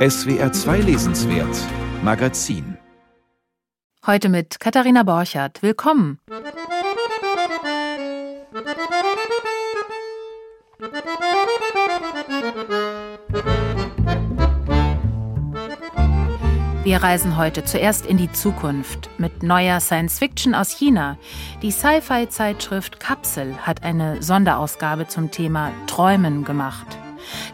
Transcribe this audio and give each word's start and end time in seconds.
SWR 0.00 0.50
2 0.50 0.78
Lesenswert 0.78 1.58
Magazin 2.02 2.78
Heute 4.06 4.30
mit 4.30 4.58
Katharina 4.58 5.02
Borchardt. 5.02 5.62
Willkommen. 5.62 6.18
Wir 16.82 17.02
reisen 17.02 17.36
heute 17.36 17.64
zuerst 17.64 18.06
in 18.06 18.16
die 18.16 18.32
Zukunft 18.32 19.10
mit 19.18 19.42
neuer 19.42 19.80
Science 19.80 20.18
Fiction 20.18 20.54
aus 20.54 20.70
China. 20.70 21.18
Die 21.60 21.70
Sci-Fi-Zeitschrift 21.70 23.00
Kapsel 23.00 23.54
hat 23.58 23.82
eine 23.82 24.22
Sonderausgabe 24.22 25.08
zum 25.08 25.30
Thema 25.30 25.72
Träumen 25.86 26.44
gemacht. 26.44 26.86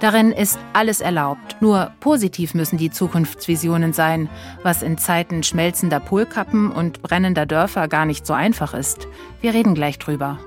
Darin 0.01 0.33
ist 0.33 0.59
alles 0.73 1.01
erlaubt, 1.01 1.57
nur 1.61 1.93
positiv 2.01 2.55
müssen 2.55 2.79
die 2.79 2.91
Zukunftsvisionen 2.91 3.93
sein, 3.93 4.29
was 4.63 4.83
in 4.83 4.99
Zeiten 4.99 5.43
schmelzender 5.43 6.01
Polkappen 6.01 6.71
und 6.71 7.03
brennender 7.03 7.47
Dörfer 7.47 7.89
gar 7.89 8.07
nicht 8.07 8.27
so 8.27 8.35
einfach 8.35 8.75
ist. 8.75 9.09
Wir 9.41 9.55
reden 9.55 9.75
gleich 9.75 9.99
drüber. 9.99 10.39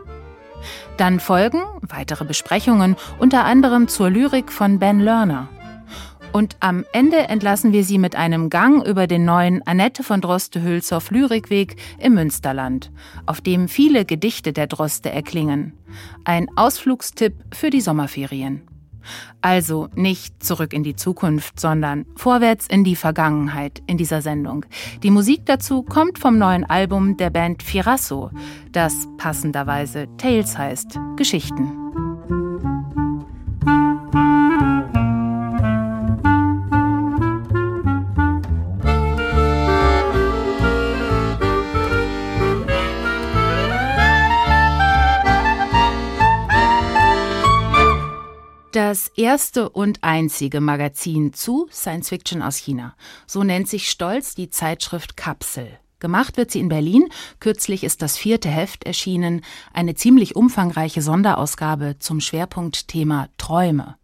Dann 0.98 1.20
folgen 1.20 1.64
weitere 1.82 2.26
Besprechungen, 2.26 2.96
unter 3.18 3.46
anderem 3.46 3.88
zur 3.88 4.10
Lyrik 4.10 4.52
von 4.52 4.80
Ben 4.80 5.00
Lerner. 5.00 5.48
Und 6.32 6.58
am 6.60 6.86
Ende 6.94 7.18
entlassen 7.18 7.74
wir 7.74 7.84
Sie 7.84 7.98
mit 7.98 8.16
einem 8.16 8.50
Gang 8.50 8.86
über 8.86 9.08
den 9.08 9.26
neuen 9.26 9.66
Annette 9.66 10.04
von 10.04 10.22
Droste-Hülshoff 10.22 11.10
Lyrikweg 11.10 11.76
im 11.98 12.14
Münsterland, 12.14 12.92
auf 13.26 13.42
dem 13.42 13.68
viele 13.68 14.06
Gedichte 14.06 14.54
der 14.54 14.68
Droste 14.68 15.12
erklingen. 15.12 15.74
Ein 16.26 16.48
Ausflugstipp 16.56 17.34
für 17.52 17.72
die 17.72 17.82
Sommerferien. 17.82 18.69
Also 19.42 19.90
nicht 19.96 20.44
zurück 20.44 20.74
in 20.74 20.84
die 20.84 20.96
Zukunft, 20.96 21.60
sondern 21.60 22.06
vorwärts 22.16 22.68
in 22.68 22.84
die 22.84 22.96
Vergangenheit 22.96 23.82
in 23.88 23.98
dieser 23.98 24.22
Sendung. 24.22 24.66
Die 25.04 25.12
Musik 25.12 25.46
dazu 25.46 25.84
kommt 25.84 26.20
vom 26.20 26.38
neuen 26.38 26.66
Album 26.66 27.18
der 27.18 27.30
Band 27.30 27.64
Firasso, 27.64 28.32
das 28.72 29.08
passenderweise 29.18 30.08
Tales 30.18 30.58
heißt, 30.58 31.00
Geschichten. 31.16 32.09
Das 48.82 49.10
erste 49.10 49.68
und 49.68 50.06
einzige 50.06 50.62
Magazin 50.62 51.34
zu 51.34 51.68
Science 51.70 52.08
Fiction 52.08 52.42
aus 52.42 52.56
China. 52.56 52.96
So 53.28 53.44
nennt 53.44 53.68
sich 53.68 53.90
stolz 53.90 54.36
die 54.36 54.52
Zeitschrift 54.52 55.18
Kapsel. 55.18 55.68
Gemacht 56.00 56.38
wird 56.38 56.50
sie 56.50 56.62
in 56.62 56.70
Berlin. 56.70 57.10
Kürzlich 57.42 57.84
ist 57.84 58.02
das 58.02 58.16
vierte 58.16 58.48
Heft 58.48 58.86
erschienen, 58.86 59.42
eine 59.74 59.96
ziemlich 59.96 60.38
umfangreiche 60.38 61.02
Sonderausgabe 61.02 61.98
zum 62.00 62.22
Schwerpunktthema 62.22 63.28
Träume. 63.38 63.98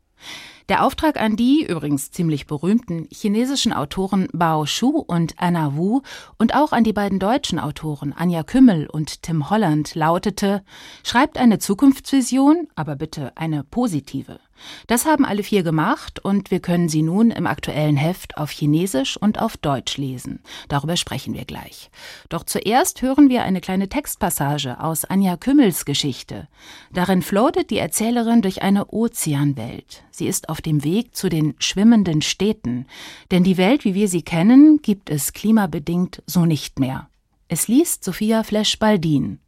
Der 0.67 0.83
Auftrag 0.83 1.21
an 1.21 1.35
die 1.35 1.63
übrigens 1.63 2.09
ziemlich 2.09 2.47
berühmten 2.47 3.07
chinesischen 3.11 3.71
Autoren 3.71 4.27
Bao 4.33 4.65
Shu 4.65 4.89
und 4.97 5.35
Anna 5.37 5.75
Wu 5.75 6.01
und 6.39 6.55
auch 6.55 6.71
an 6.71 6.83
die 6.83 6.93
beiden 6.93 7.19
deutschen 7.19 7.59
Autoren 7.59 8.13
Anja 8.13 8.41
Kümmel 8.41 8.87
und 8.87 9.21
Tim 9.21 9.51
Holland 9.51 9.93
lautete: 9.93 10.63
Schreibt 11.03 11.37
eine 11.37 11.59
Zukunftsvision, 11.59 12.67
aber 12.73 12.95
bitte 12.95 13.31
eine 13.37 13.63
positive. 13.63 14.39
Das 14.87 15.05
haben 15.05 15.25
alle 15.25 15.43
vier 15.43 15.63
gemacht 15.63 16.23
und 16.23 16.49
wir 16.49 16.59
können 16.59 16.89
sie 16.89 17.01
nun 17.01 17.31
im 17.31 17.47
aktuellen 17.47 17.97
Heft 17.97 18.37
auf 18.37 18.51
Chinesisch 18.51 19.17
und 19.17 19.39
auf 19.39 19.57
Deutsch 19.57 19.97
lesen. 19.97 20.39
Darüber 20.69 20.95
sprechen 20.95 21.33
wir 21.33 21.45
gleich. 21.45 21.89
Doch 22.29 22.43
zuerst 22.43 23.01
hören 23.01 23.29
wir 23.29 23.43
eine 23.43 23.61
kleine 23.61 23.89
Textpassage 23.89 24.79
aus 24.79 25.05
Anja 25.05 25.37
Kümmels 25.37 25.85
Geschichte. 25.85 26.47
Darin 26.91 27.21
floatet 27.21 27.69
die 27.69 27.77
Erzählerin 27.77 28.41
durch 28.41 28.61
eine 28.61 28.87
Ozeanwelt. 28.87 30.03
Sie 30.09 30.27
ist 30.27 30.49
auf 30.49 30.54
dem 30.61 30.83
Weg 30.83 31.15
zu 31.15 31.29
den 31.29 31.55
schwimmenden 31.59 32.21
Städten, 32.21 32.85
denn 33.31 33.43
die 33.43 33.57
Welt, 33.57 33.85
wie 33.85 33.93
wir 33.93 34.07
sie 34.07 34.21
kennen, 34.21 34.81
gibt 34.81 35.09
es 35.09 35.33
klimabedingt 35.33 36.23
so 36.25 36.45
nicht 36.45 36.79
mehr. 36.79 37.09
Es 37.47 37.67
liest 37.67 38.03
Sophia 38.03 38.43
Flesch-Baldin. 38.43 39.39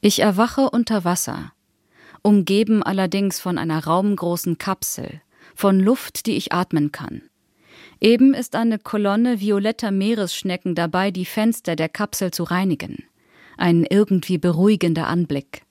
Ich 0.00 0.20
erwache 0.20 0.70
unter 0.70 1.04
Wasser 1.04 1.52
umgeben 2.26 2.82
allerdings 2.82 3.38
von 3.38 3.56
einer 3.56 3.84
raumgroßen 3.84 4.58
Kapsel, 4.58 5.20
von 5.54 5.78
Luft, 5.78 6.26
die 6.26 6.32
ich 6.36 6.52
atmen 6.52 6.90
kann. 6.90 7.22
Eben 8.00 8.34
ist 8.34 8.56
eine 8.56 8.80
Kolonne 8.80 9.40
violetter 9.40 9.92
Meeresschnecken 9.92 10.74
dabei, 10.74 11.12
die 11.12 11.24
Fenster 11.24 11.76
der 11.76 11.88
Kapsel 11.88 12.32
zu 12.32 12.42
reinigen. 12.42 13.04
Ein 13.56 13.86
irgendwie 13.88 14.38
beruhigender 14.38 15.06
Anblick. 15.06 15.62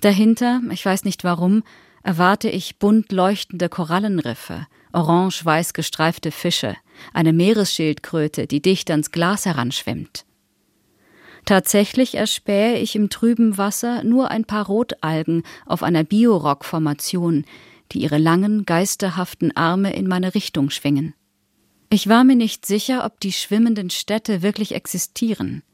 Dahinter, 0.00 0.60
ich 0.70 0.86
weiß 0.86 1.04
nicht 1.04 1.24
warum, 1.24 1.64
erwarte 2.06 2.48
ich 2.48 2.78
bunt 2.78 3.10
leuchtende 3.10 3.68
Korallenriffe, 3.68 4.68
orange-weiß 4.92 5.72
gestreifte 5.72 6.30
Fische, 6.30 6.76
eine 7.12 7.32
Meeresschildkröte, 7.32 8.46
die 8.46 8.62
dicht 8.62 8.92
ans 8.92 9.10
Glas 9.10 9.44
heranschwimmt. 9.44 10.24
Tatsächlich 11.46 12.14
erspähe 12.14 12.78
ich 12.78 12.94
im 12.94 13.10
trüben 13.10 13.58
Wasser 13.58 14.04
nur 14.04 14.30
ein 14.30 14.44
paar 14.44 14.66
Rotalgen 14.66 15.42
auf 15.66 15.82
einer 15.82 16.04
Biorock-Formation, 16.04 17.44
die 17.90 18.02
ihre 18.02 18.18
langen, 18.18 18.64
geisterhaften 18.64 19.56
Arme 19.56 19.92
in 19.92 20.06
meine 20.06 20.36
Richtung 20.36 20.70
schwingen. 20.70 21.12
Ich 21.90 22.08
war 22.08 22.22
mir 22.22 22.36
nicht 22.36 22.66
sicher, 22.66 23.04
ob 23.04 23.18
die 23.18 23.32
schwimmenden 23.32 23.90
Städte 23.90 24.42
wirklich 24.42 24.76
existieren. 24.76 25.64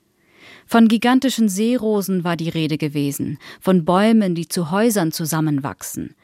Von 0.66 0.88
gigantischen 0.88 1.50
Seerosen 1.50 2.24
war 2.24 2.38
die 2.38 2.48
Rede 2.48 2.78
gewesen, 2.78 3.38
von 3.60 3.84
Bäumen, 3.84 4.34
die 4.34 4.48
zu 4.48 4.70
Häusern 4.70 5.12
zusammenwachsen, 5.12 6.14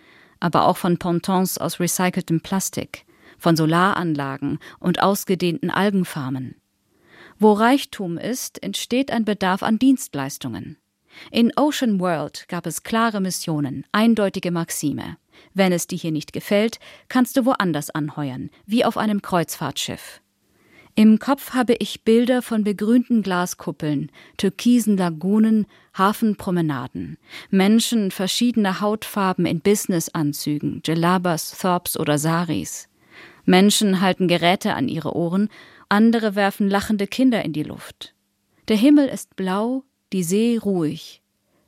aber 0.41 0.67
auch 0.67 0.77
von 0.77 0.99
Pontons 0.99 1.59
aus 1.59 1.81
recyceltem 1.81 2.41
Plastik, 2.41 3.05
von 3.39 3.57
Solaranlagen 3.57 4.59
und 4.79 5.01
ausgedehnten 5.01 5.71
Algenfarmen. 5.71 6.57
Wo 7.39 7.53
Reichtum 7.53 8.19
ist, 8.19 8.63
entsteht 8.63 9.11
ein 9.11 9.25
Bedarf 9.25 9.63
an 9.63 9.79
Dienstleistungen. 9.79 10.77
In 11.31 11.53
Ocean 11.57 12.01
World 12.01 12.47
gab 12.49 12.67
es 12.67 12.83
klare 12.83 13.21
Missionen, 13.21 13.85
eindeutige 13.93 14.51
Maxime. 14.51 15.17
Wenn 15.55 15.73
es 15.73 15.87
dir 15.87 15.99
hier 15.99 16.13
nicht 16.13 16.33
gefällt, 16.33 16.79
kannst 17.09 17.37
du 17.37 17.45
woanders 17.45 17.91
anheuern, 17.91 18.51
wie 18.67 18.85
auf 18.85 18.97
einem 18.97 19.23
Kreuzfahrtschiff. 19.23 20.21
Im 20.99 21.21
Kopf 21.21 21.55
habe 21.55 21.75
ich 21.79 22.03
Bilder 22.03 22.43
von 22.43 22.65
begrünten 22.65 23.23
Glaskuppeln, 23.23 24.11
türkisen 24.37 24.97
Lagunen, 24.97 25.69
Hafenpromenaden, 25.97 27.19
Menschen 27.51 28.11
verschiedener 28.11 28.81
Hautfarben 28.81 29.47
in 29.47 29.61
Businessanzügen, 29.61 30.81
Gelabas, 30.83 31.57
Thorps 31.57 31.97
oder 31.97 32.19
Saris. 32.19 32.89
Menschen 33.45 34.01
halten 34.01 34.27
Geräte 34.27 34.75
an 34.75 34.89
ihre 34.89 35.15
Ohren 35.15 35.51
andere 35.89 36.35
werfen 36.35 36.69
lachende 36.69 37.07
Kinder 37.07 37.45
in 37.45 37.53
die 37.53 37.63
Luft. 37.63 38.13
Der 38.67 38.77
Himmel 38.77 39.07
ist 39.07 39.37
blau, 39.37 39.85
die 40.13 40.25
See 40.25 40.59
ruhig. 40.59 41.23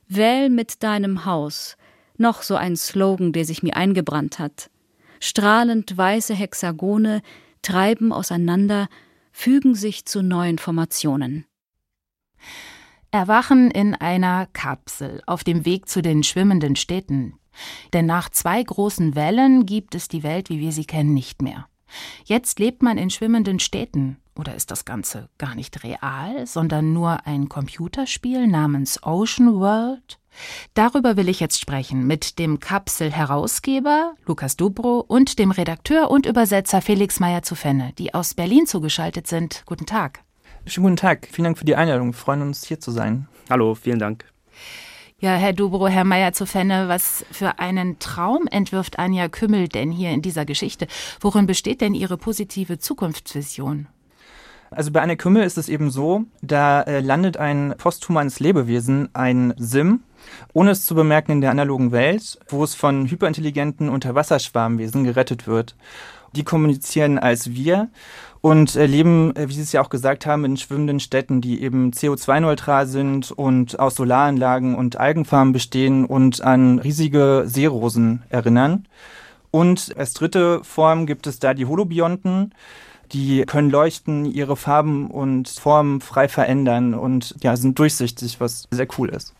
Wähl 0.09 0.49
mit 0.49 0.83
deinem 0.83 1.23
Haus, 1.23 1.77
noch 2.17 2.41
so 2.41 2.57
ein 2.57 2.75
Slogan, 2.75 3.31
der 3.31 3.45
sich 3.45 3.63
mir 3.63 3.77
eingebrannt 3.77 4.39
hat. 4.39 4.69
Strahlend 5.21 5.95
weiße 5.95 6.33
Hexagone 6.33 7.21
treiben 7.61 8.11
auseinander, 8.11 8.89
fügen 9.31 9.75
sich 9.75 10.05
zu 10.05 10.21
neuen 10.21 10.57
Formationen. 10.57 11.45
Erwachen 13.11 13.71
in 13.71 13.93
einer 13.93 14.47
Kapsel 14.53 15.21
auf 15.25 15.43
dem 15.43 15.65
Weg 15.65 15.89
zu 15.89 16.01
den 16.01 16.23
schwimmenden 16.23 16.75
Städten. 16.75 17.33
Denn 17.91 18.05
nach 18.05 18.29
zwei 18.29 18.63
großen 18.63 19.15
Wellen 19.15 19.65
gibt 19.65 19.95
es 19.95 20.07
die 20.07 20.23
Welt, 20.23 20.49
wie 20.49 20.59
wir 20.59 20.71
sie 20.71 20.85
kennen, 20.85 21.13
nicht 21.13 21.41
mehr. 21.41 21.67
Jetzt 22.23 22.59
lebt 22.59 22.81
man 22.81 22.97
in 22.97 23.09
schwimmenden 23.09 23.59
Städten. 23.59 24.20
Oder 24.41 24.55
ist 24.55 24.71
das 24.71 24.85
Ganze 24.85 25.29
gar 25.37 25.53
nicht 25.53 25.83
real, 25.83 26.47
sondern 26.47 26.93
nur 26.93 27.27
ein 27.27 27.47
Computerspiel 27.47 28.47
namens 28.47 29.03
Ocean 29.03 29.53
World? 29.59 30.17
Darüber 30.73 31.15
will 31.15 31.29
ich 31.29 31.39
jetzt 31.39 31.61
sprechen 31.61 32.07
mit 32.07 32.39
dem 32.39 32.59
Kapsel-Herausgeber 32.59 34.15
Lukas 34.25 34.57
Dubro 34.57 35.05
und 35.07 35.37
dem 35.37 35.51
Redakteur 35.51 36.09
und 36.09 36.25
Übersetzer 36.25 36.81
Felix 36.81 37.19
Meyer 37.19 37.43
zu 37.43 37.53
Fenne, 37.53 37.93
die 37.99 38.15
aus 38.15 38.33
Berlin 38.33 38.65
zugeschaltet 38.65 39.27
sind. 39.27 39.61
Guten 39.67 39.85
Tag. 39.85 40.23
Schönen 40.65 40.85
guten 40.85 40.97
Tag. 40.97 41.27
Vielen 41.31 41.43
Dank 41.43 41.59
für 41.59 41.65
die 41.65 41.75
Einladung. 41.75 42.07
Wir 42.07 42.13
freuen 42.17 42.41
uns, 42.41 42.65
hier 42.65 42.79
zu 42.79 42.89
sein. 42.89 43.27
Hallo, 43.47 43.75
vielen 43.75 43.99
Dank. 43.99 44.25
Ja, 45.19 45.35
Herr 45.35 45.53
Dubro, 45.53 45.87
Herr 45.87 46.03
Meier 46.03 46.33
zu 46.33 46.47
Fenne, 46.47 46.87
was 46.87 47.23
für 47.29 47.59
einen 47.59 47.99
Traum 47.99 48.47
entwirft 48.49 48.97
Anja 48.97 49.29
Kümmel 49.29 49.67
denn 49.67 49.91
hier 49.91 50.09
in 50.09 50.23
dieser 50.23 50.45
Geschichte? 50.45 50.87
Worin 51.19 51.45
besteht 51.45 51.81
denn 51.81 51.93
Ihre 51.93 52.17
positive 52.17 52.79
Zukunftsvision? 52.79 53.87
Also 54.73 54.89
bei 54.91 55.01
Anja 55.01 55.15
Kümmel 55.15 55.43
ist 55.43 55.57
es 55.57 55.67
eben 55.67 55.91
so, 55.91 56.23
da 56.41 56.81
äh, 56.83 57.01
landet 57.01 57.35
ein 57.35 57.75
posthumanes 57.77 58.39
Lebewesen, 58.39 59.09
ein 59.11 59.53
Sim, 59.57 59.99
ohne 60.53 60.71
es 60.71 60.85
zu 60.85 60.95
bemerken 60.95 61.33
in 61.33 61.41
der 61.41 61.51
analogen 61.51 61.91
Welt, 61.91 62.39
wo 62.47 62.63
es 62.63 62.73
von 62.73 63.05
hyperintelligenten 63.05 63.89
Unterwasserschwarmwesen 63.89 65.03
gerettet 65.03 65.45
wird. 65.45 65.75
Die 66.37 66.45
kommunizieren 66.45 67.19
als 67.19 67.51
wir 67.51 67.89
und 68.39 68.75
leben, 68.75 69.33
wie 69.35 69.53
Sie 69.53 69.61
es 69.61 69.73
ja 69.73 69.81
auch 69.81 69.89
gesagt 69.89 70.25
haben, 70.25 70.45
in 70.45 70.55
schwimmenden 70.55 71.01
Städten, 71.01 71.41
die 71.41 71.61
eben 71.61 71.91
CO2-neutral 71.91 72.87
sind 72.87 73.29
und 73.29 73.77
aus 73.77 73.95
Solaranlagen 73.95 74.75
und 74.75 74.95
Algenfarmen 74.95 75.51
bestehen 75.51 76.05
und 76.05 76.41
an 76.41 76.79
riesige 76.79 77.43
Seerosen 77.45 78.23
erinnern. 78.29 78.87
Und 79.51 79.93
als 79.97 80.13
dritte 80.13 80.63
Form 80.63 81.05
gibt 81.05 81.27
es 81.27 81.39
da 81.39 81.53
die 81.53 81.65
Holobionten. 81.65 82.53
Die 83.13 83.43
können 83.45 83.69
leuchten, 83.69 84.25
ihre 84.25 84.55
Farben 84.55 85.09
und 85.11 85.49
Formen 85.49 85.99
frei 86.01 86.27
verändern 86.27 86.93
und 86.93 87.35
ja, 87.41 87.57
sind 87.57 87.77
durchsichtig, 87.77 88.39
was 88.39 88.67
sehr 88.71 88.87
cool 88.97 89.09
ist. 89.09 89.33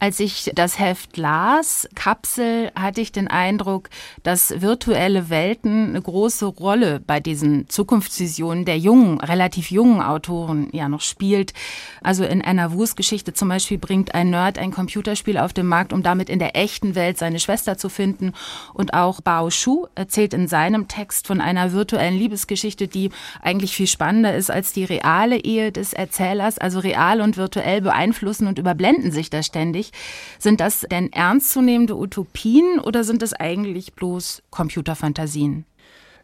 Als 0.00 0.20
ich 0.20 0.52
das 0.54 0.78
Heft 0.78 1.16
las, 1.16 1.88
Kapsel, 1.96 2.70
hatte 2.76 3.00
ich 3.00 3.10
den 3.10 3.26
Eindruck, 3.26 3.90
dass 4.22 4.60
virtuelle 4.60 5.28
Welten 5.28 5.88
eine 5.88 6.00
große 6.00 6.46
Rolle 6.46 7.00
bei 7.04 7.18
diesen 7.18 7.68
Zukunftsvisionen 7.68 8.64
der 8.64 8.78
jungen, 8.78 9.20
relativ 9.20 9.72
jungen 9.72 10.00
Autoren 10.00 10.68
ja 10.70 10.88
noch 10.88 11.00
spielt. 11.00 11.52
Also 12.00 12.24
in 12.24 12.42
einer 12.42 12.72
Wurstgeschichte 12.72 13.32
zum 13.32 13.48
Beispiel 13.48 13.78
bringt 13.78 14.14
ein 14.14 14.30
Nerd 14.30 14.58
ein 14.58 14.70
Computerspiel 14.70 15.36
auf 15.36 15.52
den 15.52 15.66
Markt, 15.66 15.92
um 15.92 16.04
damit 16.04 16.30
in 16.30 16.38
der 16.38 16.54
echten 16.54 16.94
Welt 16.94 17.18
seine 17.18 17.40
Schwester 17.40 17.76
zu 17.76 17.88
finden. 17.88 18.34
Und 18.74 18.94
auch 18.94 19.20
Bao 19.20 19.50
Shu 19.50 19.86
erzählt 19.96 20.32
in 20.32 20.46
seinem 20.46 20.86
Text 20.86 21.26
von 21.26 21.40
einer 21.40 21.72
virtuellen 21.72 22.16
Liebesgeschichte, 22.16 22.86
die 22.86 23.10
eigentlich 23.42 23.74
viel 23.74 23.88
spannender 23.88 24.36
ist 24.36 24.52
als 24.52 24.72
die 24.72 24.84
reale 24.84 25.38
Ehe 25.38 25.72
des 25.72 25.92
Erzählers. 25.92 26.58
Also 26.58 26.78
real 26.78 27.20
und 27.20 27.36
virtuell 27.36 27.80
beeinflussen 27.80 28.46
und 28.46 28.60
überblenden 28.60 29.10
sich 29.10 29.28
da 29.28 29.42
ständig 29.42 29.87
eigentlich. 29.88 29.92
Sind 30.38 30.60
das 30.60 30.86
denn 30.90 31.12
ernstzunehmende 31.12 31.96
Utopien 31.96 32.78
oder 32.80 33.04
sind 33.04 33.22
es 33.22 33.32
eigentlich 33.32 33.94
bloß 33.94 34.42
Computerfantasien? 34.50 35.64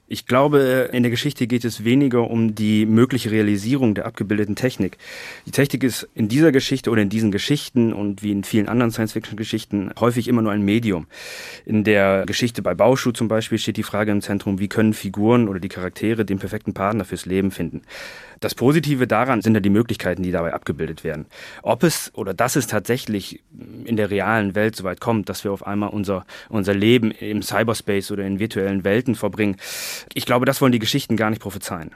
Ich 0.06 0.26
glaube, 0.26 0.90
in 0.92 1.02
der 1.02 1.10
Geschichte 1.10 1.46
geht 1.46 1.64
es 1.64 1.82
weniger 1.82 2.30
um 2.30 2.54
die 2.54 2.84
mögliche 2.84 3.30
Realisierung 3.30 3.94
der 3.94 4.04
abgebildeten 4.04 4.54
Technik. 4.54 4.98
Die 5.46 5.50
Technik 5.50 5.82
ist 5.82 6.06
in 6.14 6.28
dieser 6.28 6.52
Geschichte 6.52 6.90
oder 6.90 7.00
in 7.00 7.08
diesen 7.08 7.32
Geschichten 7.32 7.94
und 7.94 8.22
wie 8.22 8.30
in 8.30 8.44
vielen 8.44 8.68
anderen 8.68 8.90
Science-Fiction-Geschichten 8.90 9.92
häufig 9.98 10.28
immer 10.28 10.42
nur 10.42 10.52
ein 10.52 10.60
Medium. 10.60 11.06
In 11.64 11.84
der 11.84 12.24
Geschichte 12.26 12.60
bei 12.60 12.74
Bauschuh 12.74 13.12
zum 13.12 13.28
Beispiel 13.28 13.56
steht 13.56 13.78
die 13.78 13.82
Frage 13.82 14.12
im 14.12 14.20
Zentrum, 14.20 14.58
wie 14.58 14.68
können 14.68 14.92
Figuren 14.92 15.48
oder 15.48 15.58
die 15.58 15.70
Charaktere 15.70 16.26
den 16.26 16.38
perfekten 16.38 16.74
Partner 16.74 17.06
fürs 17.06 17.24
Leben 17.24 17.50
finden. 17.50 17.80
Das 18.44 18.54
Positive 18.54 19.06
daran 19.06 19.40
sind 19.40 19.54
ja 19.54 19.60
die 19.60 19.70
Möglichkeiten, 19.70 20.22
die 20.22 20.30
dabei 20.30 20.52
abgebildet 20.52 21.02
werden. 21.02 21.24
Ob 21.62 21.82
es 21.82 22.12
oder 22.14 22.34
dass 22.34 22.56
es 22.56 22.66
tatsächlich 22.66 23.42
in 23.86 23.96
der 23.96 24.10
realen 24.10 24.54
Welt 24.54 24.76
so 24.76 24.84
weit 24.84 25.00
kommt, 25.00 25.30
dass 25.30 25.44
wir 25.44 25.52
auf 25.52 25.66
einmal 25.66 25.88
unser, 25.88 26.26
unser 26.50 26.74
Leben 26.74 27.10
im 27.10 27.40
Cyberspace 27.40 28.10
oder 28.10 28.26
in 28.26 28.40
virtuellen 28.40 28.84
Welten 28.84 29.14
verbringen, 29.14 29.56
ich 30.12 30.26
glaube, 30.26 30.44
das 30.44 30.60
wollen 30.60 30.72
die 30.72 30.78
Geschichten 30.78 31.16
gar 31.16 31.30
nicht 31.30 31.40
prophezeien. 31.40 31.92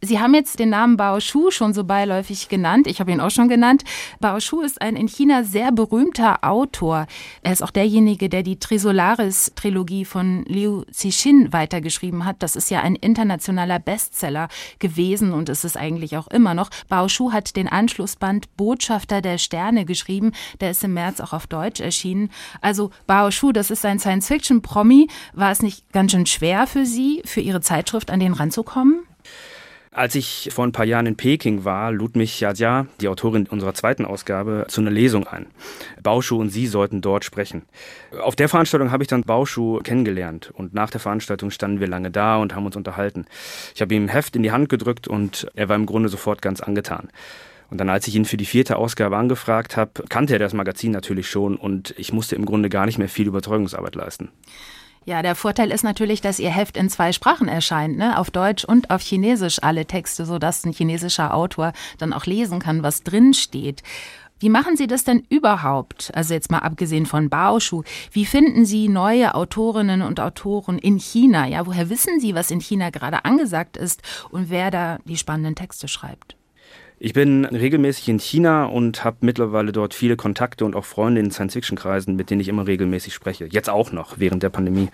Sie 0.00 0.20
haben 0.20 0.32
jetzt 0.32 0.60
den 0.60 0.70
Namen 0.70 0.96
Bao 0.96 1.18
Shu 1.18 1.50
schon 1.50 1.74
so 1.74 1.82
beiläufig 1.82 2.48
genannt. 2.48 2.86
Ich 2.86 3.00
habe 3.00 3.10
ihn 3.10 3.20
auch 3.20 3.32
schon 3.32 3.48
genannt. 3.48 3.82
Bao 4.20 4.38
Shu 4.38 4.60
ist 4.60 4.80
ein 4.80 4.94
in 4.94 5.08
China 5.08 5.42
sehr 5.42 5.72
berühmter 5.72 6.44
Autor. 6.44 7.08
Er 7.42 7.52
ist 7.52 7.64
auch 7.64 7.72
derjenige, 7.72 8.28
der 8.28 8.44
die 8.44 8.60
Trisolaris-Trilogie 8.60 10.04
von 10.04 10.44
Liu 10.44 10.84
Cixin 10.92 11.52
weitergeschrieben 11.52 12.24
hat. 12.24 12.36
Das 12.44 12.54
ist 12.54 12.70
ja 12.70 12.80
ein 12.80 12.94
internationaler 12.94 13.80
Bestseller 13.80 14.46
gewesen 14.78 15.32
und 15.32 15.48
ist 15.48 15.64
es 15.64 15.76
eigentlich 15.76 16.16
auch 16.16 16.28
immer 16.28 16.54
noch. 16.54 16.70
Bao 16.88 17.08
Shu 17.08 17.32
hat 17.32 17.56
den 17.56 17.66
Anschlussband 17.66 18.56
Botschafter 18.56 19.20
der 19.20 19.38
Sterne 19.38 19.84
geschrieben. 19.84 20.30
Der 20.60 20.70
ist 20.70 20.84
im 20.84 20.94
März 20.94 21.18
auch 21.18 21.32
auf 21.32 21.48
Deutsch 21.48 21.80
erschienen. 21.80 22.30
Also 22.60 22.90
Bao 23.08 23.32
Shu, 23.32 23.50
das 23.50 23.72
ist 23.72 23.84
ein 23.84 23.98
Science-Fiction-Promi. 23.98 25.08
War 25.32 25.50
es 25.50 25.60
nicht 25.60 25.92
ganz 25.92 26.12
schön 26.12 26.26
schwer 26.26 26.68
für 26.68 26.86
Sie, 26.86 27.20
für 27.24 27.40
Ihre 27.40 27.60
Zeitschrift 27.60 28.12
an 28.12 28.20
den 28.20 28.32
ranzukommen? 28.32 29.00
Als 29.90 30.14
ich 30.14 30.50
vor 30.52 30.66
ein 30.66 30.72
paar 30.72 30.84
Jahren 30.84 31.06
in 31.06 31.16
Peking 31.16 31.64
war, 31.64 31.90
lud 31.90 32.14
mich 32.14 32.40
Yadja, 32.40 32.86
die 33.00 33.08
Autorin 33.08 33.46
unserer 33.46 33.74
zweiten 33.74 34.04
Ausgabe, 34.04 34.66
zu 34.68 34.80
einer 34.80 34.90
Lesung 34.90 35.26
ein. 35.26 35.46
Bauschuh 36.02 36.38
und 36.38 36.50
sie 36.50 36.66
sollten 36.66 37.00
dort 37.00 37.24
sprechen. 37.24 37.62
Auf 38.20 38.36
der 38.36 38.48
Veranstaltung 38.48 38.90
habe 38.90 39.02
ich 39.02 39.08
dann 39.08 39.22
Bauschuh 39.22 39.80
kennengelernt 39.80 40.52
und 40.54 40.74
nach 40.74 40.90
der 40.90 41.00
Veranstaltung 41.00 41.50
standen 41.50 41.80
wir 41.80 41.88
lange 41.88 42.10
da 42.10 42.36
und 42.36 42.54
haben 42.54 42.66
uns 42.66 42.76
unterhalten. 42.76 43.26
Ich 43.74 43.80
habe 43.80 43.94
ihm 43.94 44.04
ein 44.04 44.08
Heft 44.08 44.36
in 44.36 44.42
die 44.42 44.52
Hand 44.52 44.68
gedrückt 44.68 45.08
und 45.08 45.48
er 45.54 45.68
war 45.68 45.76
im 45.76 45.86
Grunde 45.86 46.10
sofort 46.10 46.42
ganz 46.42 46.60
angetan. 46.60 47.08
Und 47.70 47.78
dann, 47.78 47.88
als 47.90 48.08
ich 48.08 48.14
ihn 48.14 48.24
für 48.24 48.38
die 48.38 48.46
vierte 48.46 48.76
Ausgabe 48.76 49.16
angefragt 49.16 49.76
habe, 49.76 50.04
kannte 50.08 50.34
er 50.34 50.38
das 50.38 50.54
Magazin 50.54 50.90
natürlich 50.90 51.28
schon 51.28 51.56
und 51.56 51.94
ich 51.98 52.12
musste 52.12 52.34
im 52.34 52.46
Grunde 52.46 52.68
gar 52.68 52.86
nicht 52.86 52.98
mehr 52.98 53.08
viel 53.08 53.26
Überzeugungsarbeit 53.26 53.94
leisten. 53.94 54.30
Ja, 55.08 55.22
der 55.22 55.34
Vorteil 55.34 55.72
ist 55.72 55.84
natürlich, 55.84 56.20
dass 56.20 56.38
Ihr 56.38 56.50
Heft 56.50 56.76
in 56.76 56.90
zwei 56.90 57.12
Sprachen 57.12 57.48
erscheint, 57.48 57.96
ne? 57.96 58.18
auf 58.18 58.30
Deutsch 58.30 58.66
und 58.66 58.90
auf 58.90 59.00
Chinesisch 59.00 59.62
alle 59.62 59.86
Texte, 59.86 60.26
sodass 60.26 60.66
ein 60.66 60.74
chinesischer 60.74 61.32
Autor 61.32 61.72
dann 61.96 62.12
auch 62.12 62.26
lesen 62.26 62.58
kann, 62.58 62.82
was 62.82 63.04
drin 63.04 63.32
steht. 63.32 63.82
Wie 64.38 64.50
machen 64.50 64.76
Sie 64.76 64.86
das 64.86 65.04
denn 65.04 65.24
überhaupt? 65.30 66.10
Also 66.14 66.34
jetzt 66.34 66.50
mal 66.50 66.58
abgesehen 66.58 67.06
von 67.06 67.30
Baoshu. 67.30 67.84
Wie 68.12 68.26
finden 68.26 68.66
Sie 68.66 68.90
neue 68.90 69.34
Autorinnen 69.34 70.02
und 70.02 70.20
Autoren 70.20 70.76
in 70.76 70.98
China? 70.98 71.46
Ja, 71.46 71.66
woher 71.66 71.88
wissen 71.88 72.20
Sie, 72.20 72.34
was 72.34 72.50
in 72.50 72.60
China 72.60 72.90
gerade 72.90 73.24
angesagt 73.24 73.78
ist 73.78 74.02
und 74.28 74.50
wer 74.50 74.70
da 74.70 74.98
die 75.06 75.16
spannenden 75.16 75.54
Texte 75.54 75.88
schreibt? 75.88 76.37
Ich 77.00 77.12
bin 77.12 77.44
regelmäßig 77.44 78.08
in 78.08 78.18
China 78.18 78.64
und 78.64 79.04
habe 79.04 79.18
mittlerweile 79.20 79.70
dort 79.70 79.94
viele 79.94 80.16
Kontakte 80.16 80.64
und 80.64 80.74
auch 80.74 80.84
Freunde 80.84 81.20
in 81.20 81.30
Science-Fiction-Kreisen, 81.30 82.16
mit 82.16 82.28
denen 82.28 82.40
ich 82.40 82.48
immer 82.48 82.66
regelmäßig 82.66 83.14
spreche. 83.14 83.46
Jetzt 83.48 83.70
auch 83.70 83.92
noch, 83.92 84.18
während 84.18 84.42
der 84.42 84.48
Pandemie. 84.48 84.88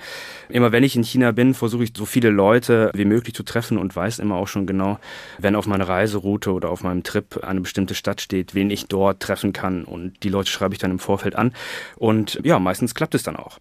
Immer 0.51 0.71
wenn 0.71 0.85
ich 0.85 0.97
in 0.97 1.03
China 1.03 1.33
bin, 1.33 1.55
versuche 1.55 1.85
ich 1.85 1.93
so 1.97 2.05
viele 2.05 2.29
Leute 2.29 2.91
wie 2.93 3.07
möglich 3.07 3.35
zu 3.35 3.43
treffen 3.43 3.79
und 3.79 3.97
weiß 3.97 4.19
immer 4.19 4.35
auch 4.35 4.49
schon 4.49 4.67
genau, 4.67 4.99
wenn 5.39 5.57
auf 5.57 5.67
meiner 5.67 5.89
Reiseroute 5.89 6.53
oder 6.53 6.69
auf 6.69 6.83
meinem 6.83 7.05
Trip 7.05 7.43
eine 7.43 7.63
bestimmte 7.63 7.95
Stadt 7.95 8.21
steht, 8.21 8.55
wen 8.55 8.71
ich 8.71 8.87
dort 8.87 9.21
treffen 9.21 9.55
kann. 9.55 9.85
Und 9.85 10.23
die 10.25 10.29
Leute 10.29 10.51
schreibe 10.51 10.75
ich 10.75 10.81
dann 10.81 10.91
im 10.91 10.99
Vorfeld 10.99 11.37
an. 11.37 11.55
Und 11.97 12.39
ja, 12.45 12.59
meistens 12.59 12.95
klappt 12.95 13.15
es 13.15 13.23
dann 13.23 13.37
auch. 13.37 13.59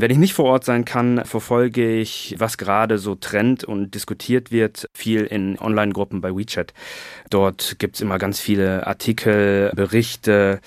Wenn 0.00 0.12
ich 0.12 0.18
nicht 0.18 0.34
vor 0.34 0.44
Ort 0.44 0.64
sein 0.64 0.84
kann, 0.84 1.24
verfolge 1.24 1.96
ich, 1.96 2.36
was 2.38 2.56
gerade 2.56 2.98
so 2.98 3.16
trennt 3.16 3.64
und 3.64 3.96
diskutiert 3.96 4.52
wird, 4.52 4.88
viel 4.94 5.24
in 5.24 5.58
Online-Gruppen 5.58 6.20
bei 6.20 6.36
WeChat. 6.36 6.72
Dort 7.30 7.80
gibt's 7.80 8.00
immer 8.00 8.16
ganz 8.18 8.38
viele 8.38 8.86
Artikel, 8.86 9.72
Berichte. 9.74 10.60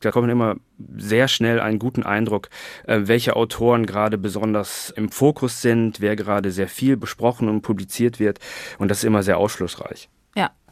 Da 0.00 0.10
kommt 0.10 0.28
man 0.28 0.30
immer 0.30 0.56
sehr 0.96 1.28
schnell 1.28 1.60
einen 1.60 1.78
guten 1.78 2.04
Eindruck, 2.04 2.48
äh, 2.86 3.00
welche 3.02 3.36
Autoren 3.36 3.84
gerade 3.84 4.16
besonders 4.16 4.88
im 4.96 5.10
Fokus 5.10 5.60
sind, 5.60 6.00
wer 6.00 6.16
gerade 6.16 6.50
sehr 6.50 6.68
viel 6.68 6.96
besprochen 6.96 7.50
und 7.50 7.60
publiziert 7.60 8.18
wird. 8.18 8.38
Und 8.78 8.90
das 8.90 9.00
ist 9.00 9.04
immer 9.04 9.22
sehr 9.22 9.36
ausschlussreich. 9.36 10.08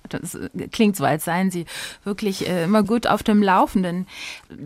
Das 0.09 0.35
äh, 0.35 0.49
klingt 0.71 0.97
so, 0.97 1.05
als 1.05 1.25
seien 1.25 1.51
Sie 1.51 1.67
wirklich 2.05 2.49
äh, 2.49 2.65
immer 2.65 2.83
gut 2.83 3.07
auf 3.07 3.23
dem 3.23 3.43
Laufenden. 3.43 4.07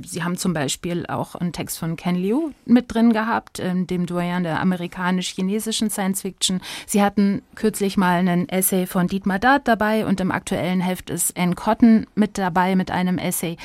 Sie 0.05 0.23
haben 0.23 0.37
zum 0.37 0.53
Beispiel 0.53 1.07
auch 1.07 1.35
einen 1.35 1.53
Text 1.53 1.79
von 1.79 1.97
Ken 1.97 2.17
Liu 2.17 2.51
mit 2.65 2.93
drin 2.93 3.13
gehabt, 3.13 3.61
ähm, 3.61 3.87
dem 3.87 4.07
Doyen 4.07 4.43
der 4.43 4.61
amerikanisch-chinesischen 4.61 5.91
Science 5.91 6.23
Fiction. 6.23 6.61
Sie 6.87 7.03
hatten 7.03 7.43
kürzlich 7.55 7.97
mal 7.97 8.19
einen 8.19 8.49
Essay 8.49 8.87
von 8.87 9.07
Dietmar 9.07 9.39
Dart 9.39 9.69
dabei 9.69 10.07
und 10.07 10.21
im 10.21 10.31
aktuellen 10.31 10.81
Heft 10.81 11.11
ist 11.11 11.37
Anne 11.37 11.55
Cotton 11.55 12.07
mit 12.15 12.39
dabei 12.39 12.77
mit 12.77 12.91
einem 12.91 13.19
Essay. 13.19 13.57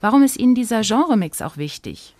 Warum 0.00 0.22
ist 0.22 0.36
Ihnen 0.36 0.54
dieser 0.54 0.82
Genremix 0.82 1.40
auch 1.40 1.56
wichtig? 1.56 2.14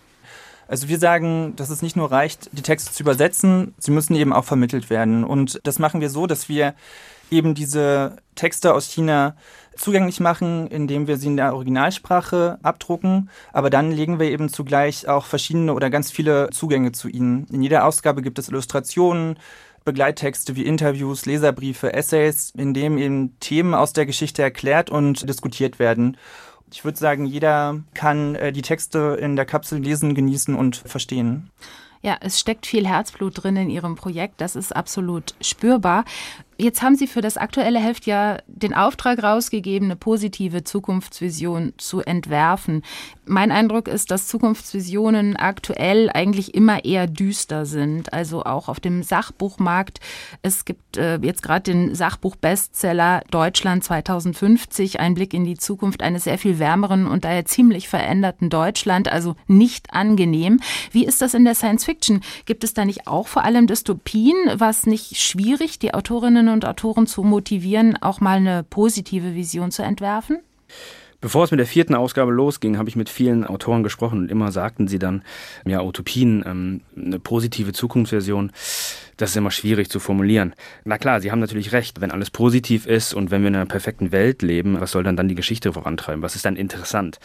Also 0.69 0.89
wir 0.89 0.99
sagen, 0.99 1.55
dass 1.57 1.69
es 1.69 1.83
nicht 1.83 1.97
nur 1.97 2.11
reicht, 2.11 2.49
die 2.53 2.63
Texte 2.63 2.93
zu 2.93 3.03
übersetzen, 3.03 3.75
sie 3.79 3.91
müssen 3.91 4.15
eben 4.15 4.33
auch 4.33 4.45
vermittelt 4.45 4.89
werden. 4.89 5.23
Und 5.25 5.61
das 5.65 5.79
machen 5.79 6.01
wir 6.01 6.09
so, 6.09 6.27
dass 6.27 6.49
wir 6.49 6.75
eben 7.33 7.55
diese 7.55 8.17
Texte 8.35 8.75
aus 8.75 8.87
China 8.87 9.35
zugänglich 9.77 10.21
machen, 10.21 10.67
indem 10.69 11.07
wir 11.07 11.17
sie 11.17 11.29
in 11.29 11.37
der 11.37 11.55
Originalsprache 11.55 12.59
abdrucken. 12.63 13.31
Aber 13.53 13.71
dann 13.71 13.91
legen 13.91 14.21
wir 14.21 14.31
eben 14.31 14.49
zugleich 14.49 15.09
auch 15.09 15.25
verschiedene 15.25 15.75
oder 15.75 15.91
ganz 15.91 16.11
viele 16.11 16.51
Zugänge 16.51 16.93
zu 16.93 17.09
ihnen. 17.09 17.47
In 17.51 17.63
jeder 17.63 17.87
Ausgabe 17.87 18.23
gibt 18.23 18.39
es 18.39 18.49
Illustrationen, 18.49 19.39
Begleittexte 19.85 20.55
wie 20.55 20.65
Interviews, 20.65 21.27
Leserbriefe, 21.27 21.93
Essays, 21.93 22.53
in 22.57 22.73
denen 22.73 22.99
eben 22.99 23.41
Themen 23.41 23.75
aus 23.75 23.93
der 23.93 24.07
Geschichte 24.07 24.43
erklärt 24.43 24.91
und 24.91 25.29
diskutiert 25.29 25.79
werden. 25.79 26.17
Ich 26.71 26.85
würde 26.85 26.99
sagen, 26.99 27.27
jeder 27.27 27.81
kann 27.93 28.35
äh, 28.35 28.53
die 28.53 28.63
Texte 28.63 29.19
in 29.21 29.37
der 29.37 29.45
Kapsel 29.45 29.81
lesen, 29.81 30.15
genießen 30.15 30.55
und 30.55 30.77
verstehen. 30.77 31.51
Ja, 32.01 32.17
es 32.21 32.41
steckt 32.41 32.67
viel 32.67 32.87
Herzblut 32.87 33.43
drin 33.43 33.57
in 33.57 33.71
Ihrem 33.71 33.95
Projekt, 33.95 34.41
das 34.41 34.57
ist 34.57 34.75
absolut 34.75 35.35
spürbar. 35.41 36.05
Jetzt 36.59 36.83
haben 36.83 36.97
Sie 36.97 37.07
für 37.07 37.23
das 37.23 37.37
aktuelle 37.37 37.81
Heft 37.81 38.07
ja 38.07 38.39
den 38.47 38.75
Auftrag 38.75 39.23
rausgegeben, 39.23 39.87
eine 39.87 39.97
positive 39.97 40.65
Zukunftsvision 40.65 41.73
zu 41.79 42.01
entwerfen. 42.01 42.83
Mein 43.25 43.51
Eindruck 43.51 43.89
ist, 43.89 44.11
dass 44.11 44.29
Zukunftsvisionen 44.29 45.37
aktuell 45.37 46.11
eigentlich 46.13 46.55
immer 46.55 46.85
eher 46.85 47.07
düster 47.07 47.65
sind. 47.65 48.13
Also 48.13 48.45
auch 48.45 48.69
auf 48.69 48.81
dem 48.81 49.03
Sachbuchmarkt. 49.03 50.01
Es 50.43 50.65
gibt 50.65 50.97
äh, 50.97 51.17
jetzt 51.23 51.43
gerade 51.43 51.63
den 51.63 51.95
Sachbuch-Bestseller 51.95 53.23
Deutschland 53.31 53.83
2050, 53.83 55.01
ein 55.01 55.15
Blick 55.15 55.35
in 55.35 55.45
die 55.45 55.57
Zukunft 55.57 56.03
eines 56.03 56.25
sehr 56.25 56.39
viel 56.39 56.59
wärmeren 56.59 57.07
und 57.07 57.25
daher 57.25 57.45
ziemlich 57.45 57.89
veränderten 57.89 58.51
Deutschland. 58.51 59.11
Also 59.11 59.37
nicht 59.47 59.95
angenehm. 59.95 60.61
Wie 60.91 61.07
ist 61.07 61.23
das 61.23 61.35
in 61.35 61.45
der 61.45 61.55
Science 61.55 61.85
Fiction? 61.85 62.21
Gibt 62.45 62.63
es 62.63 62.75
da 62.75 62.85
nicht 62.85 63.07
auch 63.07 63.27
vor 63.27 63.45
allem 63.45 63.67
Dystopien? 63.67 64.37
Was 64.55 64.87
nicht 64.87 65.17
schwierig, 65.17 65.79
die 65.79 65.95
Autorinnen 65.95 66.42
und 66.49 66.65
Autoren 66.65 67.07
zu 67.07 67.23
motivieren, 67.23 67.97
auch 68.01 68.21
mal 68.21 68.37
eine 68.37 68.63
positive 68.63 69.35
Vision 69.35 69.71
zu 69.71 69.83
entwerfen? 69.83 70.39
Bevor 71.23 71.45
es 71.45 71.53
mit 71.53 71.61
der 71.61 71.69
vierten 71.69 71.95
Ausgabe 71.95 72.33
losging, 72.33 72.79
habe 72.79 72.89
ich 72.89 72.97
mit 72.97 73.09
vielen 73.09 73.47
Autoren 73.47 73.85
gesprochen 73.85 74.19
und 74.19 74.31
immer 74.31 74.51
sagten 74.51 74.89
sie 74.89 74.99
dann, 74.99 75.23
ja, 75.65 75.81
Utopien, 75.81 76.43
ähm, 76.45 76.81
eine 76.97 77.21
positive 77.21 77.73
Zukunftsversion 77.73 78.51
das 79.17 79.31
ist 79.31 79.37
immer 79.37 79.51
schwierig 79.51 79.91
zu 79.91 80.01
formulieren. 80.01 80.55
Na 80.85 80.99
klar, 80.99 81.21
Sie 81.21 81.31
haben 81.31 81.41
natürlich 81.41 81.73
recht, 81.73 82.01
wenn 82.01 82.11
alles 82.11 82.31
positiv 82.31 82.87
ist 82.87 83.15
und 83.15 83.31
wenn 83.31 83.43
wir 83.43 83.49
in 83.49 83.57
einer 83.57 83.67
perfekten 83.67 84.13
Welt 84.13 84.43
leben, 84.43 84.81
was 84.81 84.93
soll 84.93 85.03
dann 85.03 85.17
dann 85.17 85.29
die 85.29 85.35
Geschichte 85.35 85.73
vorantreiben? 85.73 86.23
Was 86.23 86.35
ist 86.35 86.45
dann 86.45 86.57
interessant? 86.57 87.19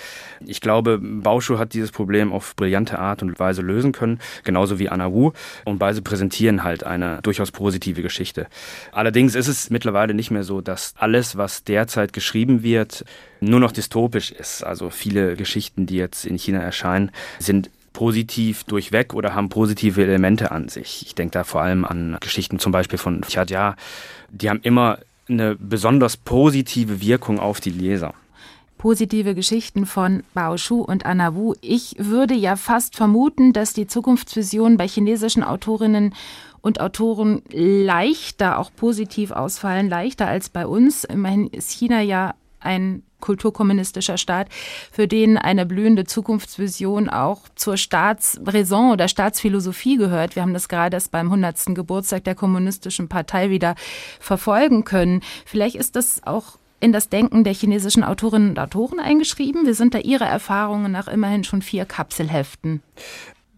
Ich 0.45 0.61
glaube, 0.61 0.99
Bauschuh 1.01 1.57
hat 1.57 1.73
dieses 1.73 1.91
Problem 1.91 2.31
auf 2.31 2.55
brillante 2.55 2.99
Art 2.99 3.21
und 3.21 3.39
Weise 3.39 3.61
lösen 3.61 3.91
können, 3.91 4.19
genauso 4.43 4.79
wie 4.79 4.89
Anna 4.89 5.11
Wu. 5.11 5.31
Und 5.65 5.79
beide 5.79 6.01
präsentieren 6.01 6.63
halt 6.63 6.83
eine 6.83 7.19
durchaus 7.23 7.51
positive 7.51 8.01
Geschichte. 8.01 8.47
Allerdings 8.91 9.35
ist 9.35 9.47
es 9.47 9.69
mittlerweile 9.69 10.13
nicht 10.13 10.31
mehr 10.31 10.43
so, 10.43 10.61
dass 10.61 10.93
alles, 10.97 11.37
was 11.37 11.63
derzeit 11.63 12.13
geschrieben 12.13 12.63
wird, 12.63 13.05
nur 13.39 13.59
noch 13.59 13.71
dystopisch 13.71 14.31
ist. 14.31 14.63
Also 14.63 14.89
viele 14.89 15.35
Geschichten, 15.35 15.85
die 15.85 15.95
jetzt 15.95 16.25
in 16.25 16.37
China 16.37 16.59
erscheinen, 16.59 17.11
sind 17.39 17.69
positiv 17.97 18.63
durchweg 18.65 19.15
oder 19.15 19.33
haben 19.33 19.49
positive 19.49 20.03
Elemente 20.03 20.51
an 20.51 20.69
sich. 20.69 21.03
Ich 21.07 21.15
denke 21.15 21.31
da 21.31 21.43
vor 21.43 21.61
allem 21.61 21.83
an 21.83 22.17
Geschichten 22.19 22.59
zum 22.59 22.71
Beispiel 22.71 22.99
von 22.99 23.21
Chadja. 23.27 23.75
Die 24.29 24.51
haben 24.51 24.59
immer 24.61 24.99
eine 25.27 25.55
besonders 25.55 26.15
positive 26.15 27.01
Wirkung 27.01 27.39
auf 27.39 27.59
die 27.59 27.71
Leser 27.71 28.13
positive 28.77 29.33
Geschichten 29.33 29.87
von 29.87 30.21
Bao 30.35 30.55
Shu 30.55 30.81
und 30.81 31.07
Anna 31.07 31.33
Wu. 31.33 31.55
Ich 31.61 31.95
würde 31.97 32.35
ja 32.35 32.55
fast 32.55 32.95
vermuten, 32.95 33.51
dass 33.51 33.73
die 33.73 33.87
Zukunftsvisionen 33.87 34.77
bei 34.77 34.87
chinesischen 34.87 35.43
Autorinnen 35.43 36.13
und 36.61 36.79
Autoren 36.79 37.41
leichter 37.51 38.59
auch 38.59 38.69
positiv 38.75 39.31
ausfallen, 39.31 39.89
leichter 39.89 40.27
als 40.27 40.49
bei 40.49 40.67
uns. 40.67 41.05
Immerhin 41.05 41.47
ist 41.47 41.71
China 41.71 42.01
ja 42.01 42.35
ein 42.59 43.01
kulturkommunistischer 43.19 44.17
Staat, 44.17 44.47
für 44.91 45.07
den 45.07 45.37
eine 45.37 45.65
blühende 45.65 46.05
Zukunftsvision 46.05 47.09
auch 47.09 47.41
zur 47.55 47.77
Staatsräson 47.77 48.91
oder 48.91 49.07
Staatsphilosophie 49.07 49.97
gehört. 49.97 50.35
Wir 50.35 50.43
haben 50.43 50.53
das 50.53 50.69
gerade 50.69 50.95
erst 50.95 51.11
beim 51.11 51.27
100. 51.27 51.75
Geburtstag 51.75 52.23
der 52.23 52.35
kommunistischen 52.35 53.07
Partei 53.07 53.49
wieder 53.49 53.75
verfolgen 54.19 54.83
können. 54.83 55.21
Vielleicht 55.45 55.75
ist 55.75 55.95
das 55.95 56.21
auch 56.25 56.57
in 56.79 56.93
das 56.93 57.09
Denken 57.09 57.43
der 57.43 57.53
chinesischen 57.53 58.03
Autorinnen 58.03 58.49
und 58.49 58.59
Autoren 58.59 58.99
eingeschrieben. 58.99 59.65
Wir 59.65 59.73
sind 59.73 59.93
da 59.93 59.99
Ihrer 59.99 60.27
Erfahrungen 60.27 60.91
nach 60.91 61.07
immerhin 61.07 61.43
schon 61.43 61.61
vier 61.61 61.85
Kapselheften. 61.85 62.83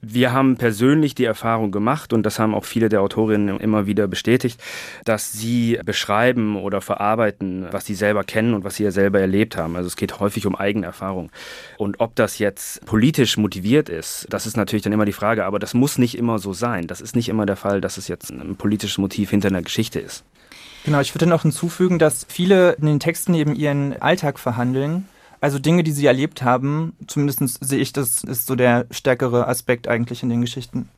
Wir 0.02 0.32
haben 0.32 0.56
persönlich 0.56 1.14
die 1.14 1.26
Erfahrung 1.26 1.72
gemacht 1.72 2.14
und 2.14 2.24
das 2.24 2.40
haben 2.40 2.56
auch 2.56 2.64
viele 2.64 2.88
der 2.88 3.02
Autorinnen 3.02 3.60
immer 3.60 3.86
wieder 3.86 4.08
bestätigt, 4.08 4.62
dass 5.04 5.34
sie 5.34 5.78
beschreiben 5.84 6.56
oder 6.56 6.80
verarbeiten, 6.80 7.68
was 7.72 7.86
sie 7.86 7.96
selber 7.96 8.24
kennen 8.24 8.54
und 8.54 8.64
was 8.64 8.76
sie 8.76 8.84
ja 8.84 8.92
selber 8.92 9.20
erlebt 9.20 9.58
haben. 9.58 9.76
Also 9.76 9.88
es 9.88 9.98
geht 9.98 10.20
häufig 10.20 10.46
um 10.46 10.56
eigene 10.56 10.86
Erfahrung. 10.86 11.32
Und 11.78 12.00
ob 12.00 12.16
das 12.16 12.40
jetzt 12.40 12.86
politisch 12.86 13.38
motiviert 13.38 13.90
ist, 13.90 14.28
das 14.30 14.48
ist 14.48 14.56
natürlich 14.56 14.84
dann 14.84 14.94
immer 14.94 15.06
die 15.06 15.12
Frage, 15.12 15.44
aber 15.44 15.60
das 15.60 15.74
muss 15.74 15.98
nicht 15.98 16.18
immer 16.18 16.40
so 16.40 16.54
sein. 16.54 16.88
Das 16.88 17.02
ist 17.02 17.16
nicht 17.16 17.28
immer 17.28 17.46
der 17.46 17.58
Fall, 17.58 17.82
dass 17.82 17.98
es 17.98 18.08
jetzt 18.08 18.32
ein 18.32 18.56
politisches 18.56 18.98
Motiv 19.00 19.32
hinter 19.32 19.50
einer 19.50 19.62
Geschichte 19.62 20.00
ist. 20.00 20.24
Genau, 20.86 21.02
ich 21.02 21.14
würde 21.14 21.26
noch 21.26 21.42
hinzufügen, 21.42 22.00
dass 22.00 22.26
viele 22.30 22.72
in 22.74 22.86
den 22.86 23.00
Texten 23.02 23.34
eben 23.34 23.54
ihren 23.54 24.02
Alltag 24.02 24.40
verhandeln 24.40 25.08
also 25.42 25.60
Dinge, 25.60 25.84
die 25.84 25.92
sie 25.92 26.06
erlebt 26.06 26.42
haben, 26.42 26.94
zumindest 27.08 27.64
sehe 27.64 27.80
ich, 27.80 27.94
das 27.94 28.24
ist 28.24 28.48
so 28.48 28.56
der 28.56 28.88
stärkere 28.92 29.48
Aspekt 29.48 29.88
eigentlich 29.88 30.24
in 30.24 30.30
den 30.30 30.42
Geschichten. 30.42 30.90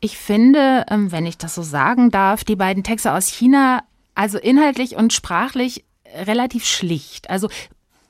Ich 0.00 0.16
finde, 0.16 0.86
ähm, 0.90 1.10
wenn 1.10 1.26
ich 1.26 1.38
das 1.38 1.54
so 1.54 1.62
sagen 1.62 2.10
darf, 2.10 2.44
die 2.44 2.56
beiden 2.56 2.84
Texte 2.84 3.12
aus 3.12 3.26
China, 3.26 3.82
also 4.14 4.38
inhaltlich 4.38 4.96
und 4.96 5.12
sprachlich 5.12 5.84
relativ 6.14 6.64
schlicht. 6.64 7.30
Also 7.30 7.48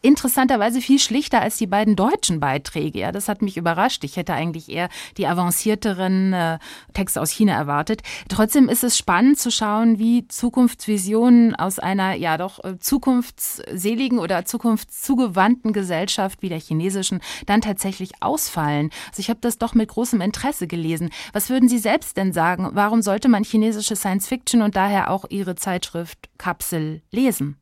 interessanterweise 0.02 0.80
viel 0.80 0.98
schlichter 0.98 1.40
als 1.40 1.56
die 1.56 1.66
beiden 1.66 1.96
deutschen 1.96 2.40
Beiträge. 2.40 3.00
Ja, 3.00 3.12
das 3.12 3.28
hat 3.28 3.42
mich 3.42 3.56
überrascht. 3.56 4.04
Ich 4.04 4.16
hätte 4.16 4.34
eigentlich 4.34 4.68
eher 4.70 4.88
die 5.16 5.26
avancierteren 5.26 6.32
äh, 6.32 6.58
Texte 6.94 7.20
aus 7.20 7.30
China 7.30 7.54
erwartet. 7.54 8.02
Trotzdem 8.28 8.68
ist 8.68 8.84
es 8.84 8.96
spannend 8.96 9.38
zu 9.38 9.50
schauen, 9.50 9.98
wie 9.98 10.28
Zukunftsvisionen 10.28 11.54
aus 11.56 11.78
einer 11.78 12.14
ja 12.14 12.38
doch 12.38 12.62
äh, 12.64 12.78
zukunftsseligen 12.78 14.18
oder 14.18 14.44
zukunftszugewandten 14.44 15.72
Gesellschaft 15.72 16.42
wie 16.42 16.48
der 16.48 16.60
chinesischen 16.60 17.20
dann 17.46 17.60
tatsächlich 17.60 18.12
ausfallen. 18.20 18.90
Also 19.08 19.20
ich 19.20 19.30
habe 19.30 19.40
das 19.40 19.58
doch 19.58 19.74
mit 19.74 19.88
großem 19.88 20.20
Interesse 20.20 20.66
gelesen. 20.66 21.10
Was 21.32 21.50
würden 21.50 21.68
Sie 21.68 21.78
selbst 21.78 22.16
denn 22.16 22.32
sagen? 22.32 22.68
Warum 22.72 23.02
sollte 23.02 23.28
man 23.28 23.44
chinesische 23.44 23.96
Science 23.96 24.28
Fiction 24.28 24.62
und 24.62 24.76
daher 24.76 25.10
auch 25.10 25.24
Ihre 25.28 25.56
Zeitschrift 25.56 26.28
Kapsel 26.38 27.02
lesen? 27.10 27.58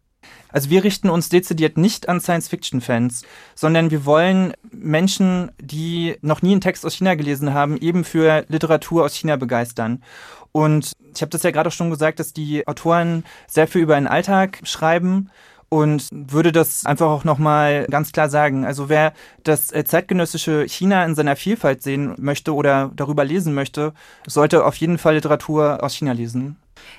Also 0.49 0.71
wir 0.71 0.85
richten 0.85 1.11
uns 1.11 1.29
dezidiert 1.29 1.77
nicht 1.77 2.09
an 2.09 2.21
Science-Fiction-Fans, 2.21 3.25
sondern 3.55 3.91
wir 3.91 4.05
wollen 4.05 4.55
Menschen, 4.71 5.51
die 5.61 6.17
noch 6.23 6.41
nie 6.41 6.53
einen 6.53 6.61
Text 6.61 6.87
aus 6.87 6.95
China 6.95 7.15
gelesen 7.15 7.53
haben, 7.53 7.77
eben 7.77 8.05
für 8.05 8.45
Literatur 8.49 9.05
aus 9.05 9.15
China 9.15 9.37
begeistern. 9.37 10.03
Und 10.53 10.93
ich 11.15 11.21
habe 11.21 11.31
das 11.31 11.43
ja 11.43 11.51
gerade 11.51 11.71
schon 11.71 11.91
gesagt, 11.91 12.19
dass 12.21 12.33
die 12.33 12.67
Autoren 12.67 13.25
sehr 13.47 13.69
viel 13.69 13.83
über 13.83 13.97
den 13.97 14.07
Alltag 14.07 14.61
schreiben 14.63 15.31
und 15.69 16.09
würde 16.11 16.53
das 16.53 16.87
einfach 16.87 17.09
auch 17.09 17.25
nochmal 17.25 17.87
ganz 17.91 18.13
klar 18.13 18.29
sagen. 18.29 18.65
Also 18.65 18.89
wer 18.89 19.13
das 19.43 19.73
äh, 19.73 19.85
zeitgenössische 19.85 20.67
China 20.69 21.05
in 21.05 21.15
seiner 21.15 21.37
Vielfalt 21.37 21.83
sehen 21.83 22.15
möchte 22.19 22.55
oder 22.55 22.91
darüber 22.95 23.25
lesen 23.25 23.53
möchte, 23.55 23.93
sollte 24.27 24.65
auf 24.65 24.77
jeden 24.77 24.99
Fall 24.99 25.15
Literatur 25.15 25.83
aus 25.83 25.95
China 25.95 26.13
lesen. 26.13 26.57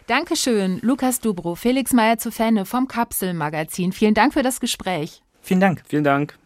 Dankeschön, 0.08 0.80
Lukas 0.82 1.20
Dubro, 1.20 1.56
Felix 1.56 1.94
Meyer 1.94 2.18
zu 2.18 2.32
Fenne 2.32 2.66
vom 2.66 2.88
Kapselmagazin. 2.88 3.92
Vielen 3.92 4.14
Dank 4.14 4.34
für 4.34 4.44
das 4.44 4.60
Gespräch. 4.60 5.22
Vielen 5.42 5.60
Dank. 5.60 5.84
Vielen 5.88 6.04
Dank. 6.04 6.38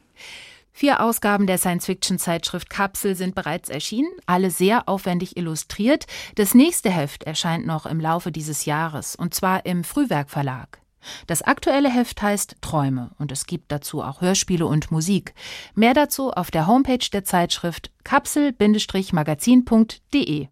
Vier 0.74 1.02
Ausgaben 1.02 1.48
der 1.48 1.58
Science-Fiction-Zeitschrift 1.58 2.70
Kapsel 2.70 3.16
sind 3.16 3.36
bereits 3.36 3.70
erschienen, 3.70 4.12
alle 4.26 4.52
sehr 4.52 4.88
aufwendig 4.88 5.36
illustriert. 5.38 6.06
Das 6.36 6.56
nächste 6.56 6.90
Heft 6.90 7.24
erscheint 7.24 7.66
noch 7.66 7.86
im 7.86 8.00
Laufe 8.00 8.32
dieses 8.32 8.64
Jahres, 8.66 9.16
und 9.16 9.34
zwar 9.34 9.66
im 9.66 9.84
Frühwerk 9.84 10.30
Verlag. 10.30 10.80
Das 11.28 11.42
aktuelle 11.42 11.90
Heft 11.90 12.22
heißt 12.22 12.56
Träume 12.62 13.12
und 13.18 13.32
es 13.32 13.48
gibt 13.48 13.72
dazu 13.72 14.04
auch 14.04 14.22
Hörspiele 14.22 14.68
und 14.68 14.92
Musik. 14.92 15.34
Mehr 15.76 15.94
dazu 15.94 16.32
auf 16.32 16.52
der 16.52 16.68
Homepage 16.68 17.06
der 17.12 17.26
Zeitschrift 17.26 17.92
kapsel-magazin.de. 18.04 20.48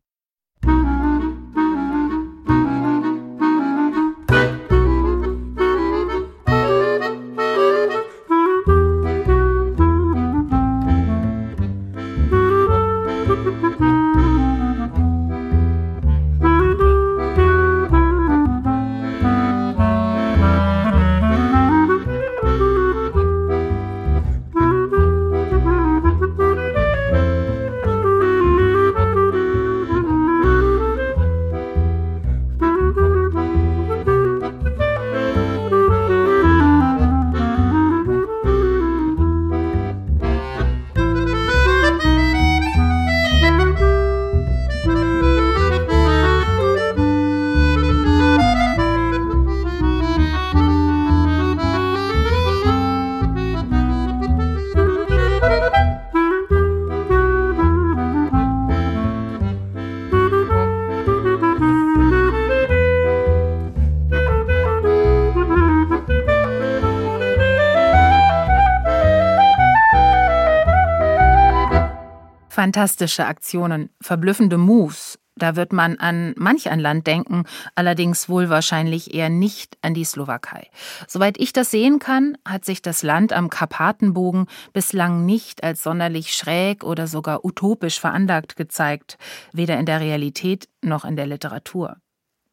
Fantastische 72.59 73.25
Aktionen, 73.25 73.89
verblüffende 74.01 74.57
Moves. 74.57 75.17
Da 75.37 75.55
wird 75.55 75.71
man 75.71 75.97
an 75.97 76.33
manch 76.35 76.69
ein 76.69 76.81
Land 76.81 77.07
denken, 77.07 77.45
allerdings 77.73 78.27
wohl 78.27 78.49
wahrscheinlich 78.49 79.13
eher 79.13 79.29
nicht 79.29 79.77
an 79.81 79.93
die 79.93 80.03
Slowakei. 80.03 80.67
Soweit 81.07 81.39
ich 81.39 81.53
das 81.53 81.71
sehen 81.71 81.99
kann, 81.99 82.37
hat 82.43 82.65
sich 82.65 82.81
das 82.81 83.01
Land 83.01 83.31
am 83.31 83.49
Karpatenbogen 83.49 84.47
bislang 84.73 85.25
nicht 85.25 85.63
als 85.63 85.83
sonderlich 85.83 86.35
schräg 86.35 86.83
oder 86.83 87.07
sogar 87.07 87.45
utopisch 87.45 87.97
veranlagt 87.97 88.57
gezeigt, 88.57 89.17
weder 89.53 89.79
in 89.79 89.85
der 89.85 90.01
Realität 90.01 90.67
noch 90.81 91.05
in 91.05 91.15
der 91.15 91.27
Literatur. 91.27 91.95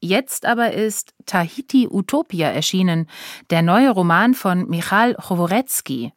Jetzt 0.00 0.45
aber 0.45 0.73
ist 0.73 1.15
Tahiti 1.25 1.88
Utopia 1.91 2.49
erschienen, 2.49 3.09
der 3.50 3.62
neue 3.62 3.91
Roman 3.91 4.35
von 4.35 4.69
Michal 4.69 5.15
Choworecki. 5.15 6.12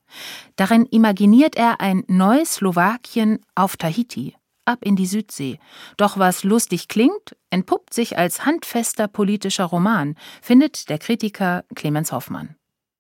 Darin 0.58 0.86
imaginiert 0.86 1.56
er 1.56 1.80
ein 1.80 2.04
neues 2.08 2.56
Slowakien 2.56 3.40
auf 3.56 3.78
Tahiti, 3.78 4.36
ab 4.66 4.80
in 4.84 4.98
die 4.98 5.06
Südsee. 5.06 5.60
Doch 5.96 6.18
was 6.18 6.44
lustig 6.44 6.90
klingt, 6.90 7.38
entpuppt 7.50 7.94
sich 7.94 8.18
als 8.18 8.46
handfester 8.46 9.08
politischer 9.08 9.66
Roman, 9.66 10.16
findet 10.42 10.90
der 10.90 11.00
Kritiker 11.00 11.64
Clemens 11.74 12.12
Hoffmann. 12.12 12.59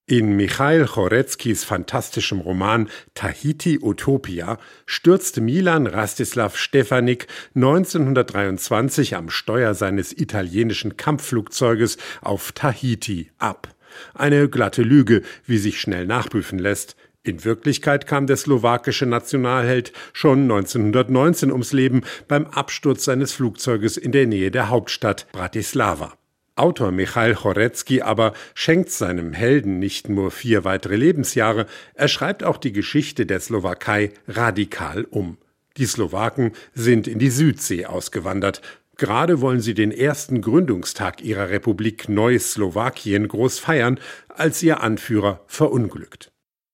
In 0.10 0.36
Michail 0.36 0.88
Choreckis 0.88 1.64
fantastischem 1.64 2.40
Roman 2.40 2.90
Tahiti 3.14 3.78
Utopia 3.80 4.58
stürzte 4.88 5.40
Milan 5.40 5.86
Rastislav 5.86 6.58
Stefanik 6.58 7.28
1923 7.54 9.16
am 9.16 9.30
Steuer 9.30 9.76
seines 9.76 10.12
italienischen 10.12 10.98
Kampfflugzeuges 10.98 12.00
auf 12.22 12.54
Tahiti 12.54 13.30
ab. 13.38 13.68
Eine 14.16 14.50
glatte 14.50 14.82
Lüge, 14.82 15.22
wie 15.46 15.60
sich 15.60 15.80
schnell 15.80 16.08
nachprüfen 16.08 16.58
lässt. 16.58 16.96
In 17.22 17.46
Wirklichkeit 17.46 18.08
kam 18.08 18.26
der 18.26 18.38
slowakische 18.38 19.06
Nationalheld 19.06 19.94
schon 20.14 20.42
1919 20.42 21.52
ums 21.52 21.72
Leben 21.72 22.02
beim 22.28 22.48
Absturz 22.48 23.06
seines 23.06 23.32
Flugzeuges 23.34 23.96
in 23.96 24.12
der 24.12 24.26
Nähe 24.26 24.50
der 24.50 24.70
Hauptstadt 24.70 25.28
Bratislava. 25.34 26.19
Autor 26.60 26.92
Michail 26.92 27.36
Chorecki 27.36 28.02
aber 28.02 28.34
schenkt 28.54 28.92
seinem 28.92 29.34
Helden 29.34 29.80
nicht 29.80 30.10
nur 30.10 30.30
vier 30.30 30.64
weitere 30.64 30.96
Lebensjahre, 30.96 31.66
er 31.94 32.08
schreibt 32.08 32.44
auch 32.44 32.58
die 32.58 32.74
Geschichte 32.74 33.26
der 33.26 33.40
Slowakei 33.40 34.12
radikal 34.28 35.06
um. 35.06 35.38
Die 35.78 35.86
Slowaken 35.86 36.52
sind 36.74 37.08
in 37.08 37.20
die 37.20 37.30
Südsee 37.30 37.86
ausgewandert. 37.86 38.62
Gerade 38.98 39.40
wollen 39.40 39.62
sie 39.62 39.74
den 39.74 39.92
ersten 39.92 40.42
Gründungstag 40.42 41.22
ihrer 41.22 41.50
Republik 41.50 42.10
Neuslowakien 42.10 43.30
groß 43.30 43.60
feiern, 43.60 43.98
als 44.28 44.62
ihr 44.62 44.82
Anführer 44.82 45.42
verunglückt. 45.48 46.32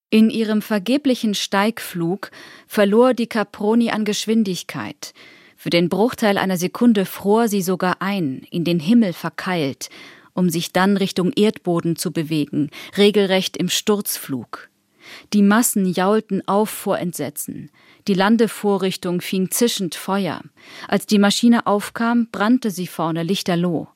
In 0.09 0.31
ihrem 0.31 0.63
vergeblichen 0.63 1.35
Steigflug 1.35 2.31
verlor 2.67 3.13
die 3.13 3.27
Caproni 3.27 3.91
an 3.91 4.05
Geschwindigkeit. 4.05 5.13
Für 5.65 5.72
den 5.72 5.89
Bruchteil 5.89 6.38
einer 6.38 6.57
Sekunde 6.57 7.05
fror 7.05 7.48
sie 7.48 7.63
sogar 7.63 8.00
ein, 8.00 8.45
in 8.51 8.65
den 8.65 8.79
Himmel 8.79 9.13
verkeilt, 9.13 9.89
um 10.36 10.51
sich 10.51 10.74
dann 10.74 10.95
Richtung 10.95 11.31
Erdboden 11.36 11.95
zu 11.95 12.12
bewegen, 12.12 12.69
regelrecht 12.95 13.57
im 13.57 13.69
Sturzflug. 13.69 14.69
Die 15.34 15.41
Massen 15.41 15.91
jaulten 15.91 16.48
auf 16.48 16.69
vor 16.69 17.00
Entsetzen. 17.00 17.72
Die 18.07 18.13
Landevorrichtung 18.13 19.22
fing 19.22 19.50
zischend 19.50 19.95
Feuer. 19.95 20.41
Als 20.88 21.07
die 21.07 21.17
Maschine 21.17 21.65
aufkam, 21.65 22.27
brannte 22.31 22.69
sie 22.69 22.86
vorne 22.86 23.24
lichterloh. 23.24 23.88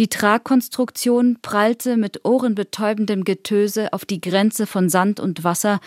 Die 0.00 0.08
Tragkonstruktion 0.08 1.38
prallte 1.42 1.96
mit 1.96 2.24
ohrenbetäubendem 2.24 3.22
Getöse 3.22 3.92
auf 3.92 4.04
die 4.04 4.20
Grenze 4.20 4.66
von 4.66 4.88
Sand 4.88 5.20
und 5.20 5.44
Wasser, 5.44 5.78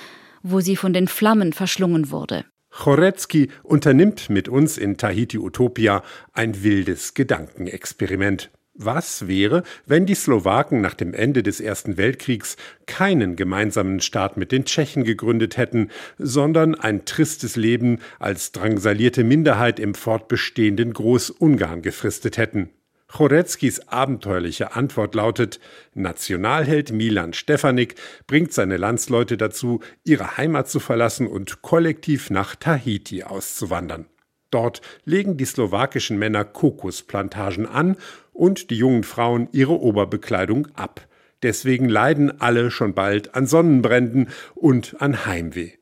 wo 0.42 0.62
sie 0.62 0.78
von 0.78 0.94
den 0.94 1.10
Flammen 1.10 1.52
verschlungen 1.52 2.12
wurde. 2.12 2.46
Chorecki 2.72 3.50
unternimmt 3.64 4.30
mit 4.30 4.48
uns 4.50 4.78
in 4.78 4.98
Tahiti 4.98 5.38
Utopia 5.38 6.04
ein 6.34 6.64
wildes 6.64 7.14
Gedankenexperiment. 7.14 8.50
Was 8.74 9.28
wäre, 9.28 9.64
wenn 9.86 10.06
die 10.06 10.16
Slowaken 10.16 10.80
nach 10.80 10.94
dem 10.94 11.14
Ende 11.14 11.44
des 11.44 11.60
Ersten 11.60 11.98
Weltkriegs 11.98 12.56
keinen 12.86 13.36
gemeinsamen 13.36 14.00
Staat 14.00 14.38
mit 14.38 14.54
den 14.54 14.66
Tschechen 14.66 15.04
gegründet 15.04 15.58
hätten, 15.58 15.90
sondern 16.18 16.74
ein 16.76 17.04
tristes 17.04 17.58
Leben 17.58 18.00
als 18.18 18.54
drangsalierte 18.54 19.26
Minderheit 19.26 19.80
im 19.80 19.94
fortbestehenden 19.94 20.94
Großungarn 20.94 21.82
gefristet 21.82 22.38
hätten? 22.38 22.70
Choreckis 23.12 23.88
abenteuerliche 23.88 24.76
Antwort 24.76 25.16
lautet, 25.16 25.60
Nationalheld 25.94 26.92
Milan 26.92 27.34
Stefanik 27.34 27.96
bringt 28.26 28.54
seine 28.54 28.78
Landsleute 28.78 29.38
dazu, 29.38 29.82
ihre 30.04 30.38
Heimat 30.38 30.70
zu 30.70 30.80
verlassen 30.80 31.28
und 31.28 31.62
kollektiv 31.62 32.30
nach 32.30 32.56
Tahiti 32.56 33.24
auszuwandern. 33.24 34.06
Dort 34.50 34.82
legen 35.06 35.38
die 35.38 35.46
slowakischen 35.46 36.20
Männer 36.20 36.44
Kokosplantagen 36.44 37.66
an 37.66 37.98
und 38.34 38.70
die 38.70 38.78
jungen 38.78 39.04
Frauen 39.04 39.48
ihre 39.52 39.80
Oberbekleidung 39.80 40.68
ab. 40.76 41.08
Deswegen 41.44 41.90
leiden 41.90 42.40
alle 42.40 42.72
schon 42.72 42.94
bald 42.94 43.36
an 43.36 43.48
Sonnenbränden 43.48 44.30
und 44.56 45.02
an 45.02 45.26
Heimweh. 45.26 45.81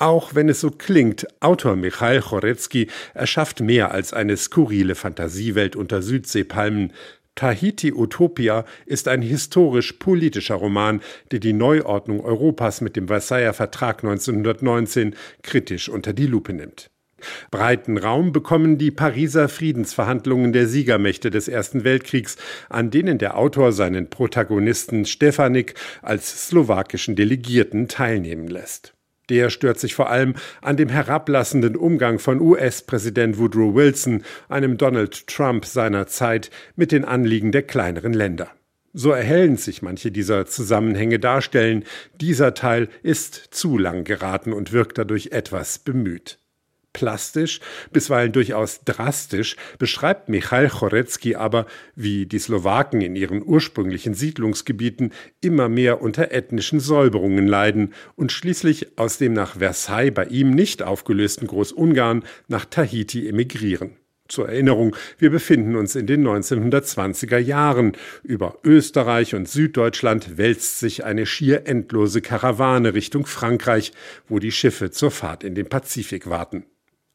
Auch 0.00 0.34
wenn 0.34 0.48
es 0.48 0.62
so 0.62 0.70
klingt, 0.70 1.26
Autor 1.40 1.76
Michail 1.76 2.22
Chorecki 2.22 2.86
erschafft 3.12 3.60
mehr 3.60 3.90
als 3.90 4.14
eine 4.14 4.38
skurrile 4.38 4.94
Fantasiewelt 4.94 5.76
unter 5.76 6.00
Südseepalmen. 6.00 6.94
Tahiti 7.34 7.92
Utopia 7.92 8.64
ist 8.86 9.08
ein 9.08 9.20
historisch-politischer 9.20 10.54
Roman, 10.54 11.02
der 11.32 11.38
die 11.38 11.52
Neuordnung 11.52 12.24
Europas 12.24 12.80
mit 12.80 12.96
dem 12.96 13.08
Versailler 13.08 13.52
Vertrag 13.52 14.02
1919 14.02 15.16
kritisch 15.42 15.90
unter 15.90 16.14
die 16.14 16.26
Lupe 16.26 16.54
nimmt. 16.54 16.90
Breiten 17.50 17.98
Raum 17.98 18.32
bekommen 18.32 18.78
die 18.78 18.90
Pariser 18.90 19.50
Friedensverhandlungen 19.50 20.54
der 20.54 20.66
Siegermächte 20.66 21.30
des 21.30 21.46
Ersten 21.46 21.84
Weltkriegs, 21.84 22.38
an 22.70 22.90
denen 22.90 23.18
der 23.18 23.36
Autor 23.36 23.72
seinen 23.72 24.08
Protagonisten 24.08 25.04
Stefanik 25.04 25.74
als 26.00 26.48
slowakischen 26.48 27.16
Delegierten 27.16 27.86
teilnehmen 27.86 28.48
lässt. 28.48 28.94
Der 29.30 29.48
stört 29.48 29.78
sich 29.78 29.94
vor 29.94 30.10
allem 30.10 30.34
an 30.60 30.76
dem 30.76 30.88
herablassenden 30.88 31.76
Umgang 31.76 32.18
von 32.18 32.40
US-Präsident 32.40 33.38
Woodrow 33.38 33.74
Wilson, 33.74 34.24
einem 34.48 34.76
Donald 34.76 35.28
Trump 35.28 35.64
seiner 35.64 36.08
Zeit, 36.08 36.50
mit 36.74 36.90
den 36.90 37.04
Anliegen 37.04 37.52
der 37.52 37.62
kleineren 37.62 38.12
Länder. 38.12 38.50
So 38.92 39.12
erhellend 39.12 39.60
sich 39.60 39.82
manche 39.82 40.10
dieser 40.10 40.46
Zusammenhänge 40.46 41.20
darstellen, 41.20 41.84
dieser 42.20 42.54
Teil 42.54 42.88
ist 43.04 43.36
zu 43.52 43.78
lang 43.78 44.02
geraten 44.02 44.52
und 44.52 44.72
wirkt 44.72 44.98
dadurch 44.98 45.28
etwas 45.30 45.78
bemüht. 45.78 46.39
Plastisch, 46.92 47.60
bisweilen 47.92 48.32
durchaus 48.32 48.80
drastisch, 48.84 49.56
beschreibt 49.78 50.28
Michail 50.28 50.68
Chorecki 50.68 51.36
aber, 51.36 51.66
wie 51.94 52.26
die 52.26 52.38
Slowaken 52.38 53.00
in 53.00 53.14
ihren 53.14 53.42
ursprünglichen 53.44 54.14
Siedlungsgebieten 54.14 55.12
immer 55.40 55.68
mehr 55.68 56.02
unter 56.02 56.32
ethnischen 56.32 56.80
Säuberungen 56.80 57.46
leiden 57.46 57.94
und 58.16 58.32
schließlich 58.32 58.98
aus 58.98 59.18
dem 59.18 59.32
nach 59.32 59.58
Versailles 59.58 60.12
bei 60.12 60.24
ihm 60.24 60.50
nicht 60.50 60.82
aufgelösten 60.82 61.46
Großungarn 61.46 62.24
nach 62.48 62.64
Tahiti 62.64 63.28
emigrieren. 63.28 63.96
Zur 64.30 64.48
Erinnerung, 64.48 64.94
wir 65.18 65.30
befinden 65.30 65.74
uns 65.74 65.96
in 65.96 66.06
den 66.06 66.26
1920er 66.26 67.38
Jahren. 67.38 67.96
Über 68.22 68.58
Österreich 68.62 69.34
und 69.34 69.48
Süddeutschland 69.48 70.38
wälzt 70.38 70.78
sich 70.78 71.04
eine 71.04 71.26
schier 71.26 71.66
endlose 71.66 72.20
Karawane 72.20 72.94
Richtung 72.94 73.26
Frankreich, 73.26 73.92
wo 74.28 74.38
die 74.38 74.52
Schiffe 74.52 74.92
zur 74.92 75.10
Fahrt 75.10 75.42
in 75.42 75.56
den 75.56 75.68
Pazifik 75.68 76.30
warten. 76.30 76.64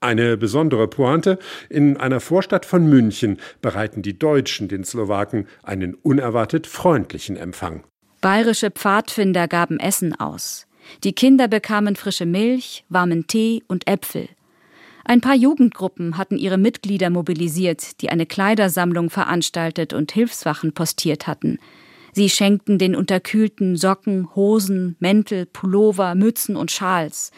Eine 0.06 0.38
besondere 0.38 0.88
Pointe, 0.88 1.39
in 1.68 1.98
einer 1.98 2.20
Vorstadt 2.20 2.68
von 2.68 2.86
München 2.86 3.39
bereiten 3.63 4.04
die 4.04 4.20
Deutschen 4.20 4.68
den 4.68 4.84
Slowaken 4.84 5.48
einen 5.63 5.96
unerwartet 5.96 6.68
freundlichen 6.68 7.38
Empfang. 7.38 7.84
Bayerische 8.22 8.70
Pfadfinder 8.70 9.48
gaben 9.48 9.80
Essen 9.80 10.13
aus. 10.13 10.68
Die 11.04 11.13
Kinder 11.13 11.48
bekamen 11.48 11.96
frische 11.96 12.28
Milch, 12.28 12.86
warmen 12.88 13.26
Tee 13.26 13.63
und 13.68 13.88
Äpfel. 13.88 14.30
Ein 15.06 15.22
paar 15.22 15.34
Jugendgruppen 15.34 16.20
hatten 16.20 16.38
ihre 16.38 16.60
Mitglieder 16.60 17.10
mobilisiert, 17.10 18.00
die 18.02 18.12
eine 18.12 18.28
Kleidersammlung 18.28 19.10
veranstaltet 19.10 19.91
und 19.91 20.12
Hilfswachen 20.12 20.76
postiert 20.76 21.26
hatten. 21.26 21.58
Sie 22.13 22.30
schenkten 22.30 22.78
den 22.78 22.96
Unterkühlten 22.96 23.76
Socken, 23.76 24.36
Hosen, 24.36 24.98
Mäntel, 25.00 25.48
Pullover, 25.48 26.13
Mützen 26.13 26.56
und 26.56 26.70
Schals. 26.70 27.32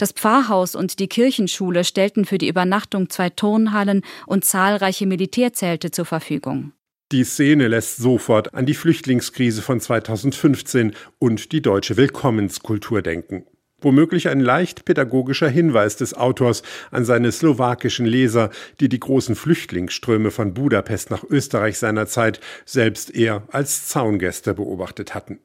Das 0.00 0.12
Pfarrhaus 0.12 0.76
und 0.76 0.98
die 0.98 1.08
Kirchenschule 1.08 1.84
stellten 1.84 2.24
für 2.24 2.38
die 2.38 2.48
Übernachtung 2.48 3.10
zwei 3.10 3.28
Turnhallen 3.28 4.00
und 4.26 4.46
zahlreiche 4.46 5.06
Militärzelte 5.06 5.90
zur 5.90 6.06
Verfügung. 6.06 6.72
Die 7.12 7.22
Szene 7.22 7.68
lässt 7.68 7.98
sofort 7.98 8.54
an 8.54 8.64
die 8.64 8.72
Flüchtlingskrise 8.72 9.60
von 9.60 9.78
2015 9.78 10.94
und 11.18 11.52
die 11.52 11.60
deutsche 11.60 11.98
Willkommenskultur 11.98 13.02
denken. 13.02 13.44
Womöglich 13.82 14.28
ein 14.28 14.40
leicht 14.40 14.86
pädagogischer 14.86 15.50
Hinweis 15.50 15.96
des 15.96 16.14
Autors 16.14 16.62
an 16.90 17.04
seine 17.04 17.30
slowakischen 17.30 18.06
Leser, 18.06 18.48
die 18.80 18.88
die 18.88 19.00
großen 19.00 19.34
Flüchtlingsströme 19.34 20.30
von 20.30 20.54
Budapest 20.54 21.10
nach 21.10 21.24
Österreich 21.24 21.78
seinerzeit 21.78 22.40
selbst 22.64 23.14
eher 23.14 23.42
als 23.52 23.86
Zaungäste 23.88 24.54
beobachtet 24.54 25.14
hatten. 25.14 25.40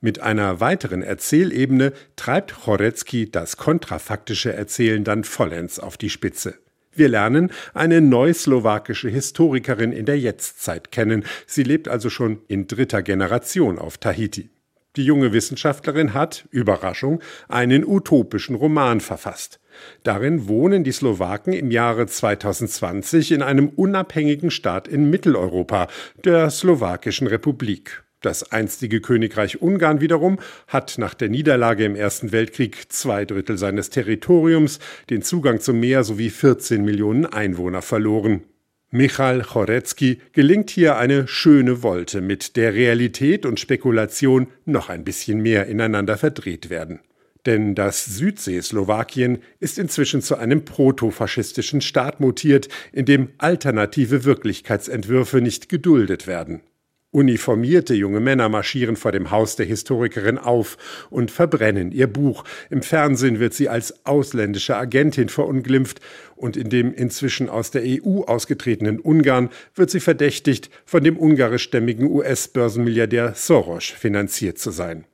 Mit 0.00 0.20
einer 0.20 0.60
weiteren 0.60 1.02
Erzählebene 1.02 1.92
treibt 2.14 2.54
Chorecki 2.64 3.30
das 3.30 3.56
kontrafaktische 3.56 4.52
Erzählen 4.52 5.02
dann 5.02 5.24
vollends 5.24 5.80
auf 5.80 5.96
die 5.96 6.10
Spitze. 6.10 6.54
Wir 6.92 7.08
lernen 7.08 7.50
eine 7.74 8.00
neuslowakische 8.00 9.08
Historikerin 9.08 9.92
in 9.92 10.06
der 10.06 10.18
Jetztzeit 10.18 10.92
kennen. 10.92 11.24
Sie 11.46 11.64
lebt 11.64 11.88
also 11.88 12.10
schon 12.10 12.40
in 12.46 12.68
dritter 12.68 13.02
Generation 13.02 13.78
auf 13.78 13.98
Tahiti. 13.98 14.50
Die 14.96 15.04
junge 15.04 15.32
Wissenschaftlerin 15.32 16.14
hat, 16.14 16.46
Überraschung, 16.50 17.20
einen 17.48 17.84
utopischen 17.84 18.56
Roman 18.56 19.00
verfasst. 19.00 19.60
Darin 20.02 20.48
wohnen 20.48 20.82
die 20.82 20.92
Slowaken 20.92 21.52
im 21.52 21.70
Jahre 21.70 22.06
2020 22.06 23.32
in 23.32 23.42
einem 23.42 23.68
unabhängigen 23.68 24.50
Staat 24.50 24.88
in 24.88 25.10
Mitteleuropa, 25.10 25.88
der 26.24 26.50
Slowakischen 26.50 27.26
Republik. 27.26 28.02
Das 28.20 28.50
einstige 28.50 29.00
Königreich 29.00 29.62
Ungarn 29.62 30.00
wiederum 30.00 30.38
hat 30.66 30.98
nach 30.98 31.14
der 31.14 31.28
Niederlage 31.28 31.84
im 31.84 31.94
Ersten 31.94 32.32
Weltkrieg 32.32 32.90
zwei 32.90 33.24
Drittel 33.24 33.58
seines 33.58 33.90
Territoriums, 33.90 34.80
den 35.08 35.22
Zugang 35.22 35.60
zum 35.60 35.78
Meer 35.78 36.02
sowie 36.02 36.30
14 36.30 36.84
Millionen 36.84 37.26
Einwohner 37.26 37.80
verloren. 37.80 38.42
Michal 38.90 39.42
Chorecki 39.42 40.20
gelingt 40.32 40.70
hier 40.70 40.96
eine 40.96 41.28
schöne 41.28 41.82
Wolte, 41.82 42.20
mit 42.20 42.56
der 42.56 42.74
Realität 42.74 43.46
und 43.46 43.60
Spekulation 43.60 44.48
noch 44.64 44.88
ein 44.88 45.04
bisschen 45.04 45.40
mehr 45.40 45.66
ineinander 45.66 46.16
verdreht 46.16 46.70
werden. 46.70 47.00
Denn 47.46 47.74
das 47.74 48.04
Südsee-Slowakien 48.06 49.38
ist 49.60 49.78
inzwischen 49.78 50.22
zu 50.22 50.36
einem 50.36 50.64
protofaschistischen 50.64 51.82
Staat 51.82 52.18
mutiert, 52.18 52.68
in 52.92 53.04
dem 53.04 53.28
alternative 53.38 54.24
Wirklichkeitsentwürfe 54.24 55.40
nicht 55.40 55.68
geduldet 55.68 56.26
werden. 56.26 56.62
Uniformierte 57.10 57.94
junge 57.94 58.20
Männer 58.20 58.50
marschieren 58.50 58.96
vor 58.96 59.12
dem 59.12 59.30
Haus 59.30 59.56
der 59.56 59.64
Historikerin 59.64 60.36
auf 60.36 60.76
und 61.08 61.30
verbrennen 61.30 61.90
ihr 61.90 62.06
Buch. 62.06 62.44
Im 62.68 62.82
Fernsehen 62.82 63.40
wird 63.40 63.54
sie 63.54 63.70
als 63.70 64.04
ausländische 64.04 64.76
Agentin 64.76 65.30
verunglimpft 65.30 66.00
und 66.36 66.58
in 66.58 66.68
dem 66.68 66.92
inzwischen 66.92 67.48
aus 67.48 67.70
der 67.70 67.82
EU 67.84 68.24
ausgetretenen 68.24 69.00
Ungarn 69.00 69.48
wird 69.74 69.90
sie 69.90 70.00
verdächtigt, 70.00 70.68
von 70.84 71.02
dem 71.02 71.16
ungarischstämmigen 71.16 72.10
US-Börsenmilliardär 72.10 73.32
Soros 73.34 73.84
finanziert 73.84 74.58
zu 74.58 74.70
sein. 74.70 75.06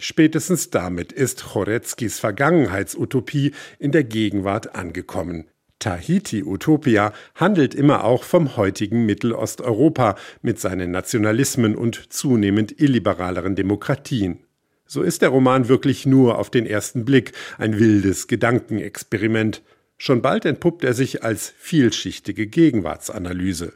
Spätestens 0.00 0.70
damit 0.70 1.12
ist 1.12 1.52
Choreckis 1.52 2.18
Vergangenheitsutopie 2.18 3.52
in 3.78 3.92
der 3.92 4.04
Gegenwart 4.04 4.74
angekommen. 4.74 5.44
Tahiti 5.78 6.42
Utopia 6.42 7.12
handelt 7.34 7.74
immer 7.74 8.04
auch 8.04 8.24
vom 8.24 8.56
heutigen 8.56 9.04
Mittelosteuropa 9.04 10.16
mit 10.40 10.58
seinen 10.58 10.90
Nationalismen 10.90 11.76
und 11.76 12.12
zunehmend 12.12 12.80
illiberaleren 12.80 13.54
Demokratien. 13.54 14.44
So 14.86 15.02
ist 15.02 15.22
der 15.22 15.30
Roman 15.30 15.68
wirklich 15.68 16.06
nur 16.06 16.38
auf 16.38 16.50
den 16.50 16.66
ersten 16.66 17.04
Blick 17.04 17.32
ein 17.58 17.78
wildes 17.78 18.28
Gedankenexperiment. 18.28 19.62
Schon 19.96 20.22
bald 20.22 20.44
entpuppt 20.44 20.84
er 20.84 20.94
sich 20.94 21.22
als 21.22 21.52
vielschichtige 21.56 22.46
Gegenwartsanalyse. 22.46 23.72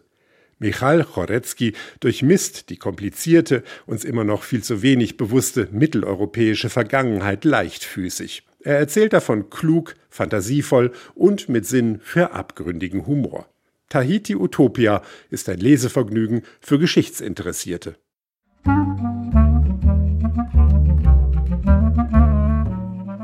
Michal 0.59 1.05
Chorecki 1.05 1.75
durchmisst 2.01 2.69
die 2.69 2.77
komplizierte, 2.77 3.63
uns 3.87 4.05
immer 4.05 4.25
noch 4.25 4.43
viel 4.43 4.63
zu 4.63 4.83
wenig 4.83 5.17
bewusste 5.17 5.69
mitteleuropäische 5.71 6.69
Vergangenheit 6.69 7.45
leichtfüßig. 7.45 8.48
Er 8.69 8.79
erzählt 8.79 9.15
davon 9.15 9.49
klug, 9.49 9.95
fantasievoll 10.11 10.93
und 11.15 11.49
mit 11.49 11.65
Sinn 11.65 12.01
für 12.03 12.33
abgründigen 12.33 13.07
Humor. 13.07 13.47
Tahiti 13.89 14.37
Utopia 14.37 15.01
ist 15.31 15.49
ein 15.49 15.59
Lesevergnügen 15.59 16.43
für 16.61 16.79
Geschichtsinteressierte. 16.79 17.97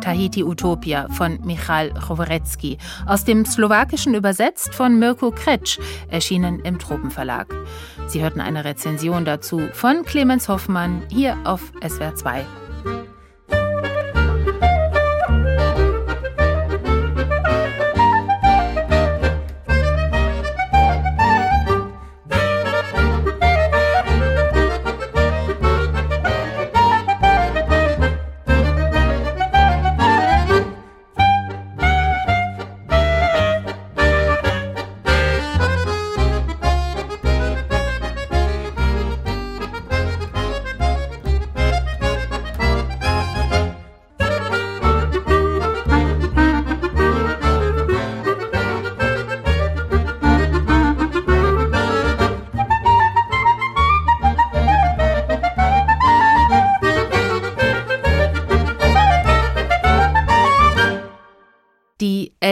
Tahiti 0.00 0.42
Utopia 0.42 1.10
von 1.10 1.38
Michal 1.44 1.92
Choworecki, 1.92 2.78
aus 3.04 3.26
dem 3.26 3.44
Slowakischen 3.44 4.14
übersetzt 4.14 4.74
von 4.74 4.98
Mirko 4.98 5.30
Kretsch, 5.30 5.78
erschienen 6.08 6.60
im 6.60 6.78
Tropenverlag. 6.78 7.54
Sie 8.06 8.22
hörten 8.22 8.40
eine 8.40 8.64
Rezension 8.64 9.26
dazu 9.26 9.60
von 9.74 10.06
Clemens 10.06 10.48
Hoffmann 10.48 11.02
hier 11.10 11.36
auf 11.44 11.70
SWR 11.86 12.14
2. 12.14 12.46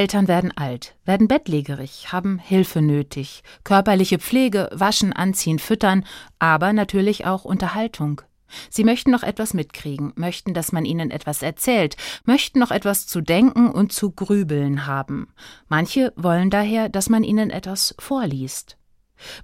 Eltern 0.03 0.27
werden 0.27 0.51
alt, 0.57 0.97
werden 1.05 1.29
bettlägerig, 1.29 2.11
haben 2.11 2.41
Hilfe 2.41 2.83
nötig, 2.83 3.45
körperliche 3.63 4.19
Pflege, 4.19 4.69
waschen, 4.73 5.13
anziehen, 5.13 5.61
füttern, 5.61 6.05
aber 6.41 6.73
natürlich 6.73 7.25
auch 7.25 7.45
Unterhaltung. 7.45 8.21
Sie 8.69 8.83
möchten 8.83 9.13
noch 9.13 9.23
etwas 9.23 9.55
mitkriegen, 9.55 10.13
möchten, 10.17 10.55
dass 10.55 10.73
man 10.73 10.85
ihnen 10.85 11.13
etwas 11.13 11.41
erzählt, 11.41 11.97
möchten 12.25 12.59
noch 12.59 12.73
etwas 12.73 13.07
zu 13.07 13.21
denken 13.21 13.71
und 13.71 13.93
zu 13.93 14.11
grübeln 14.11 14.87
haben. 14.87 15.33
Manche 15.69 16.13
wollen 16.17 16.51
daher, 16.51 16.89
dass 16.89 17.09
man 17.09 17.23
ihnen 17.23 17.51
etwas 17.51 17.95
vorliest. 18.01 18.79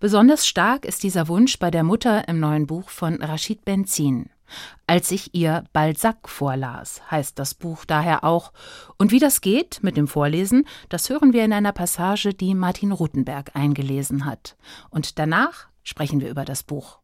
Besonders 0.00 0.44
stark 0.44 0.84
ist 0.84 1.04
dieser 1.04 1.28
Wunsch 1.28 1.60
bei 1.60 1.70
der 1.70 1.84
Mutter 1.84 2.26
im 2.26 2.40
neuen 2.40 2.66
Buch 2.66 2.90
von 2.90 3.22
Rashid 3.22 3.64
Benzin. 3.64 4.28
Als 4.86 5.10
ich 5.10 5.34
ihr 5.34 5.64
Balzac 5.72 6.28
vorlas, 6.28 7.02
heißt 7.10 7.38
das 7.38 7.54
Buch 7.54 7.84
daher 7.84 8.24
auch. 8.24 8.52
Und 8.96 9.12
wie 9.12 9.18
das 9.18 9.40
geht 9.40 9.80
mit 9.82 9.96
dem 9.96 10.08
Vorlesen, 10.08 10.66
das 10.88 11.10
hören 11.10 11.32
wir 11.32 11.44
in 11.44 11.52
einer 11.52 11.72
Passage, 11.72 12.34
die 12.34 12.54
Martin 12.54 12.92
Rutenberg 12.92 13.54
eingelesen 13.54 14.24
hat. 14.24 14.56
Und 14.90 15.18
danach 15.18 15.68
sprechen 15.82 16.20
wir 16.20 16.30
über 16.30 16.44
das 16.44 16.62
Buch. 16.62 16.98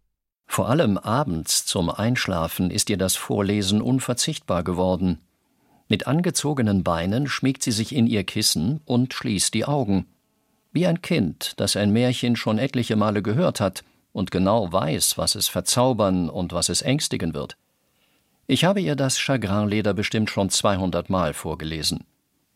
Vor 0.47 0.69
allem 0.69 0.99
abends 0.99 1.67
zum 1.67 1.91
Einschlafen 1.91 2.71
ist 2.71 2.91
ihr 2.91 2.99
das 2.99 3.17
Vorlesen 3.17 3.81
unverzichtbar 3.81 4.63
geworden. 4.63 5.21
Mit 5.89 6.07
angezogenen 6.07 6.83
Beinen 6.83 7.27
schmiegt 7.27 7.63
sie 7.63 7.73
sich 7.73 7.95
in 7.95 8.07
ihr 8.07 8.25
Kissen 8.25 8.81
und 8.85 9.13
schließt 9.13 9.53
die 9.53 9.65
Augen. 9.65 10.07
Wie 10.73 10.87
ein 10.87 11.03
Kind, 11.03 11.55
das 11.59 11.77
ein 11.77 11.93
Märchen 11.93 12.37
schon 12.37 12.59
etliche 12.59 12.97
Male 12.97 13.23
gehört 13.23 13.61
hat, 13.61 13.85
und 14.15 14.31
genau 14.31 14.73
weiß, 14.73 15.19
was 15.19 15.35
es 15.35 15.49
verzaubern 15.49 16.31
und 16.31 16.55
was 16.55 16.71
es 16.71 16.81
ängstigen 16.81 17.35
wird. 17.35 17.59
Ich 18.47 18.65
habe 18.65 18.81
ihr 18.81 18.95
das 18.95 19.19
Chagrinleder 19.19 19.93
bestimmt 19.93 20.31
schon 20.31 20.49
200 20.49 21.11
Mal 21.11 21.35
vorgelesen. 21.35 22.05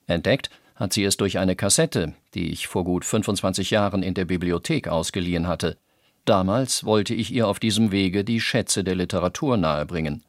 Entdeckt 0.07 0.51
hat 0.77 0.93
sie 0.93 1.03
es 1.03 1.17
durch 1.17 1.39
eine 1.39 1.57
Kassette, 1.57 2.15
die 2.35 2.51
ich 2.51 2.69
vor 2.69 2.85
gut 2.85 3.05
25 3.05 3.71
Jahren 3.71 4.03
in 4.03 4.15
der 4.15 4.25
Bibliothek 4.25 4.87
ausgeliehen 4.87 5.49
hatte. 5.49 5.77
Damals 6.25 6.85
wollte 6.85 7.15
ich 7.15 7.33
ihr 7.33 7.49
auf 7.49 7.59
diesem 7.59 7.91
Wege 7.91 8.23
die 8.23 8.41
Schätze 8.41 8.85
der 8.85 8.95
Literatur 8.95 9.57
nahebringen. 9.57 10.23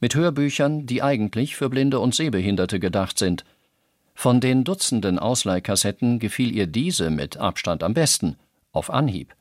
Mit 0.00 0.14
Hörbüchern, 0.14 0.84
die 0.84 1.02
eigentlich 1.02 1.56
für 1.56 1.70
Blinde 1.70 1.98
und 1.98 2.14
Sehbehinderte 2.14 2.78
gedacht 2.78 3.18
sind. 3.18 3.44
Von 4.14 4.40
den 4.40 4.64
Dutzenden 4.64 5.18
Ausleihkassetten 5.18 6.18
gefiel 6.18 6.54
ihr 6.54 6.66
diese 6.66 7.08
mit 7.08 7.38
Abstand 7.38 7.82
am 7.82 7.94
besten, 7.94 8.36
auf 8.72 8.90
Anhieb. 8.90 9.34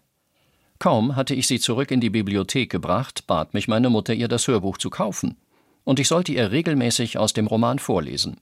Kaum 0.82 1.15
hatte 1.15 1.36
ich 1.36 1.46
sie 1.46 1.60
zurück 1.60 1.91
in 1.91 2.02
die 2.02 2.10
Bibliothek 2.10 2.72
gebracht, 2.72 3.28
bat 3.28 3.54
mich 3.54 3.67
meine 3.67 3.91
Mutter, 3.91 4.15
ihr 4.15 4.28
das 4.28 4.48
Hörbuch 4.48 4.80
zu 4.80 4.89
kaufen, 4.89 5.38
und 5.84 6.00
ich 6.00 6.08
sollte 6.08 6.32
ihr 6.32 6.52
regelmäßig 6.52 7.20
aus 7.20 7.34
dem 7.34 7.46
Roman 7.46 7.78
vorlesen. 7.78 8.38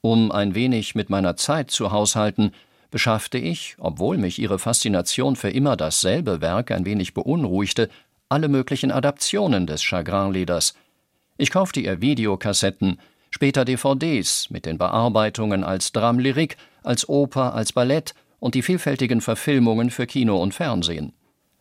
Um 0.00 0.32
ein 0.32 0.54
wenig 0.54 0.94
mit 0.94 1.10
meiner 1.10 1.36
Zeit 1.36 1.70
zu 1.70 1.92
haushalten, 1.92 2.52
beschaffte 2.90 3.36
ich, 3.36 3.76
obwohl 3.78 4.16
mich 4.16 4.38
ihre 4.38 4.58
Faszination 4.58 5.36
für 5.36 5.50
immer 5.50 5.76
dasselbe 5.76 6.40
Werk 6.40 6.70
ein 6.70 6.86
wenig 6.86 7.12
beunruhigte, 7.12 7.90
alle 8.30 8.48
möglichen 8.48 8.90
Adaptionen 8.90 9.66
des 9.66 9.82
Chagrin-Leders. 9.82 10.72
Ich 11.36 11.50
kaufte 11.50 11.80
ihr 11.80 12.00
Videokassetten, 12.00 12.98
später 13.28 13.66
DVDs 13.66 14.48
mit 14.48 14.64
den 14.64 14.78
Bearbeitungen 14.78 15.64
als 15.64 15.92
Drame 15.92 16.22
lyrique, 16.22 16.56
als 16.82 17.06
Oper, 17.10 17.52
als 17.52 17.74
Ballett 17.74 18.14
und 18.40 18.54
die 18.54 18.62
vielfältigen 18.62 19.20
Verfilmungen 19.20 19.90
für 19.90 20.06
Kino 20.06 20.40
und 20.42 20.54
Fernsehen. 20.54 21.12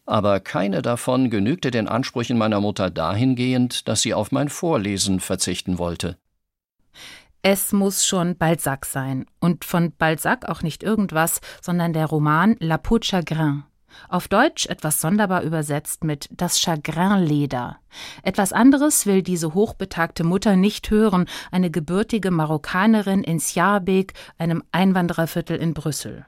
Aber 0.05 0.39
keine 0.39 0.81
davon 0.81 1.29
genügte 1.29 1.71
den 1.71 1.87
Ansprüchen 1.87 2.37
meiner 2.37 2.59
Mutter 2.59 2.89
dahingehend, 2.89 3.87
dass 3.87 4.01
sie 4.01 4.13
auf 4.13 4.31
mein 4.31 4.49
Vorlesen 4.49 5.19
verzichten 5.19 5.77
wollte. 5.77 6.17
Es 7.43 7.71
muss 7.71 8.05
schon 8.05 8.37
Balzac 8.37 8.85
sein. 8.85 9.25
Und 9.39 9.65
von 9.65 9.93
Balzac 9.97 10.47
auch 10.47 10.61
nicht 10.61 10.83
irgendwas, 10.83 11.41
sondern 11.61 11.93
der 11.93 12.05
Roman 12.05 12.55
La 12.59 12.77
Peau 12.77 12.99
de 12.99 13.07
Chagrin. 13.09 13.63
Auf 14.07 14.27
Deutsch 14.27 14.67
etwas 14.67 15.01
sonderbar 15.01 15.41
übersetzt 15.41 16.03
mit 16.03 16.29
das 16.31 16.59
Chagrinleder. 16.59 17.77
Etwas 18.23 18.53
anderes 18.53 19.05
will 19.05 19.21
diese 19.21 19.53
hochbetagte 19.53 20.23
Mutter 20.23 20.55
nicht 20.55 20.89
hören, 20.91 21.25
eine 21.51 21.71
gebürtige 21.71 22.31
Marokkanerin 22.31 23.23
in 23.23 23.39
Sjaarbek, 23.39 24.13
einem 24.37 24.63
Einwandererviertel 24.71 25.57
in 25.57 25.73
Brüssel. 25.73 26.25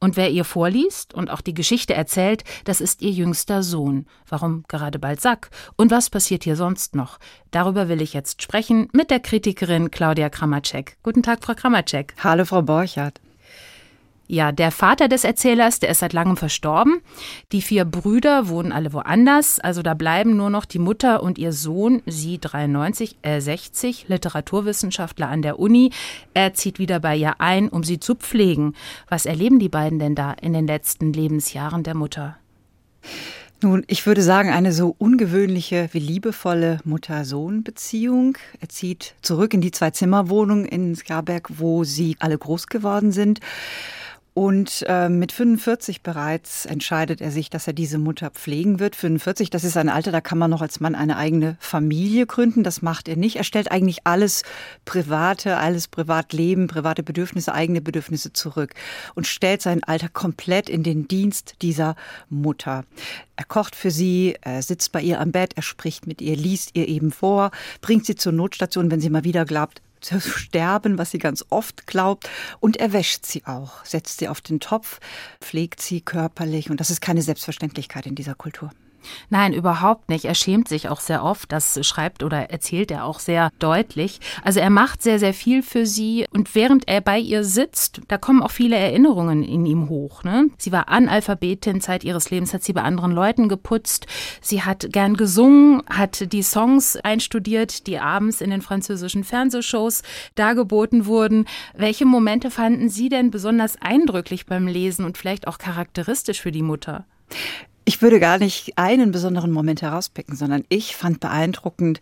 Und 0.00 0.16
wer 0.16 0.30
ihr 0.30 0.44
vorliest 0.44 1.14
und 1.14 1.30
auch 1.30 1.40
die 1.40 1.54
Geschichte 1.54 1.94
erzählt, 1.94 2.44
das 2.64 2.80
ist 2.80 3.02
ihr 3.02 3.10
jüngster 3.10 3.62
Sohn. 3.62 4.06
Warum 4.28 4.64
gerade 4.68 4.98
Balzac? 4.98 5.50
Und 5.76 5.90
was 5.90 6.10
passiert 6.10 6.44
hier 6.44 6.56
sonst 6.56 6.94
noch? 6.94 7.18
Darüber 7.50 7.88
will 7.88 8.02
ich 8.02 8.12
jetzt 8.12 8.42
sprechen 8.42 8.88
mit 8.92 9.10
der 9.10 9.20
Kritikerin 9.20 9.90
Claudia 9.90 10.28
Kramacek. 10.28 10.96
Guten 11.02 11.22
Tag, 11.22 11.44
Frau 11.44 11.54
Kramacek. 11.54 12.14
Hallo, 12.22 12.44
Frau 12.44 12.62
Borchardt. 12.62 13.23
Ja, 14.26 14.52
der 14.52 14.70
Vater 14.70 15.08
des 15.08 15.24
Erzählers, 15.24 15.80
der 15.80 15.90
ist 15.90 15.98
seit 15.98 16.14
langem 16.14 16.38
verstorben. 16.38 17.00
Die 17.52 17.60
vier 17.60 17.84
Brüder 17.84 18.48
wohnen 18.48 18.72
alle 18.72 18.94
woanders. 18.94 19.60
Also 19.60 19.82
da 19.82 19.92
bleiben 19.92 20.36
nur 20.36 20.48
noch 20.48 20.64
die 20.64 20.78
Mutter 20.78 21.22
und 21.22 21.36
ihr 21.36 21.52
Sohn, 21.52 22.02
sie 22.06 22.38
93, 22.38 23.16
er 23.20 23.42
60, 23.42 24.08
Literaturwissenschaftler 24.08 25.28
an 25.28 25.42
der 25.42 25.58
Uni. 25.58 25.90
Er 26.32 26.54
zieht 26.54 26.78
wieder 26.78 27.00
bei 27.00 27.16
ihr 27.16 27.40
ein, 27.40 27.68
um 27.68 27.84
sie 27.84 28.00
zu 28.00 28.14
pflegen. 28.14 28.74
Was 29.08 29.26
erleben 29.26 29.58
die 29.58 29.68
beiden 29.68 29.98
denn 29.98 30.14
da 30.14 30.32
in 30.32 30.54
den 30.54 30.66
letzten 30.66 31.12
Lebensjahren 31.12 31.82
der 31.82 31.94
Mutter? 31.94 32.38
Nun, 33.60 33.84
ich 33.86 34.06
würde 34.06 34.22
sagen, 34.22 34.50
eine 34.50 34.72
so 34.72 34.94
ungewöhnliche 34.98 35.88
wie 35.92 35.98
liebevolle 35.98 36.80
Mutter-Sohn-Beziehung. 36.84 38.36
Er 38.60 38.68
zieht 38.68 39.14
zurück 39.22 39.54
in 39.54 39.60
die 39.60 39.70
Zwei-Zimmer-Wohnung 39.70 40.64
in 40.64 40.94
Skarberg, 40.96 41.48
wo 41.58 41.84
sie 41.84 42.16
alle 42.20 42.36
groß 42.36 42.66
geworden 42.66 43.12
sind. 43.12 43.40
Und 44.34 44.84
äh, 44.88 45.08
mit 45.08 45.30
45 45.30 46.02
bereits 46.02 46.66
entscheidet 46.66 47.20
er 47.20 47.30
sich, 47.30 47.50
dass 47.50 47.68
er 47.68 47.72
diese 47.72 47.98
Mutter 47.98 48.30
pflegen 48.30 48.80
wird. 48.80 48.96
45, 48.96 49.48
das 49.48 49.62
ist 49.62 49.76
ein 49.76 49.88
Alter, 49.88 50.10
da 50.10 50.20
kann 50.20 50.38
man 50.38 50.50
noch 50.50 50.60
als 50.60 50.80
Mann 50.80 50.96
eine 50.96 51.16
eigene 51.16 51.56
Familie 51.60 52.26
gründen. 52.26 52.64
Das 52.64 52.82
macht 52.82 53.06
er 53.06 53.14
nicht. 53.14 53.36
Er 53.36 53.44
stellt 53.44 53.70
eigentlich 53.70 54.08
alles 54.08 54.42
Private, 54.84 55.56
alles 55.58 55.86
Privatleben, 55.86 56.66
private 56.66 57.04
Bedürfnisse, 57.04 57.54
eigene 57.54 57.80
Bedürfnisse 57.80 58.32
zurück 58.32 58.74
und 59.14 59.28
stellt 59.28 59.62
sein 59.62 59.84
Alter 59.84 60.08
komplett 60.08 60.68
in 60.68 60.82
den 60.82 61.06
Dienst 61.06 61.54
dieser 61.62 61.94
Mutter. 62.28 62.84
Er 63.36 63.44
kocht 63.44 63.76
für 63.76 63.92
sie, 63.92 64.34
er 64.40 64.62
sitzt 64.62 64.90
bei 64.90 65.00
ihr 65.00 65.20
am 65.20 65.30
Bett, 65.30 65.52
er 65.54 65.62
spricht 65.62 66.08
mit 66.08 66.20
ihr, 66.20 66.36
liest 66.36 66.70
ihr 66.74 66.88
eben 66.88 67.12
vor, 67.12 67.52
bringt 67.80 68.04
sie 68.04 68.16
zur 68.16 68.32
Notstation, 68.32 68.90
wenn 68.90 69.00
sie 69.00 69.10
mal 69.10 69.22
wieder 69.22 69.44
glaubt, 69.44 69.80
zu 70.04 70.20
sterben, 70.20 70.98
was 70.98 71.10
sie 71.10 71.18
ganz 71.18 71.44
oft 71.50 71.86
glaubt. 71.86 72.28
Und 72.60 72.76
er 72.76 72.92
wäscht 72.92 73.26
sie 73.26 73.44
auch, 73.46 73.84
setzt 73.84 74.18
sie 74.18 74.28
auf 74.28 74.40
den 74.40 74.60
Topf, 74.60 75.00
pflegt 75.40 75.80
sie 75.80 76.00
körperlich. 76.00 76.70
Und 76.70 76.80
das 76.80 76.90
ist 76.90 77.00
keine 77.00 77.22
Selbstverständlichkeit 77.22 78.06
in 78.06 78.14
dieser 78.14 78.34
Kultur. 78.34 78.70
Nein, 79.30 79.52
überhaupt 79.52 80.08
nicht. 80.08 80.24
Er 80.24 80.34
schämt 80.34 80.68
sich 80.68 80.88
auch 80.88 81.00
sehr 81.00 81.24
oft. 81.24 81.52
Das 81.52 81.84
schreibt 81.86 82.22
oder 82.22 82.50
erzählt 82.50 82.90
er 82.90 83.04
auch 83.04 83.18
sehr 83.18 83.50
deutlich. 83.58 84.20
Also 84.42 84.60
er 84.60 84.70
macht 84.70 85.02
sehr, 85.02 85.18
sehr 85.18 85.34
viel 85.34 85.62
für 85.62 85.86
sie. 85.86 86.26
Und 86.32 86.54
während 86.54 86.88
er 86.88 87.00
bei 87.00 87.18
ihr 87.18 87.44
sitzt, 87.44 88.00
da 88.08 88.18
kommen 88.18 88.42
auch 88.42 88.50
viele 88.50 88.76
Erinnerungen 88.76 89.42
in 89.42 89.66
ihm 89.66 89.88
hoch. 89.88 90.24
Ne? 90.24 90.48
Sie 90.58 90.72
war 90.72 90.88
Analphabetin, 90.88 91.80
Zeit 91.80 92.04
ihres 92.04 92.30
Lebens 92.30 92.54
hat 92.54 92.62
sie 92.62 92.72
bei 92.72 92.82
anderen 92.82 93.12
Leuten 93.12 93.48
geputzt. 93.48 94.06
Sie 94.40 94.62
hat 94.62 94.86
gern 94.90 95.16
gesungen, 95.16 95.82
hat 95.88 96.32
die 96.32 96.42
Songs 96.42 96.96
einstudiert, 96.96 97.86
die 97.86 97.98
abends 97.98 98.40
in 98.40 98.50
den 98.50 98.62
französischen 98.62 99.24
Fernsehshows 99.24 100.02
dargeboten 100.34 101.06
wurden. 101.06 101.46
Welche 101.74 102.06
Momente 102.06 102.50
fanden 102.50 102.88
Sie 102.88 103.08
denn 103.08 103.30
besonders 103.30 103.80
eindrücklich 103.80 104.46
beim 104.46 104.66
Lesen 104.66 105.04
und 105.04 105.18
vielleicht 105.18 105.46
auch 105.46 105.58
charakteristisch 105.58 106.40
für 106.40 106.52
die 106.52 106.62
Mutter? 106.62 107.06
Ich 107.84 108.00
würde 108.00 108.18
gar 108.18 108.38
nicht 108.38 108.78
einen 108.78 109.12
besonderen 109.12 109.50
Moment 109.50 109.82
herauspicken, 109.82 110.36
sondern 110.36 110.64
ich 110.68 110.96
fand 110.96 111.20
beeindruckend, 111.20 112.00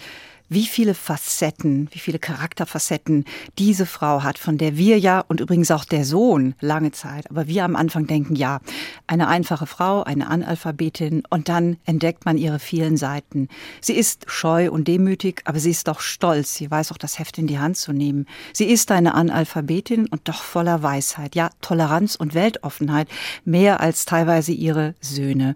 wie 0.53 0.67
viele 0.67 0.95
Facetten, 0.95 1.89
wie 1.93 1.99
viele 1.99 2.19
Charakterfacetten 2.19 3.25
diese 3.59 3.87
Frau 3.87 4.23
hat, 4.23 4.39
von 4.39 4.59
der 4.59 4.77
wir 4.77 4.99
ja 4.99 5.21
und 5.21 5.41
übrigens 5.41 5.71
auch 5.71 5.85
der 5.85 6.05
Sohn 6.05 6.55
lange 6.61 6.93
Zeit, 6.93 7.31
aber 7.31 7.47
wir 7.47 7.65
am 7.65 7.77
Anfang 7.77 8.07
denken, 8.07 8.37
ja, 8.37 8.61
eine 9.07 9.29
einfache 9.29 9.67
Frau, 9.67 10.03
eine 10.03 10.29
Analphabetin 10.29 11.23
und 11.31 11.49
dann 11.49 11.77
entdeckt 11.85 12.25
man 12.25 12.39
ihre 12.39 12.59
vielen 12.59 12.97
Seiten. 12.97 13.49
Sie 13.81 13.95
ist 13.95 14.25
scheu 14.29 14.71
und 14.71 14.89
demütig, 14.89 15.43
aber 15.45 15.59
sie 15.59 15.71
ist 15.71 15.89
doch 15.89 16.01
stolz. 16.01 16.55
Sie 16.55 16.71
weiß 16.71 16.93
auch 16.93 16.99
das 16.99 17.19
Heft 17.19 17.39
in 17.39 17.47
die 17.47 17.59
Hand 17.59 17.77
zu 17.77 17.93
nehmen. 17.93 18.27
Sie 18.53 18.67
ist 18.67 18.91
eine 18.91 19.15
Analphabetin 19.15 20.07
und 20.07 20.29
doch 20.29 20.43
voller 20.43 20.83
Weisheit, 20.83 21.35
ja, 21.35 21.51
Toleranz 21.61 22.15
und 22.17 22.35
Weltoffenheit, 22.35 23.09
mehr 23.45 23.81
als 23.81 24.05
teilweise 24.05 24.53
ihre 24.53 24.95
Söhne. 25.01 25.55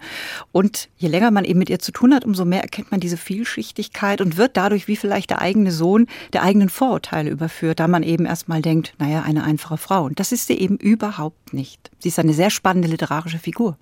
Und 0.52 0.88
je 0.96 1.08
länger 1.08 1.30
man 1.30 1.44
eben 1.44 1.58
mit 1.58 1.70
ihr 1.70 1.78
zu 1.78 1.92
tun 1.92 2.14
hat, 2.14 2.24
umso 2.24 2.44
mehr 2.44 2.62
erkennt 2.62 2.90
man 2.90 3.00
diese 3.00 3.16
Vielschichtigkeit 3.16 4.20
und 4.20 4.36
wird 4.36 4.56
dadurch 4.56 4.85
wie 4.88 4.96
vielleicht 4.96 5.30
der 5.30 5.40
eigene 5.40 5.72
Sohn 5.72 6.06
der 6.32 6.42
eigenen 6.42 6.68
Vorurteile 6.68 7.30
überführt, 7.30 7.80
da 7.80 7.88
man 7.88 8.02
eben 8.02 8.26
erstmal 8.26 8.62
denkt, 8.62 8.94
naja, 8.98 9.22
eine 9.22 9.44
einfache 9.44 9.76
Frau. 9.76 10.04
Und 10.04 10.20
das 10.20 10.32
ist 10.32 10.46
sie 10.46 10.58
eben 10.58 10.76
überhaupt 10.76 11.52
nicht. 11.52 11.90
Sie 11.98 12.08
ist 12.08 12.18
eine 12.18 12.34
sehr 12.34 12.50
spannende 12.50 12.88
literarische 12.88 13.38
Figur. 13.38 13.76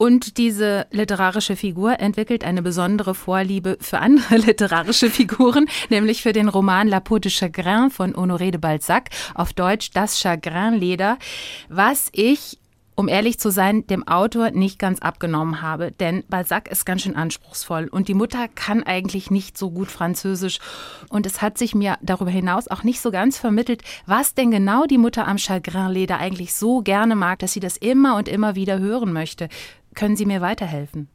Und 0.00 0.38
diese 0.38 0.86
literarische 0.92 1.56
Figur 1.56 2.00
entwickelt 2.00 2.42
eine 2.42 2.62
besondere 2.62 3.14
Vorliebe 3.14 3.76
für 3.82 3.98
andere 3.98 4.36
literarische 4.46 5.10
Figuren, 5.10 5.66
nämlich 5.90 6.22
für 6.22 6.32
den 6.32 6.48
Roman 6.48 6.88
La 6.88 7.00
Peau 7.00 7.18
de 7.18 7.30
Chagrin 7.30 7.90
von 7.90 8.14
Honoré 8.14 8.50
de 8.50 8.56
Balzac, 8.56 9.10
auf 9.34 9.52
Deutsch 9.52 9.90
Das 9.90 10.18
Chagrinleder, 10.18 11.18
was 11.68 12.08
ich 12.12 12.58
um 13.00 13.08
ehrlich 13.08 13.40
zu 13.40 13.50
sein, 13.50 13.86
dem 13.86 14.06
Autor 14.06 14.50
nicht 14.50 14.78
ganz 14.78 14.98
abgenommen 14.98 15.62
habe. 15.62 15.90
Denn 15.90 16.22
Balzac 16.28 16.70
ist 16.70 16.84
ganz 16.84 17.00
schön 17.00 17.16
anspruchsvoll 17.16 17.88
und 17.88 18.08
die 18.08 18.14
Mutter 18.14 18.46
kann 18.46 18.82
eigentlich 18.82 19.30
nicht 19.30 19.56
so 19.56 19.70
gut 19.70 19.90
Französisch. 19.90 20.58
Und 21.08 21.24
es 21.24 21.40
hat 21.40 21.56
sich 21.56 21.74
mir 21.74 21.96
darüber 22.02 22.30
hinaus 22.30 22.68
auch 22.68 22.82
nicht 22.82 23.00
so 23.00 23.10
ganz 23.10 23.38
vermittelt, 23.38 23.82
was 24.04 24.34
denn 24.34 24.50
genau 24.50 24.84
die 24.84 24.98
Mutter 24.98 25.26
am 25.26 25.38
Chagrinleder 25.38 26.18
eigentlich 26.18 26.52
so 26.52 26.82
gerne 26.82 27.16
mag, 27.16 27.38
dass 27.38 27.54
sie 27.54 27.60
das 27.60 27.78
immer 27.78 28.16
und 28.16 28.28
immer 28.28 28.54
wieder 28.54 28.78
hören 28.78 29.14
möchte. 29.14 29.48
Können 29.94 30.16
Sie 30.16 30.26
mir 30.26 30.42
weiterhelfen? 30.42 31.08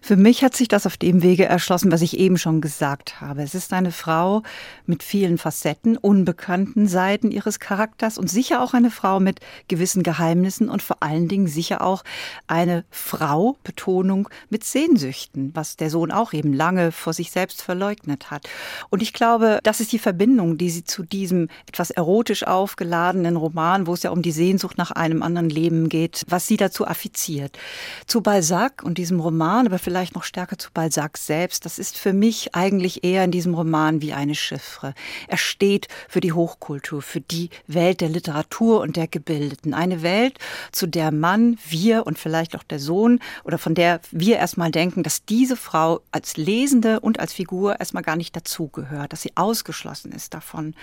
Für 0.00 0.16
mich 0.16 0.44
hat 0.44 0.56
sich 0.56 0.68
das 0.68 0.86
auf 0.86 0.96
dem 0.96 1.22
Wege 1.22 1.44
erschlossen, 1.44 1.92
was 1.92 2.02
ich 2.02 2.18
eben 2.18 2.38
schon 2.38 2.60
gesagt 2.60 3.20
habe. 3.20 3.42
Es 3.42 3.54
ist 3.54 3.72
eine 3.72 3.92
Frau 3.92 4.42
mit 4.86 5.02
vielen 5.02 5.38
Facetten, 5.38 5.96
unbekannten 5.96 6.86
Seiten 6.86 7.30
ihres 7.30 7.60
Charakters 7.60 8.18
und 8.18 8.30
sicher 8.30 8.62
auch 8.62 8.74
eine 8.74 8.90
Frau 8.90 9.20
mit 9.20 9.40
gewissen 9.68 10.02
Geheimnissen 10.02 10.68
und 10.68 10.82
vor 10.82 11.02
allen 11.02 11.28
Dingen 11.28 11.46
sicher 11.46 11.82
auch 11.82 12.04
eine 12.46 12.84
Frau, 12.90 13.56
Betonung, 13.64 14.28
mit 14.50 14.64
Sehnsüchten, 14.64 15.50
was 15.54 15.76
der 15.76 15.90
Sohn 15.90 16.10
auch 16.10 16.32
eben 16.32 16.52
lange 16.52 16.92
vor 16.92 17.12
sich 17.12 17.30
selbst 17.30 17.62
verleugnet 17.62 18.30
hat. 18.30 18.48
Und 18.90 19.02
ich 19.02 19.12
glaube, 19.12 19.58
das 19.62 19.80
ist 19.80 19.92
die 19.92 19.98
Verbindung, 19.98 20.58
die 20.58 20.70
sie 20.70 20.84
zu 20.84 21.02
diesem 21.02 21.48
etwas 21.68 21.90
erotisch 21.90 22.46
aufgeladenen 22.46 23.36
Roman, 23.36 23.86
wo 23.86 23.94
es 23.94 24.02
ja 24.02 24.10
um 24.10 24.22
die 24.22 24.32
Sehnsucht 24.32 24.78
nach 24.78 24.90
einem 24.90 25.22
anderen 25.22 25.50
Leben 25.50 25.88
geht, 25.88 26.22
was 26.28 26.46
sie 26.46 26.56
dazu 26.56 26.86
affiziert. 26.86 27.58
Zu 28.06 28.20
Balzac 28.20 28.82
und 28.82 28.98
diesem 28.98 29.20
Roman 29.20 29.63
Roman, 29.64 29.72
aber 29.72 29.78
vielleicht 29.78 30.14
noch 30.14 30.24
stärker 30.24 30.58
zu 30.58 30.70
Balzac 30.72 31.16
selbst. 31.18 31.64
Das 31.64 31.78
ist 31.78 31.96
für 31.96 32.12
mich 32.12 32.54
eigentlich 32.54 33.04
eher 33.04 33.24
in 33.24 33.30
diesem 33.30 33.54
Roman 33.54 34.02
wie 34.02 34.12
eine 34.12 34.34
Chiffre. 34.34 34.94
Er 35.28 35.36
steht 35.36 35.88
für 36.08 36.20
die 36.20 36.32
Hochkultur, 36.32 37.02
für 37.02 37.20
die 37.20 37.50
Welt 37.66 38.00
der 38.00 38.08
Literatur 38.08 38.80
und 38.80 38.96
der 38.96 39.08
Gebildeten. 39.08 39.74
Eine 39.74 40.02
Welt, 40.02 40.38
zu 40.72 40.86
der 40.86 41.10
Mann, 41.12 41.58
wir 41.68 42.06
und 42.06 42.18
vielleicht 42.18 42.56
auch 42.56 42.62
der 42.62 42.78
Sohn 42.78 43.20
oder 43.44 43.58
von 43.58 43.74
der 43.74 44.00
wir 44.10 44.36
erstmal 44.36 44.70
denken, 44.70 45.02
dass 45.02 45.24
diese 45.24 45.56
Frau 45.56 46.00
als 46.10 46.36
Lesende 46.36 47.00
und 47.00 47.20
als 47.20 47.32
Figur 47.32 47.80
erstmal 47.80 48.02
gar 48.02 48.16
nicht 48.16 48.36
dazugehört, 48.36 49.12
dass 49.12 49.22
sie 49.22 49.32
ausgeschlossen 49.36 50.12
ist 50.12 50.34
davon. 50.34 50.74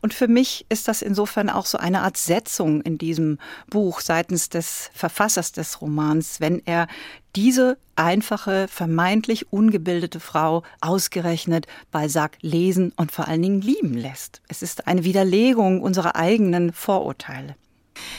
Und 0.00 0.14
für 0.14 0.28
mich 0.28 0.66
ist 0.68 0.88
das 0.88 1.02
insofern 1.02 1.48
auch 1.50 1.66
so 1.66 1.78
eine 1.78 2.02
Art 2.02 2.16
Setzung 2.16 2.82
in 2.82 2.98
diesem 2.98 3.38
Buch 3.70 4.00
seitens 4.00 4.48
des 4.48 4.90
Verfassers 4.92 5.52
des 5.52 5.80
Romans, 5.80 6.40
wenn 6.40 6.62
er 6.66 6.88
diese 7.36 7.78
einfache, 7.96 8.66
vermeintlich 8.68 9.52
ungebildete 9.52 10.20
Frau 10.20 10.62
ausgerechnet 10.80 11.66
Balzac 11.90 12.38
lesen 12.40 12.92
und 12.96 13.12
vor 13.12 13.28
allen 13.28 13.42
Dingen 13.42 13.60
lieben 13.60 13.94
lässt. 13.94 14.40
Es 14.48 14.62
ist 14.62 14.86
eine 14.86 15.04
Widerlegung 15.04 15.82
unserer 15.82 16.16
eigenen 16.16 16.72
Vorurteile. 16.72 17.56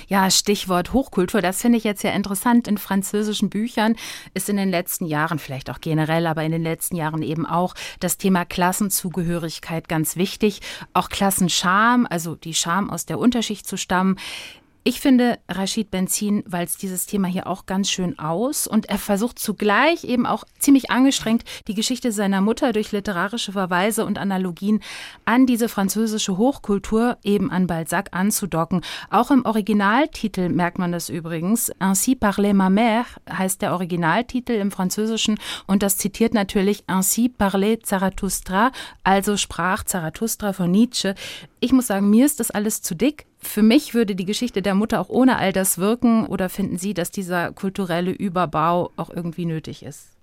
Ja, 0.08 0.30
Stichwort 0.30 0.93
Hochkultur, 0.93 1.41
das 1.41 1.62
finde 1.62 1.78
ich 1.78 1.84
jetzt 1.84 2.04
ja 2.04 2.12
interessant. 2.12 2.67
In 2.67 2.78
französischen 2.78 3.50
Büchern 3.50 3.95
ist 4.34 4.50
in 4.50 4.58
den 4.58 4.69
letzten 4.69 5.06
Jahren, 5.06 5.39
vielleicht 5.39 5.69
auch 5.69 5.82
generell, 5.82 6.28
aber 6.28 6.43
in 6.43 6.52
den 6.52 6.63
letzten 6.63 6.95
Jahren 6.95 7.22
eben 7.22 7.45
auch 7.45 7.76
das 8.00 8.17
Thema 8.17 8.45
Klassenzugehörigkeit 8.45 9.88
ganz 9.88 10.15
wichtig. 10.15 10.62
Auch 10.93 11.10
Klassenscham, 11.10 12.08
also 12.10 12.36
die 12.36 12.54
Scham 12.54 12.89
aus 12.89 13.06
der 13.06 13.19
Unterschicht 13.19 13.67
zu 13.67 13.78
stammen. 13.78 14.17
Ich 14.85 15.01
finde 15.01 15.39
Rashid 15.49 15.91
Benzin 15.91 16.41
walzt 16.47 16.81
dieses 16.81 17.05
Thema 17.05 17.27
hier 17.27 17.47
auch 17.47 17.65
ganz 17.65 17.91
schön 17.91 18.17
aus 18.17 18.65
und 18.65 18.87
er 18.87 18.97
versucht 18.97 19.37
zugleich 19.37 20.05
eben 20.05 20.25
auch 20.25 20.45
ziemlich 20.57 20.89
angestrengt 20.89 21.43
die 21.67 21.73
Geschichte 21.73 22.13
seiner 22.13 22.39
Mutter 22.39 22.71
durch 22.71 22.93
literarische 22.93 23.51
Verweise 23.51 24.05
und 24.05 24.17
Analogien 24.17 24.79
an 25.25 25.45
diese 25.45 25.67
französische 25.67 26.37
Hochkultur 26.37 27.17
eben 27.23 27.51
an 27.51 27.67
Balzac 27.67 28.13
anzudocken. 28.13 28.79
Auch 29.09 29.31
im 29.31 29.43
Originaltitel 29.45 30.47
merkt 30.47 30.79
man 30.79 30.93
das 30.93 31.09
übrigens. 31.09 31.71
Ainsi 31.79 32.15
parlait 32.15 32.55
ma 32.55 32.67
mère 32.67 33.05
heißt 33.29 33.61
der 33.61 33.73
Originaltitel 33.73 34.53
im 34.53 34.71
Französischen 34.71 35.37
und 35.67 35.83
das 35.83 35.97
zitiert 35.97 36.33
natürlich 36.33 36.85
Ainsi 36.87 37.27
parlait 37.27 37.85
Zarathustra, 37.85 38.71
also 39.03 39.35
sprach 39.35 39.83
Zarathustra 39.83 40.53
von 40.53 40.71
Nietzsche. 40.71 41.15
Ich 41.62 41.74
muss 41.74 41.88
sagen, 41.88 42.10
mir 42.10 42.26
ist 42.26 42.39
das 42.39 42.52
alles 42.52 42.82
zu 42.82 42.95
dick. 42.95 43.26
Für 43.38 43.62
mich 43.62 43.93
würde 43.93 44.15
die 44.15 44.26
Geschichte 44.26 44.62
der 44.62 44.76
Mutter 44.76 45.00
auch 45.00 45.10
ohne 45.10 45.38
all 45.38 45.52
das 45.52 45.78
wirken 45.78 46.26
oder 46.26 46.48
finden 46.48 46.78
Sie, 46.78 46.93
dass 46.93 47.12
dieser 47.12 47.52
kulturelle 47.52 48.12
Überbau 48.12 48.91
auch 48.95 49.10
irgendwie 49.10 49.45
nötig 49.45 49.84
ist? 49.84 50.17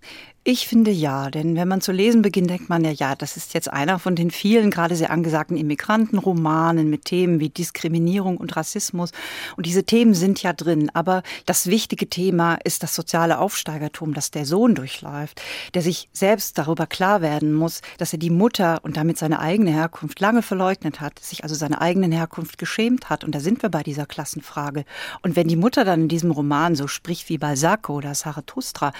Ich 0.48 0.68
finde 0.68 0.92
ja, 0.92 1.28
denn 1.28 1.56
wenn 1.56 1.66
man 1.66 1.80
zu 1.80 1.90
lesen 1.90 2.22
beginnt, 2.22 2.50
denkt 2.50 2.68
man 2.68 2.84
ja, 2.84 2.92
ja, 2.92 3.16
das 3.16 3.36
ist 3.36 3.52
jetzt 3.52 3.68
einer 3.72 3.98
von 3.98 4.14
den 4.14 4.30
vielen 4.30 4.70
gerade 4.70 4.94
sehr 4.94 5.10
angesagten 5.10 5.56
Immigrantenromanen 5.56 6.88
mit 6.88 7.04
Themen 7.04 7.40
wie 7.40 7.48
Diskriminierung 7.48 8.36
und 8.36 8.54
Rassismus. 8.54 9.10
Und 9.56 9.66
diese 9.66 9.82
Themen 9.82 10.14
sind 10.14 10.40
ja 10.44 10.52
drin. 10.52 10.88
Aber 10.94 11.24
das 11.46 11.66
wichtige 11.66 12.08
Thema 12.08 12.58
ist 12.62 12.84
das 12.84 12.94
soziale 12.94 13.40
Aufsteigertum, 13.40 14.14
das 14.14 14.30
der 14.30 14.46
Sohn 14.46 14.76
durchläuft, 14.76 15.42
der 15.74 15.82
sich 15.82 16.08
selbst 16.12 16.56
darüber 16.58 16.86
klar 16.86 17.22
werden 17.22 17.52
muss, 17.52 17.80
dass 17.98 18.12
er 18.12 18.20
die 18.20 18.30
Mutter 18.30 18.78
und 18.84 18.96
damit 18.96 19.18
seine 19.18 19.40
eigene 19.40 19.72
Herkunft 19.72 20.20
lange 20.20 20.42
verleugnet 20.42 21.00
hat, 21.00 21.18
sich 21.18 21.42
also 21.42 21.56
seine 21.56 21.80
eigenen 21.80 22.12
Herkunft 22.12 22.56
geschämt 22.56 23.10
hat. 23.10 23.24
Und 23.24 23.34
da 23.34 23.40
sind 23.40 23.64
wir 23.64 23.68
bei 23.68 23.82
dieser 23.82 24.06
Klassenfrage. 24.06 24.84
Und 25.22 25.34
wenn 25.34 25.48
die 25.48 25.56
Mutter 25.56 25.84
dann 25.84 26.02
in 26.02 26.08
diesem 26.08 26.30
Roman 26.30 26.76
so 26.76 26.86
spricht 26.86 27.28
wie 27.30 27.38
Balzac 27.38 27.90
oder 27.90 28.12
Zarathustra, 28.12 28.92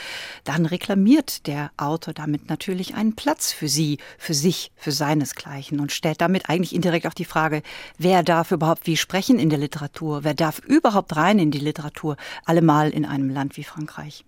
dann 0.42 0.66
reklamiert 0.66 1.35
der 1.42 1.70
Autor 1.76 2.14
damit 2.14 2.48
natürlich 2.48 2.94
einen 2.94 3.14
Platz 3.14 3.52
für 3.52 3.68
sie, 3.68 3.98
für 4.18 4.34
sich, 4.34 4.72
für 4.76 4.92
seinesgleichen 4.92 5.80
und 5.80 5.92
stellt 5.92 6.20
damit 6.20 6.48
eigentlich 6.48 6.74
indirekt 6.74 7.06
auch 7.06 7.14
die 7.14 7.24
Frage, 7.24 7.62
wer 7.98 8.22
darf 8.22 8.52
überhaupt 8.52 8.86
wie 8.86 8.96
sprechen 8.96 9.38
in 9.38 9.50
der 9.50 9.58
Literatur, 9.58 10.24
wer 10.24 10.34
darf 10.34 10.58
überhaupt 10.60 11.16
rein 11.16 11.38
in 11.38 11.50
die 11.50 11.58
Literatur, 11.58 12.16
allemal 12.44 12.90
in 12.90 13.04
einem 13.04 13.30
Land 13.30 13.56
wie 13.56 13.64
Frankreich. 13.64 14.24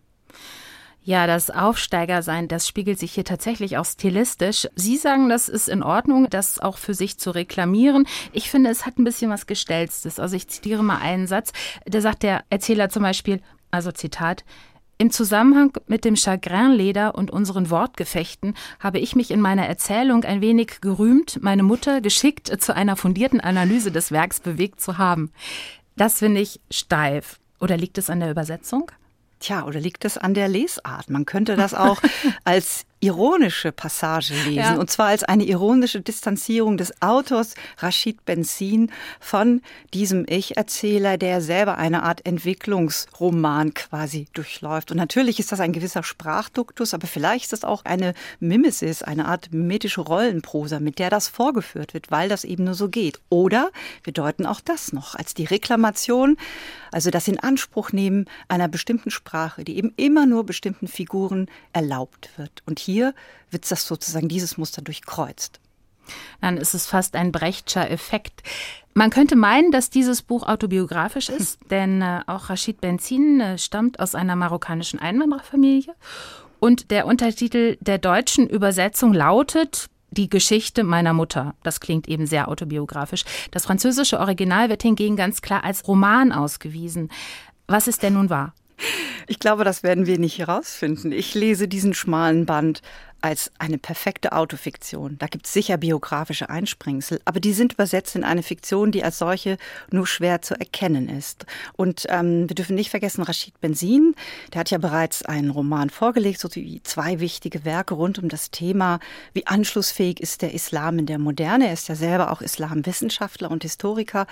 Ja, 1.08 1.26
das 1.26 1.48
Aufsteigersein, 1.48 2.48
das 2.48 2.68
spiegelt 2.68 2.98
sich 2.98 3.12
hier 3.12 3.24
tatsächlich 3.24 3.78
auch 3.78 3.86
stilistisch. 3.86 4.68
Sie 4.74 4.98
sagen, 4.98 5.30
das 5.30 5.48
ist 5.48 5.68
in 5.70 5.82
Ordnung, 5.82 6.28
das 6.28 6.58
auch 6.58 6.76
für 6.76 6.92
sich 6.92 7.16
zu 7.16 7.30
reklamieren. 7.30 8.06
Ich 8.32 8.50
finde, 8.50 8.68
es 8.68 8.84
hat 8.84 8.98
ein 8.98 9.04
bisschen 9.04 9.30
was 9.30 9.46
Gestelztes. 9.46 10.20
Also 10.20 10.36
ich 10.36 10.48
zitiere 10.48 10.82
mal 10.82 10.98
einen 10.98 11.26
Satz. 11.26 11.52
Da 11.86 12.02
sagt 12.02 12.24
der 12.24 12.44
Erzähler 12.50 12.90
zum 12.90 13.04
Beispiel, 13.04 13.40
also 13.70 13.90
Zitat, 13.90 14.44
im 14.98 15.12
Zusammenhang 15.12 15.72
mit 15.86 16.04
dem 16.04 16.16
Chagrinleder 16.16 17.14
und 17.14 17.30
unseren 17.30 17.70
Wortgefechten 17.70 18.54
habe 18.80 18.98
ich 18.98 19.14
mich 19.14 19.30
in 19.30 19.40
meiner 19.40 19.66
Erzählung 19.66 20.24
ein 20.24 20.40
wenig 20.40 20.80
gerühmt, 20.80 21.40
meine 21.40 21.62
Mutter 21.62 22.00
geschickt 22.00 22.48
zu 22.60 22.74
einer 22.74 22.96
fundierten 22.96 23.40
Analyse 23.40 23.92
des 23.92 24.10
Werks 24.10 24.40
bewegt 24.40 24.80
zu 24.80 24.98
haben. 24.98 25.30
Das 25.96 26.18
finde 26.18 26.40
ich 26.40 26.60
steif. 26.70 27.38
Oder 27.60 27.76
liegt 27.76 27.98
es 27.98 28.10
an 28.10 28.20
der 28.20 28.30
Übersetzung? 28.30 28.90
Tja, 29.40 29.64
oder 29.64 29.78
liegt 29.78 30.04
es 30.04 30.18
an 30.18 30.34
der 30.34 30.48
Lesart? 30.48 31.10
Man 31.10 31.26
könnte 31.26 31.54
das 31.54 31.74
auch 31.74 32.02
als 32.44 32.84
ironische 33.00 33.72
Passage 33.72 34.34
lesen. 34.34 34.54
Ja. 34.54 34.76
Und 34.76 34.90
zwar 34.90 35.06
als 35.06 35.22
eine 35.24 35.44
ironische 35.44 36.00
Distanzierung 36.00 36.76
des 36.76 37.00
Autors 37.00 37.54
Rashid 37.78 38.24
Benzin 38.24 38.90
von 39.20 39.62
diesem 39.94 40.24
Ich-Erzähler, 40.28 41.16
der 41.16 41.40
selber 41.40 41.78
eine 41.78 42.02
Art 42.02 42.26
Entwicklungsroman 42.26 43.74
quasi 43.74 44.26
durchläuft. 44.32 44.90
Und 44.90 44.96
natürlich 44.96 45.38
ist 45.38 45.52
das 45.52 45.60
ein 45.60 45.72
gewisser 45.72 46.02
Sprachduktus, 46.02 46.94
aber 46.94 47.06
vielleicht 47.06 47.44
ist 47.44 47.52
das 47.52 47.64
auch 47.64 47.84
eine 47.84 48.14
Mimesis, 48.40 49.02
eine 49.02 49.26
Art 49.26 49.52
mimetische 49.52 50.00
Rollenprosa, 50.00 50.80
mit 50.80 50.98
der 50.98 51.10
das 51.10 51.28
vorgeführt 51.28 51.94
wird, 51.94 52.10
weil 52.10 52.28
das 52.28 52.44
eben 52.44 52.64
nur 52.64 52.74
so 52.74 52.88
geht. 52.88 53.20
Oder 53.28 53.70
wir 54.02 54.12
deuten 54.12 54.46
auch 54.46 54.60
das 54.60 54.92
noch 54.92 55.14
als 55.14 55.34
die 55.34 55.44
Reklamation, 55.44 56.36
also 56.90 57.10
das 57.10 57.28
in 57.28 57.38
Anspruch 57.38 57.92
nehmen 57.92 58.24
einer 58.48 58.66
bestimmten 58.66 59.10
Sprache, 59.10 59.62
die 59.62 59.76
eben 59.76 59.92
immer 59.96 60.26
nur 60.26 60.44
bestimmten 60.44 60.88
Figuren 60.88 61.46
erlaubt 61.72 62.30
wird. 62.36 62.62
Und 62.66 62.80
hier 62.88 63.12
wird 63.50 63.70
das 63.70 63.86
sozusagen 63.86 64.28
dieses 64.28 64.56
Muster 64.56 64.80
durchkreuzt. 64.80 65.60
Dann 66.40 66.56
ist 66.56 66.72
es 66.72 66.86
fast 66.86 67.16
ein 67.16 67.32
Brechtscher 67.32 67.90
Effekt. 67.90 68.42
Man 68.94 69.10
könnte 69.10 69.36
meinen, 69.36 69.70
dass 69.72 69.90
dieses 69.90 70.22
Buch 70.22 70.48
autobiografisch 70.48 71.28
ist, 71.28 71.58
denn 71.70 72.00
äh, 72.00 72.22
auch 72.26 72.48
Rashid 72.48 72.80
Benzin 72.80 73.42
äh, 73.42 73.58
stammt 73.58 74.00
aus 74.00 74.14
einer 74.14 74.36
marokkanischen 74.36 75.00
Einwandererfamilie. 75.00 75.94
Und 76.60 76.90
der 76.90 77.04
Untertitel 77.04 77.76
der 77.80 77.98
deutschen 77.98 78.48
Übersetzung 78.48 79.12
lautet 79.12 79.90
die 80.10 80.30
Geschichte 80.30 80.82
meiner 80.82 81.12
Mutter. 81.12 81.54
Das 81.62 81.80
klingt 81.80 82.08
eben 82.08 82.26
sehr 82.26 82.48
autobiografisch. 82.48 83.26
Das 83.50 83.66
französische 83.66 84.18
Original 84.18 84.70
wird 84.70 84.80
hingegen 84.80 85.16
ganz 85.16 85.42
klar 85.42 85.62
als 85.62 85.86
Roman 85.86 86.32
ausgewiesen. 86.32 87.10
Was 87.66 87.86
ist 87.86 88.02
denn 88.02 88.14
nun 88.14 88.30
wahr? 88.30 88.54
Ich 89.26 89.38
glaube, 89.38 89.64
das 89.64 89.82
werden 89.82 90.06
wir 90.06 90.18
nicht 90.18 90.38
herausfinden. 90.38 91.12
Ich 91.12 91.34
lese 91.34 91.68
diesen 91.68 91.94
schmalen 91.94 92.46
Band 92.46 92.80
als 93.20 93.50
eine 93.58 93.78
perfekte 93.78 94.32
Autofiktion. 94.32 95.16
Da 95.18 95.26
gibt 95.26 95.46
es 95.46 95.52
sicher 95.52 95.76
biografische 95.76 96.48
Einspringsel, 96.48 97.20
aber 97.24 97.40
die 97.40 97.52
sind 97.52 97.72
übersetzt 97.72 98.14
in 98.14 98.24
eine 98.24 98.42
Fiktion, 98.42 98.92
die 98.92 99.02
als 99.02 99.18
solche 99.18 99.58
nur 99.90 100.06
schwer 100.06 100.40
zu 100.40 100.58
erkennen 100.58 101.08
ist. 101.08 101.44
Und 101.76 102.06
ähm, 102.08 102.48
wir 102.48 102.54
dürfen 102.54 102.76
nicht 102.76 102.90
vergessen, 102.90 103.22
Rashid 103.22 103.60
Benzin, 103.60 104.14
der 104.52 104.60
hat 104.60 104.70
ja 104.70 104.78
bereits 104.78 105.24
einen 105.24 105.50
Roman 105.50 105.90
vorgelegt, 105.90 106.38
so 106.40 106.48
wie 106.54 106.80
zwei 106.84 107.18
wichtige 107.18 107.64
Werke 107.64 107.94
rund 107.94 108.18
um 108.18 108.28
das 108.28 108.50
Thema, 108.50 109.00
wie 109.32 109.46
anschlussfähig 109.46 110.20
ist 110.20 110.42
der 110.42 110.54
Islam 110.54 110.98
in 111.00 111.06
der 111.06 111.18
Moderne. 111.18 111.66
Er 111.66 111.72
ist 111.72 111.88
ja 111.88 111.96
selber 111.96 112.30
auch 112.30 112.40
Islamwissenschaftler 112.40 113.50
und 113.50 113.64
Historiker. 113.64 114.26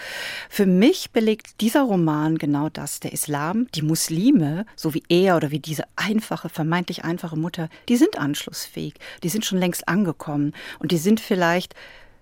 Für 0.48 0.66
mich 0.66 1.10
belegt 1.10 1.60
dieser 1.60 1.82
Roman 1.82 2.38
genau 2.38 2.68
das. 2.68 3.00
Der 3.00 3.12
Islam, 3.12 3.66
die 3.74 3.82
Muslime, 3.82 4.64
so 4.76 4.94
wie 4.94 5.02
er 5.08 5.36
oder 5.36 5.50
wie 5.50 5.58
diese 5.58 5.84
einfache, 5.96 6.48
vermeintlich 6.48 7.04
einfache 7.04 7.36
Mutter, 7.36 7.68
die 7.88 7.96
sind 7.96 8.16
anschlussfähig 8.16 8.75
leistungsfähig. 8.76 8.94
Die 9.22 9.28
sind 9.28 9.44
schon 9.44 9.58
längst 9.58 9.88
angekommen 9.88 10.52
und 10.78 10.92
die 10.92 10.98
sind 10.98 11.20
vielleicht 11.20 11.74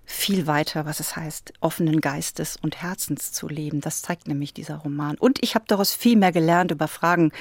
viel 0.07 0.47
weiter, 0.47 0.85
was 0.85 1.01
es 1.01 1.17
heißt, 1.17 1.55
offenen 1.61 2.03
Geistes 2.03 2.59
und 2.61 2.83
Herzens 2.83 3.33
zu 3.33 3.49
leben. 3.49 3.81
Das 3.81 4.03
zeigt 4.03 4.29
nämlich 4.29 4.53
dieser 4.53 4.77
Roman. 4.77 5.17
Und 5.17 5.43
ich 5.43 5.55
habe 5.55 5.65
daraus 5.67 5.95
viel 5.95 6.17
mehr 6.17 6.31
gelernt 6.31 6.71
über 6.71 6.89
Fragen, 6.89 7.33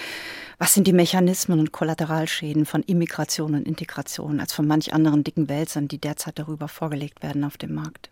was 0.59 0.73
sind 0.73 0.87
die 0.87 0.93
Mechanismen 0.93 1.59
und 1.59 1.73
Kollateralschäden 1.73 2.65
von 2.65 2.81
Immigration 2.83 3.55
und 3.55 3.67
Integration, 3.67 4.39
als 4.39 4.53
von 4.53 4.65
manch 4.65 4.93
anderen 4.93 5.25
dicken 5.25 5.49
Wälzern, 5.49 5.89
die 5.89 5.97
derzeit 5.97 6.39
darüber 6.39 6.69
vorgelegt 6.69 7.21
werden 7.21 7.43
auf 7.43 7.57
dem 7.57 7.73
Markt. 7.73 8.09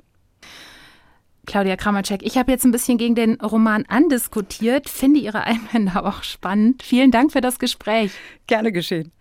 Claudia 1.45 1.77
Kramacek, 1.77 2.21
ich 2.23 2.37
habe 2.37 2.51
jetzt 2.51 2.65
ein 2.65 2.71
bisschen 2.71 2.97
gegen 2.97 3.15
den 3.15 3.41
Roman 3.41 3.85
andiskutiert, 3.87 4.89
finde 4.89 5.21
Ihre 5.21 5.43
Einwände 5.45 6.03
auch 6.03 6.23
spannend. 6.23 6.83
Vielen 6.83 7.11
Dank 7.11 7.31
für 7.31 7.41
das 7.41 7.57
Gespräch. 7.57 8.11
Gerne 8.47 8.73
geschehen. 8.73 9.13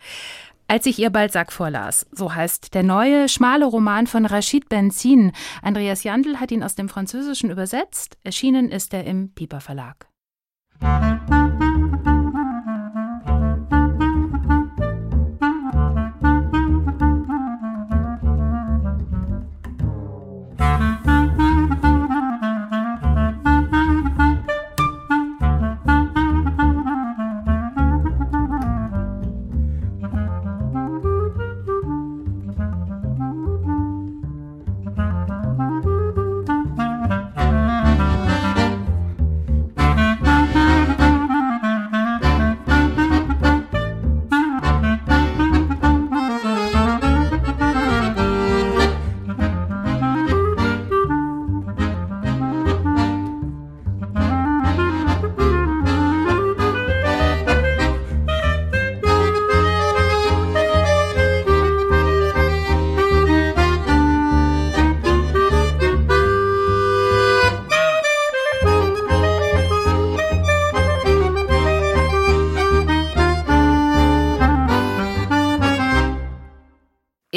Als 0.71 0.87
ich 0.87 1.01
ihr 1.01 1.11
Balzac 1.11 1.51
vorlas, 1.51 2.07
so 2.13 2.33
heißt 2.33 2.75
der 2.75 2.85
neue, 2.85 3.29
schmale 3.29 3.65
Roman 3.65 4.07
von 4.07 4.25
Rachid 4.25 4.69
Benzin. 4.69 5.33
Andreas 5.63 6.05
Jandl 6.05 6.37
hat 6.39 6.53
ihn 6.53 6.63
aus 6.63 6.77
dem 6.77 6.89
Französischen 6.89 7.51
übersetzt. 7.51 8.19
Erschienen 8.23 8.71
ist 8.71 8.95
er 8.95 9.03
im 9.03 9.35
Piper 9.35 9.61
Verlag. 9.61 10.07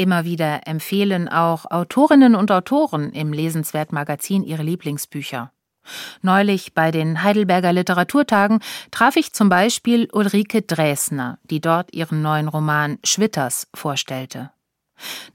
Immer 0.04 0.26
wieder 0.26 0.68
empfehlen 0.68 1.30
auch 1.30 1.64
Autorinnen 1.72 2.36
und 2.36 2.51
Autoren 2.51 3.14
im 3.14 3.32
Lesenswert 3.32 3.93
Magazin 3.93 4.43
ihre 4.43 4.62
Lieblingsbücher. 4.62 5.54
Neulich 6.22 6.74
bei 6.74 6.91
den 6.91 7.24
Heidelberger 7.24 7.72
Literaturtagen 7.72 8.60
traf 8.91 9.16
ich 9.16 9.32
zum 9.32 9.47
Beispiel 9.47 10.10
Ulrike 10.12 10.62
Dresner, 10.62 11.39
die 11.45 11.62
dort 11.62 11.93
ihren 11.93 12.22
neuen 12.22 12.49
Roman 12.49 12.99
Schwitters 13.06 13.70
vorstellte. 13.74 14.51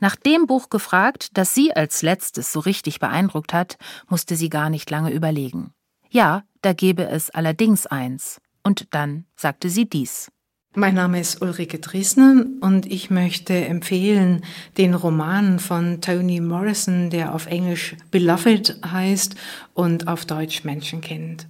Nach 0.00 0.16
dem 0.16 0.46
Buch 0.46 0.68
gefragt, 0.68 1.30
das 1.38 1.54
sie 1.54 1.74
als 1.74 2.02
letztes 2.02 2.52
so 2.52 2.60
richtig 2.60 3.00
beeindruckt 3.00 3.54
hat, 3.54 3.78
musste 4.06 4.36
sie 4.36 4.50
gar 4.50 4.68
nicht 4.68 4.90
lange 4.90 5.12
überlegen. 5.12 5.72
Ja, 6.10 6.42
da 6.60 6.74
gebe 6.74 7.08
es 7.08 7.30
allerdings 7.30 7.86
eins. 7.86 8.38
Und 8.62 8.92
dann 8.92 9.24
sagte 9.34 9.70
sie 9.70 9.88
dies. 9.88 10.30
Mein 10.78 10.94
Name 10.94 11.18
ist 11.18 11.42
Ulrike 11.42 11.80
Dresner 11.80 12.44
und 12.60 12.86
ich 12.86 13.10
möchte 13.10 13.52
empfehlen 13.52 14.44
den 14.76 14.94
Roman 14.94 15.58
von 15.58 16.00
Toni 16.00 16.40
Morrison, 16.40 17.10
der 17.10 17.34
auf 17.34 17.48
Englisch 17.48 17.96
Beloved 18.12 18.76
heißt 18.88 19.34
und 19.74 20.06
auf 20.06 20.24
Deutsch 20.24 20.62
Menschenkind. 20.62 21.48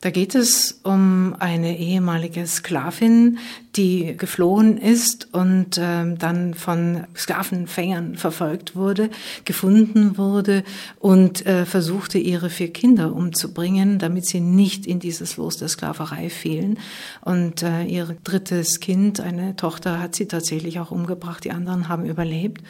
Da 0.00 0.10
geht 0.10 0.34
es 0.34 0.80
um 0.82 1.34
eine 1.38 1.78
ehemalige 1.78 2.46
Sklavin, 2.46 3.38
die 3.76 4.16
geflohen 4.16 4.78
ist 4.78 5.32
und 5.32 5.78
äh, 5.78 6.14
dann 6.16 6.54
von 6.54 7.04
Sklavenfängern 7.16 8.16
verfolgt 8.16 8.76
wurde, 8.76 9.10
gefunden 9.44 10.18
wurde 10.18 10.64
und 10.98 11.46
äh, 11.46 11.64
versuchte, 11.66 12.18
ihre 12.18 12.50
vier 12.50 12.72
Kinder 12.72 13.14
umzubringen, 13.14 13.98
damit 13.98 14.26
sie 14.26 14.40
nicht 14.40 14.86
in 14.86 15.00
dieses 15.00 15.36
Los 15.38 15.56
der 15.56 15.68
Sklaverei 15.68 16.30
fielen. 16.30 16.78
Und 17.22 17.62
äh, 17.62 17.84
ihr 17.84 18.16
drittes 18.22 18.80
Kind, 18.80 19.20
eine 19.20 19.56
Tochter, 19.56 20.00
hat 20.00 20.14
sie 20.14 20.26
tatsächlich 20.26 20.78
auch 20.78 20.90
umgebracht. 20.90 21.44
Die 21.44 21.52
anderen 21.52 21.88
haben 21.88 22.04
überlebt. 22.06 22.62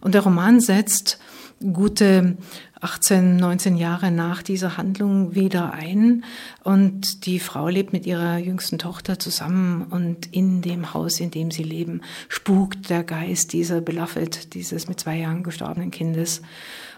Und 0.00 0.14
der 0.14 0.22
Roman 0.22 0.60
setzt 0.60 1.18
gute 1.60 2.36
18, 2.80 3.36
19 3.36 3.76
Jahre 3.76 4.10
nach 4.10 4.42
dieser 4.42 4.78
Handlung 4.78 5.34
wieder 5.34 5.74
ein 5.74 6.24
und 6.64 7.26
die 7.26 7.38
Frau 7.38 7.68
lebt 7.68 7.92
mit 7.92 8.06
ihrer 8.06 8.38
jüngsten 8.38 8.78
Tochter 8.78 9.18
zusammen 9.18 9.82
und 9.90 10.34
in 10.34 10.62
dem 10.62 10.94
Haus, 10.94 11.20
in 11.20 11.30
dem 11.30 11.50
sie 11.50 11.62
leben, 11.62 12.00
spukt 12.28 12.88
der 12.88 13.04
Geist 13.04 13.52
dieser 13.52 13.82
Beloved, 13.82 14.54
dieses 14.54 14.88
mit 14.88 14.98
zwei 14.98 15.18
Jahren 15.18 15.42
gestorbenen 15.42 15.90
Kindes. 15.90 16.40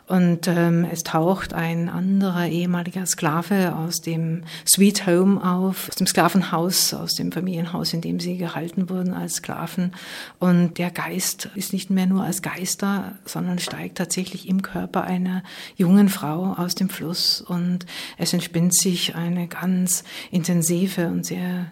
Und 0.09 0.48
ähm, 0.48 0.84
es 0.90 1.05
taucht 1.05 1.55
ein 1.55 1.88
anderer 1.88 2.48
ehemaliger 2.48 3.07
Sklave 3.07 3.74
aus 3.74 4.00
dem 4.00 4.42
Sweet 4.68 5.07
Home 5.07 5.42
auf, 5.42 5.88
aus 5.88 5.94
dem 5.94 6.07
Sklavenhaus, 6.07 6.92
aus 6.92 7.14
dem 7.14 7.32
Familienhaus, 7.32 7.92
in 7.92 8.00
dem 8.00 8.20
sie 8.20 8.36
gehalten 8.36 8.90
wurden 8.90 9.14
als 9.14 9.34
Sklaven. 9.34 9.92
Und 10.38 10.78
der 10.78 10.90
Geist 10.90 11.50
ist 11.55 11.72
nicht 11.72 11.90
mehr 11.90 12.07
nur 12.07 12.24
als 12.24 12.42
Geister, 12.42 13.12
sondern 13.24 13.59
steigt 13.59 13.98
tatsächlich 13.98 14.48
im 14.48 14.62
Körper 14.62 15.05
einer 15.05 15.42
jungen 15.76 16.09
Frau 16.09 16.55
aus 16.55 16.74
dem 16.74 16.88
Fluss. 16.88 17.40
Und 17.40 17.86
es 18.18 18.32
entspinnt 18.32 18.74
sich 18.74 19.14
eine 19.14 19.46
ganz 19.46 20.05
intensive 20.30 21.07
und 21.07 21.24
sehr 21.24 21.70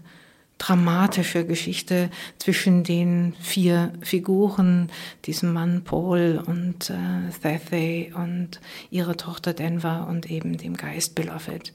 dramatische 0.60 1.46
Geschichte 1.46 2.10
zwischen 2.38 2.84
den 2.84 3.34
vier 3.40 3.94
Figuren, 4.02 4.92
diesem 5.24 5.54
Mann 5.54 5.84
Paul 5.84 6.40
und 6.44 6.90
äh, 6.90 7.30
Thathay 7.42 8.12
und 8.14 8.60
ihrer 8.90 9.16
Tochter 9.16 9.54
Denver 9.54 10.06
und 10.06 10.30
eben 10.30 10.58
dem 10.58 10.76
Geist 10.76 11.14
Beloved. 11.14 11.72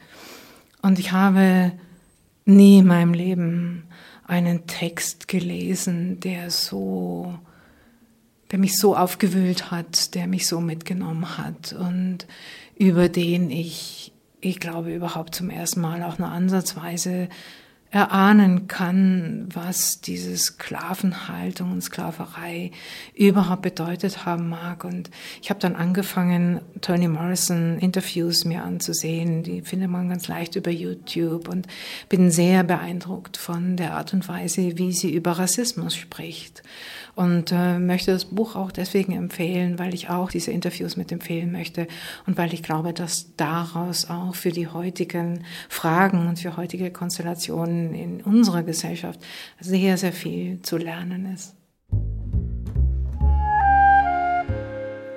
Und 0.84 1.00
ich 1.00 1.12
habe 1.12 1.72
nie 2.46 2.78
in 2.78 2.86
meinem 2.86 3.16
Leben 3.16 3.88
einen 4.28 4.68
Text 4.68 5.28
gelesen, 5.28 6.20
der 6.20 6.52
so, 6.52 7.40
der 8.52 8.60
mich 8.60 8.78
so 8.78 8.96
aufgewühlt 8.96 9.72
hat, 9.72 10.14
der 10.14 10.28
mich 10.28 10.48
so 10.48 10.62
mitgenommen 10.62 11.40
hat 11.40 11.74
und 11.74 12.28
über 12.78 13.10
den 13.10 13.50
ich, 13.50 14.14
ich 14.42 14.60
glaube, 14.60 14.94
überhaupt 14.94 15.34
zum 15.34 15.50
ersten 15.50 15.82
Mal 15.82 16.04
auch 16.04 16.20
nur 16.20 16.30
ansatzweise 16.30 17.30
erahnen 17.96 18.68
kann, 18.68 19.48
was 19.54 20.02
diese 20.02 20.36
Sklavenhaltung 20.36 21.72
und 21.72 21.82
Sklaverei 21.82 22.72
überhaupt 23.14 23.62
bedeutet 23.62 24.26
haben 24.26 24.50
mag. 24.50 24.84
Und 24.84 25.10
ich 25.42 25.50
habe 25.50 25.62
dann 25.62 25.78
angefangen, 25.78 26.60
Toni 26.82 27.08
Morrison 27.08 27.80
Interviews 27.80 28.44
mir 28.44 28.64
anzusehen. 28.64 29.44
Die 29.44 29.62
findet 29.62 29.90
man 29.90 30.10
ganz 30.10 30.28
leicht 30.28 30.58
über 30.58 30.72
YouTube 30.72 31.48
und 31.48 31.68
bin 32.10 32.32
sehr 32.32 32.66
beeindruckt 32.66 33.38
von 33.38 33.78
der 33.78 33.94
Art 33.94 34.12
und 34.12 34.28
Weise, 34.28 34.78
wie 34.78 34.92
sie 34.92 35.14
über 35.14 35.32
Rassismus 35.32 35.96
spricht 35.96 36.64
und 37.16 37.52
äh, 37.52 37.80
möchte 37.80 38.12
das 38.12 38.26
Buch 38.26 38.56
auch 38.56 38.72
deswegen 38.72 39.14
empfehlen, 39.14 39.80
weil 39.80 39.94
ich 39.94 40.10
auch 40.10 40.30
diese 40.30 40.52
Interviews 40.52 40.98
mit 40.98 41.12
empfehlen 41.12 41.52
möchte 41.52 41.88
und 42.28 42.38
weil 42.38 42.54
ich 42.54 42.62
glaube, 42.62 42.94
dass 42.94 43.36
daraus 43.38 44.10
auch 44.10 44.36
für 44.36 44.52
die 44.52 44.68
heutigen 44.68 45.46
Fragen 45.70 46.28
und 46.28 46.40
für 46.40 46.58
heutige 46.58 46.92
Konstellationen 46.92 47.94
in 47.94 48.22
unserer 48.22 48.64
Gesellschaft 48.64 49.20
sehr, 49.60 49.98
sehr 49.98 50.14
viel 50.14 50.62
zu 50.62 50.78
lernen 50.78 51.34
ist. 51.34 51.56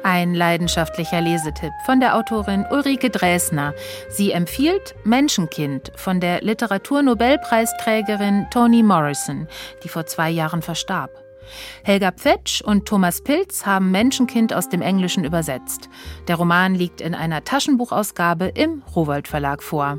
Ein 0.04 0.34
leidenschaftlicher 0.34 1.20
Lesetipp 1.20 1.72
von 1.84 1.98
der 2.00 2.16
Autorin 2.16 2.64
Ulrike 2.70 3.10
Dresner. 3.10 3.74
Sie 4.08 4.32
empfiehlt 4.32 4.94
Menschenkind 5.04 5.92
von 5.96 6.20
der 6.20 6.40
Literaturnobelpreisträgerin 6.40 8.46
Toni 8.50 8.82
Morrison, 8.82 9.46
die 9.84 9.88
vor 9.88 10.06
zwei 10.06 10.30
Jahren 10.30 10.62
verstarb. 10.62 11.27
Helga 11.84 12.12
Pfetsch 12.12 12.60
und 12.60 12.86
Thomas 12.86 13.22
Pilz 13.22 13.66
haben 13.66 13.90
Menschenkind 13.90 14.52
aus 14.52 14.68
dem 14.68 14.82
Englischen 14.82 15.24
übersetzt. 15.24 15.88
Der 16.26 16.36
Roman 16.36 16.74
liegt 16.74 17.00
in 17.00 17.14
einer 17.14 17.44
Taschenbuchausgabe 17.44 18.46
im 18.46 18.82
Rowold 18.94 19.28
Verlag 19.28 19.62
vor. 19.62 19.98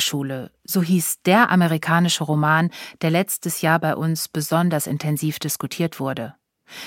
Topeka-Schule, 0.00 0.50
so 0.64 0.82
hieß 0.82 1.22
der 1.24 1.50
amerikanische 1.50 2.24
Roman, 2.24 2.70
der 3.02 3.10
letztes 3.10 3.60
Jahr 3.60 3.78
bei 3.78 3.94
uns 3.94 4.28
besonders 4.28 4.86
intensiv 4.86 5.38
diskutiert 5.38 6.00
wurde. 6.00 6.34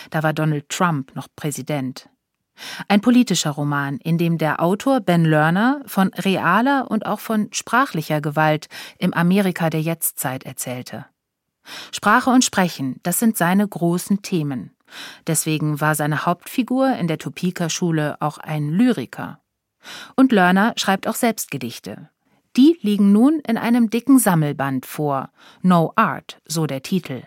Da 0.09 0.24
war 0.24 0.34
Donald 0.34 0.70
Trump 0.70 1.16
noch 1.16 1.28
Präsident. 1.36 2.09
Ein 2.88 3.01
politischer 3.01 3.51
Roman, 3.51 3.97
in 3.97 4.18
dem 4.18 4.38
der 4.38 4.61
Autor 4.61 4.99
Ben 4.99 5.26
Lerner 5.26 5.82
von 5.86 6.09
realer 6.14 6.89
und 6.89 7.05
auch 7.05 7.20
von 7.20 7.49
sprachlicher 7.51 8.22
Gewalt 8.22 8.68
im 8.99 9.14
Amerika 9.14 9.70
der 9.70 9.82
Jetztzeit 9.82 10.43
erzählte. 10.43 11.05
Sprache 11.91 12.30
und 12.30 12.43
Sprechen, 12.43 12.99
das 13.03 13.20
sind 13.20 13.38
seine 13.38 13.68
großen 13.68 14.22
Themen. 14.22 14.72
Deswegen 15.26 15.82
war 15.82 15.95
seine 15.95 16.26
Hauptfigur 16.26 16.95
in 16.95 17.07
der 17.07 17.18
Topeka-Schule 17.18 18.18
auch 18.20 18.38
ein 18.38 18.70
Lyriker. 18.70 19.39
Und 20.16 20.32
Lerner 20.32 20.74
schreibt 20.78 21.07
auch 21.07 21.16
selbst 21.16 21.49
Gedichte. 21.49 22.09
Die 22.55 22.77
liegen 22.81 23.11
nun 23.11 23.39
in 23.39 23.57
einem 23.57 23.89
dicken 23.89 24.19
Sammelband 24.19 24.85
vor. 24.85 25.31
No 25.61 25.93
Art, 25.95 26.39
so 26.45 26.67
der 26.67 26.83
Titel. 26.83 27.23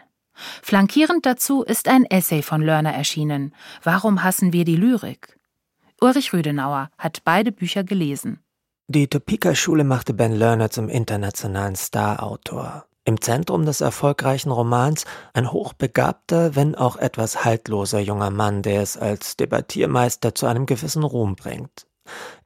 Flankierend 0.63 1.27
dazu 1.27 1.63
ist 1.63 1.89
ein 1.89 2.05
Essay 2.05 2.43
von 2.43 2.63
Lerner 2.63 2.93
erschienen. 2.93 3.55
Warum 3.83 4.23
hassen 4.23 4.53
wir 4.53 4.65
die 4.65 4.77
Lyrik? 4.77 5.39
Ulrich 6.01 6.33
Rüdenauer 6.33 6.91
hat 6.99 7.23
beide 7.25 7.53
Bücher 7.53 7.83
gelesen. 7.83 8.41
Die 8.87 9.09
Topeka-Schule 9.09 9.83
machte 9.83 10.15
Ben 10.15 10.33
Lerner 10.33 10.71
zum 10.71 10.89
internationalen 10.89 11.75
Star-Autor. 11.75 12.85
Im 13.05 13.21
Zentrum 13.21 13.65
des 13.65 13.81
erfolgreichen 13.81 14.51
Romans 14.51 15.07
ein 15.33 15.51
hochbegabter, 15.51 16.55
wenn 16.55 16.75
auch 16.75 16.97
etwas 16.97 17.45
haltloser 17.45 17.99
junger 17.99 18.31
Mann, 18.31 18.63
der 18.63 18.83
es 18.83 18.97
als 18.97 19.37
Debattiermeister 19.37 20.35
zu 20.35 20.47
einem 20.47 20.67
gewissen 20.67 21.03
Ruhm 21.03 21.35
bringt. 21.35 21.87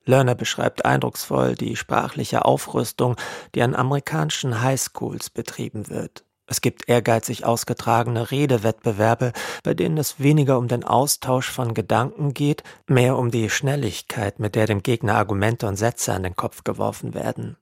Lerner 0.05 0.35
beschreibt 0.35 0.85
eindrucksvoll 0.85 1.55
die 1.55 1.77
sprachliche 1.77 2.45
Aufrüstung, 2.45 3.17
die 3.55 3.63
an 3.63 3.75
amerikanischen 3.75 4.63
Highschools 4.63 5.31
betrieben 5.31 5.89
wird. 5.89 6.25
Es 6.51 6.61
gibt 6.61 6.89
ehrgeizig 6.89 7.45
ausgetragene 7.45 8.33
Redewettbewerbe, 8.33 9.33
bei 9.63 9.73
denen 9.73 9.99
es 9.99 10.19
weniger 10.19 10.59
um 10.59 10.67
den 10.67 10.83
Austausch 10.83 11.49
von 11.49 11.75
Gedanken 11.75 12.35
geht, 12.35 12.65
mehr 12.89 13.17
um 13.17 13.31
die 13.31 13.49
Schnelligkeit, 13.49 14.41
mit 14.41 14.57
der 14.57 14.67
dem 14.67 14.83
Gegner 14.83 15.15
Argumente 15.15 15.69
und 15.69 15.77
Sätze 15.77 16.13
an 16.13 16.25
den 16.25 16.35
Kopf 16.35 16.65
geworfen 16.65 17.15
werden. 17.15 17.57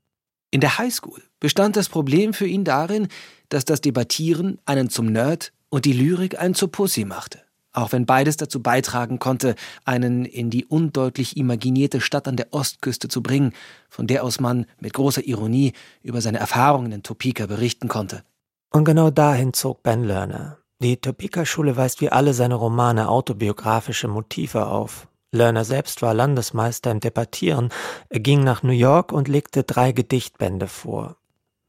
In 0.51 0.62
der 0.62 0.78
Highschool 0.78 1.22
bestand 1.38 1.76
das 1.76 1.90
Problem 1.90 2.32
für 2.32 2.46
ihn 2.46 2.64
darin, 2.64 3.09
dass 3.51 3.66
das 3.66 3.82
Debattieren 3.82 4.59
einen 4.64 4.88
zum 4.88 5.05
Nerd 5.05 5.53
und 5.68 5.84
die 5.84 5.92
Lyrik 5.92 6.40
einen 6.40 6.55
zur 6.55 6.72
Pussy 6.72 7.05
machte. 7.05 7.42
Auch 7.79 7.93
wenn 7.93 8.07
beides 8.07 8.37
dazu 8.37 8.61
beitragen 8.61 9.20
konnte, 9.20 9.55
einen 9.85 10.24
in 10.24 10.51
die 10.51 10.64
undeutlich 10.64 11.37
imaginierte 11.37 12.01
Stadt 12.01 12.26
an 12.26 12.35
der 12.35 12.53
Ostküste 12.53 13.07
zu 13.07 13.22
bringen, 13.22 13.53
von 13.89 14.09
der 14.09 14.24
aus 14.24 14.41
man 14.41 14.66
mit 14.81 14.95
großer 14.95 15.24
Ironie 15.24 15.74
über 16.03 16.20
seine 16.20 16.41
Erfahrungen 16.41 16.91
in 16.91 17.05
Topeka 17.05 17.47
berichten 17.47 17.87
konnte. 17.87 18.24
Und 18.72 18.85
genau 18.85 19.11
dahin 19.11 19.53
zog 19.53 19.85
Ben 19.85 20.03
Lerner. 20.03 20.59
Die 20.81 20.97
Topeka-Schule 20.97 21.76
weist 21.76 22.01
wie 22.01 22.11
alle 22.11 22.35
seine 22.35 22.57
Romane 22.57 23.09
autobiografische 23.09 24.09
Motive 24.09 24.66
auf. 24.66 25.07
Lerner 25.31 25.64
selbst 25.64 26.03
war 26.03 26.14
Landesmeister 26.14 26.91
im 26.91 26.99
Debattieren. 26.99 27.68
Er 28.09 28.18
ging 28.18 28.43
nach 28.43 28.64
New 28.64 28.72
York 28.72 29.12
und 29.12 29.29
legte 29.29 29.62
drei 29.62 29.93
Gedichtbände 29.93 30.66
vor. 30.66 31.14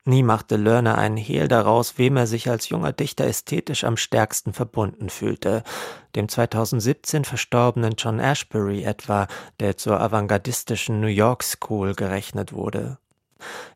Nie 0.06 0.24
machte 0.24 0.56
Lerner 0.56 0.98
einen 0.98 1.18
Hehl 1.18 1.48
daraus, 1.48 1.98
wem 1.98 2.18
er 2.18 2.26
sich 2.26 2.50
als 2.50 2.70
junger 2.70 2.94
Dichter 2.94 3.26
ästhetisch 3.26 3.84
am 3.84 3.98
stärksten 3.98 4.54
verbunden 4.54 5.10
fühlte. 5.10 5.64
Dem 6.16 6.30
2017 6.30 7.26
verstorbenen 7.26 7.94
John 7.98 8.20
Ashbery 8.20 8.84
etwa, 8.84 9.28
der 9.60 9.78
zur 9.78 10.00
avantgardistischen 10.00 11.00
New 11.02 11.08
York 11.08 11.44
School 11.44 11.94
gerechnet 11.94 12.54
wurde. 12.54 12.98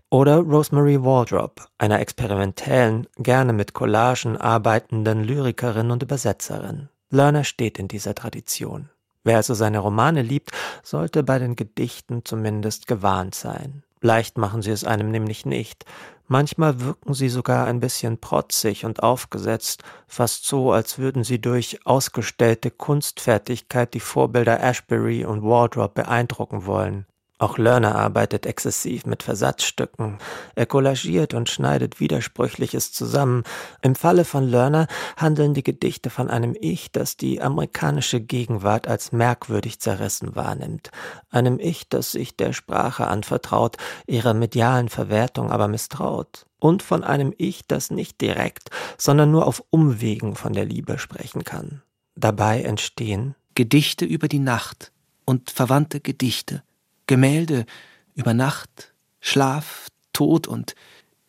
Oder 0.09 0.37
Rosemary 0.37 1.03
Waldrop, 1.03 1.67
einer 1.77 1.99
experimentellen, 1.99 3.07
gerne 3.17 3.51
mit 3.51 3.73
Collagen 3.73 4.37
arbeitenden 4.37 5.23
Lyrikerin 5.23 5.91
und 5.91 6.03
Übersetzerin. 6.03 6.89
Lerner 7.09 7.43
steht 7.43 7.79
in 7.79 7.87
dieser 7.87 8.15
Tradition. 8.15 8.89
Wer 9.23 9.37
also 9.37 9.53
seine 9.53 9.79
Romane 9.79 10.21
liebt, 10.21 10.51
sollte 10.83 11.23
bei 11.23 11.39
den 11.39 11.55
Gedichten 11.55 12.25
zumindest 12.25 12.87
gewarnt 12.87 13.35
sein. 13.35 13.82
Leicht 14.03 14.37
machen 14.37 14.61
sie 14.61 14.71
es 14.71 14.83
einem 14.83 15.11
nämlich 15.11 15.45
nicht. 15.45 15.85
Manchmal 16.27 16.81
wirken 16.81 17.13
sie 17.13 17.29
sogar 17.29 17.67
ein 17.67 17.79
bisschen 17.79 18.17
protzig 18.17 18.83
und 18.83 19.01
aufgesetzt, 19.01 19.81
fast 20.07 20.45
so, 20.45 20.73
als 20.73 20.97
würden 20.97 21.23
sie 21.23 21.39
durch 21.39 21.85
ausgestellte 21.85 22.69
Kunstfertigkeit 22.69 23.93
die 23.93 24.01
Vorbilder 24.01 24.61
Ashbury 24.61 25.23
und 25.23 25.41
Wardrop 25.41 25.93
beeindrucken 25.93 26.65
wollen. 26.65 27.05
Auch 27.43 27.57
Lerner 27.57 27.95
arbeitet 27.95 28.45
exzessiv 28.45 29.05
mit 29.05 29.21
Versatzstücken. 29.21 30.17
Er 30.55 30.65
collagiert 30.65 31.33
und 31.33 31.49
schneidet 31.49 31.99
Widersprüchliches 31.99 32.93
zusammen. 32.93 33.43
Im 33.81 33.95
Falle 33.95 34.23
von 34.23 34.47
Lerner 34.47 34.87
handeln 35.17 35.53
die 35.53 35.61
Gedichte 35.61 36.09
von 36.09 36.29
einem 36.29 36.55
Ich, 36.57 36.93
das 36.93 37.17
die 37.17 37.41
amerikanische 37.41 38.21
Gegenwart 38.21 38.87
als 38.87 39.11
merkwürdig 39.11 39.81
zerrissen 39.81 40.37
wahrnimmt. 40.37 40.91
Einem 41.31 41.59
Ich, 41.59 41.89
das 41.89 42.13
sich 42.13 42.37
der 42.37 42.53
Sprache 42.53 43.07
anvertraut, 43.07 43.75
ihrer 44.07 44.33
medialen 44.33 44.87
Verwertung 44.87 45.51
aber 45.51 45.67
misstraut. 45.67 46.45
Und 46.59 46.81
von 46.81 47.03
einem 47.03 47.33
Ich, 47.37 47.67
das 47.67 47.91
nicht 47.91 48.21
direkt, 48.21 48.69
sondern 48.97 49.31
nur 49.31 49.47
auf 49.47 49.61
Umwegen 49.69 50.37
von 50.37 50.53
der 50.53 50.63
Liebe 50.63 50.97
sprechen 50.97 51.43
kann. 51.43 51.81
Dabei 52.15 52.61
entstehen 52.61 53.35
Gedichte 53.53 54.05
über 54.05 54.29
die 54.29 54.39
Nacht 54.39 54.93
und 55.25 55.51
verwandte 55.51 55.99
Gedichte 55.99 56.63
Gemälde 57.13 57.67
über 58.15 58.33
Nacht, 58.33 58.91
Schlaf, 59.19 59.85
Tod 60.13 60.47
und 60.47 60.73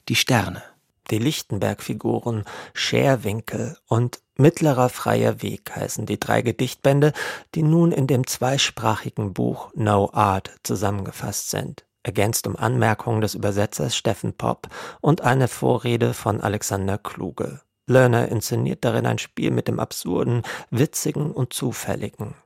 die 0.09 0.15
Sterne. 0.15 0.63
Die 1.11 1.19
Lichtenberg-Figuren, 1.19 2.45
Scherwinkel 2.73 3.77
und 3.87 4.23
Mittlerer 4.39 4.89
freier 4.89 5.43
Weg 5.43 5.77
heißen 5.77 6.07
die 6.07 6.19
drei 6.19 6.41
Gedichtbände, 6.41 7.13
die 7.55 7.63
nun 7.63 7.93
in 7.93 8.07
dem 8.07 8.27
zweisprachigen 8.27 9.35
Buch 9.35 9.73
No 9.75 10.09
Art 10.15 10.53
zusammengefasst 10.63 11.51
sind, 11.51 11.85
ergänzt 12.03 12.47
um 12.47 12.57
Anmerkungen 12.57 13.21
des 13.21 13.35
Übersetzers 13.35 13.95
Steffen 13.95 14.33
Popp 14.33 14.69
und 15.03 15.21
eine 15.21 15.49
Vorrede 15.49 16.15
von 16.15 16.41
Alexander 16.41 16.97
Kluge. 16.97 17.61
Lerner 17.87 18.31
inszeniert 18.31 18.87
darin 18.87 19.05
ein 19.05 19.19
Spiel 19.19 19.51
mit 19.51 19.69
dem 19.69 19.79
Absurden, 19.79 20.45
Witzigen 20.71 21.31
und 21.31 21.53
Zufälligen. 21.53 22.37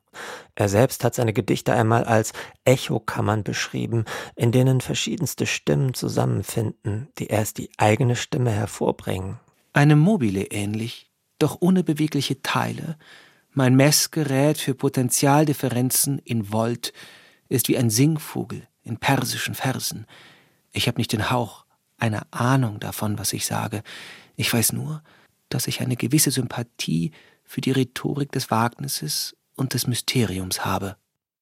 Er 0.54 0.68
selbst 0.68 1.04
hat 1.04 1.14
seine 1.14 1.32
Gedichte 1.32 1.72
einmal 1.72 2.04
als 2.04 2.32
Echokammern 2.64 3.44
beschrieben, 3.44 4.04
in 4.34 4.52
denen 4.52 4.80
verschiedenste 4.80 5.46
Stimmen 5.46 5.94
zusammenfinden, 5.94 7.08
die 7.18 7.26
erst 7.26 7.58
die 7.58 7.70
eigene 7.76 8.16
Stimme 8.16 8.50
hervorbringen. 8.50 9.38
Einem 9.72 9.98
Mobile 9.98 10.44
ähnlich, 10.44 11.10
doch 11.38 11.58
ohne 11.60 11.84
bewegliche 11.84 12.42
Teile. 12.42 12.96
Mein 13.52 13.76
Messgerät 13.76 14.58
für 14.58 14.74
Potentialdifferenzen 14.74 16.18
in 16.18 16.52
Volt 16.52 16.92
ist 17.48 17.68
wie 17.68 17.78
ein 17.78 17.90
Singvogel 17.90 18.66
in 18.82 18.98
persischen 18.98 19.54
Versen. 19.54 20.06
Ich 20.72 20.88
habe 20.88 20.98
nicht 20.98 21.12
den 21.12 21.30
Hauch 21.30 21.64
einer 21.98 22.26
Ahnung 22.30 22.80
davon, 22.80 23.18
was 23.18 23.32
ich 23.32 23.46
sage. 23.46 23.82
Ich 24.36 24.52
weiß 24.52 24.72
nur, 24.72 25.02
dass 25.48 25.66
ich 25.66 25.80
eine 25.80 25.96
gewisse 25.96 26.30
Sympathie 26.30 27.12
für 27.44 27.60
die 27.60 27.72
Rhetorik 27.72 28.30
des 28.32 28.50
Wagnisses 28.50 29.36
und 29.58 29.74
des 29.74 29.86
Mysteriums 29.86 30.64
habe. 30.64 30.96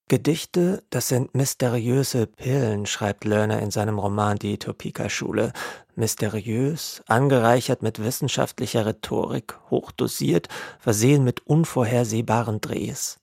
Gedichte, 0.09 0.85
das 0.91 1.09
sind 1.09 1.35
mysteriöse 1.35 2.29
Pillen, 2.29 2.87
schreibt 2.87 3.25
Lerner 3.25 3.61
in 3.61 3.73
seinem 3.73 3.99
Roman 3.99 4.39
Die 4.39 4.57
Topeka-Schule. 4.57 5.53
Mysteriös, 5.97 7.03
angereichert 7.09 7.83
mit 7.83 7.99
wissenschaftlicher 8.03 8.87
Rhetorik, 8.87 9.59
hochdosiert, 9.69 10.49
versehen 10.79 11.25
mit 11.25 11.45
unvorhersehbaren 11.47 12.61
Drehs. 12.61 13.19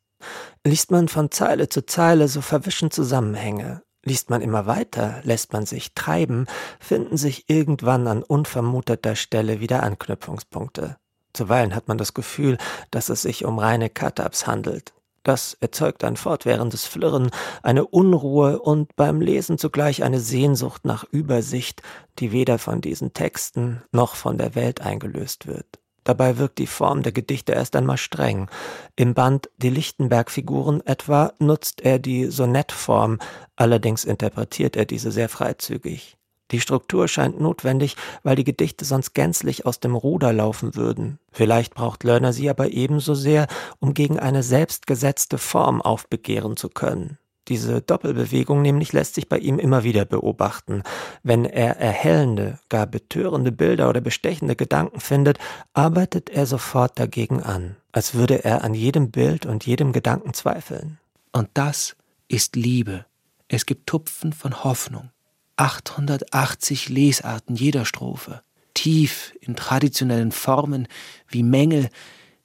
Liest 0.66 0.92
man 0.92 1.08
von 1.08 1.32
Zeile 1.32 1.70
zu 1.70 1.86
Zeile, 1.86 2.28
so 2.28 2.42
verwischen 2.42 2.92
Zusammenhänge. 2.92 3.84
Liest 4.04 4.30
man 4.30 4.42
immer 4.42 4.66
weiter, 4.66 5.22
lässt 5.24 5.54
man 5.54 5.66
sich 5.66 5.94
treiben, 5.94 6.48
finden 6.82 7.16
sich 7.16 7.50
irgendwann 7.50 8.08
an 8.08 8.24
unvermuteter 8.24 9.16
Stelle 9.16 9.62
wieder 9.62 9.84
Anknüpfungspunkte. 9.84 10.98
Zuweilen 11.34 11.76
hat 11.76 11.88
man 11.88 11.98
das 11.98 12.14
Gefühl, 12.14 12.58
dass 12.92 13.10
es 13.10 13.24
sich 13.24 13.46
um 13.46 13.60
reine 13.60 13.90
Cut-ups 13.90 14.48
handelt. 14.48 14.94
Das 15.24 15.56
erzeugt 15.62 16.04
ein 16.04 16.18
fortwährendes 16.18 16.86
Flirren, 16.86 17.32
eine 17.64 17.86
Unruhe 17.88 18.60
und 18.60 18.96
beim 18.98 19.22
Lesen 19.22 19.58
zugleich 19.58 20.04
eine 20.04 20.20
Sehnsucht 20.20 20.84
nach 20.84 21.06
Übersicht, 21.06 21.82
die 22.20 22.34
weder 22.34 22.60
von 22.60 22.82
diesen 22.82 23.14
Texten 23.14 23.82
noch 23.94 24.16
von 24.16 24.38
der 24.38 24.54
Welt 24.56 24.82
eingelöst 24.82 25.48
wird. 25.48 25.80
Dabei 26.04 26.38
wirkt 26.38 26.58
die 26.58 26.68
Form 26.68 27.02
der 27.02 27.14
Gedichte 27.14 27.54
erst 27.54 27.78
einmal 27.78 27.98
streng. 27.98 28.50
Im 28.98 29.14
Band 29.14 29.50
Die 29.58 29.70
Lichtenberg-Figuren 29.70 30.86
etwa 30.86 31.32
nutzt 31.40 31.80
er 31.82 32.00
die 32.00 32.26
Sonettform, 32.26 33.20
allerdings 33.56 34.04
interpretiert 34.04 34.76
er 34.76 34.84
diese 34.84 35.12
sehr 35.12 35.30
freizügig. 35.30 36.18
Die 36.54 36.62
Struktur 36.62 37.08
scheint 37.08 37.42
notwendig, 37.42 37.98
weil 38.22 38.36
die 38.36 38.44
Gedichte 38.44 38.86
sonst 38.86 39.14
gänzlich 39.16 39.66
aus 39.66 39.80
dem 39.80 39.96
Ruder 39.96 40.32
laufen 40.32 40.76
würden. 40.76 41.18
Vielleicht 41.32 41.74
braucht 41.74 42.04
Lerner 42.04 42.32
sie 42.32 42.48
aber 42.48 42.70
ebenso 42.70 43.16
sehr, 43.16 43.48
um 43.80 43.96
gegen 43.96 44.20
eine 44.20 44.44
selbstgesetzte 44.44 45.40
Form 45.40 45.82
aufbegehren 45.82 46.56
zu 46.56 46.70
können. 46.70 47.18
Diese 47.48 47.82
Doppelbewegung 47.82 48.62
nämlich 48.62 48.94
lässt 48.94 49.16
sich 49.16 49.28
bei 49.28 49.40
ihm 49.40 49.58
immer 49.58 49.84
wieder 49.84 50.06
beobachten. 50.06 50.84
Wenn 51.24 51.44
er 51.44 51.78
erhellende, 51.78 52.60
gar 52.70 52.86
betörende 52.86 53.52
Bilder 53.52 53.90
oder 53.90 54.00
bestechende 54.00 54.56
Gedanken 54.56 55.00
findet, 55.00 55.40
arbeitet 55.74 56.30
er 56.30 56.46
sofort 56.46 57.00
dagegen 57.00 57.42
an, 57.42 57.78
als 57.92 58.14
würde 58.14 58.46
er 58.46 58.64
an 58.64 58.76
jedem 58.76 59.10
Bild 59.10 59.48
und 59.48 59.66
jedem 59.66 59.92
Gedanken 59.92 60.36
zweifeln. 60.36 61.00
Und 61.32 61.50
das 61.56 61.96
ist 62.28 62.56
Liebe. 62.56 63.06
Es 63.48 63.66
gibt 63.66 63.88
Tupfen 63.88 64.34
von 64.34 64.64
Hoffnung. 64.64 65.10
880 65.56 66.90
Lesarten 66.90 67.56
jeder 67.56 67.86
Strophe, 67.86 68.42
tief 68.74 69.34
in 69.40 69.56
traditionellen 69.56 70.32
Formen 70.32 70.88
wie 71.28 71.44
Mängel, 71.44 71.90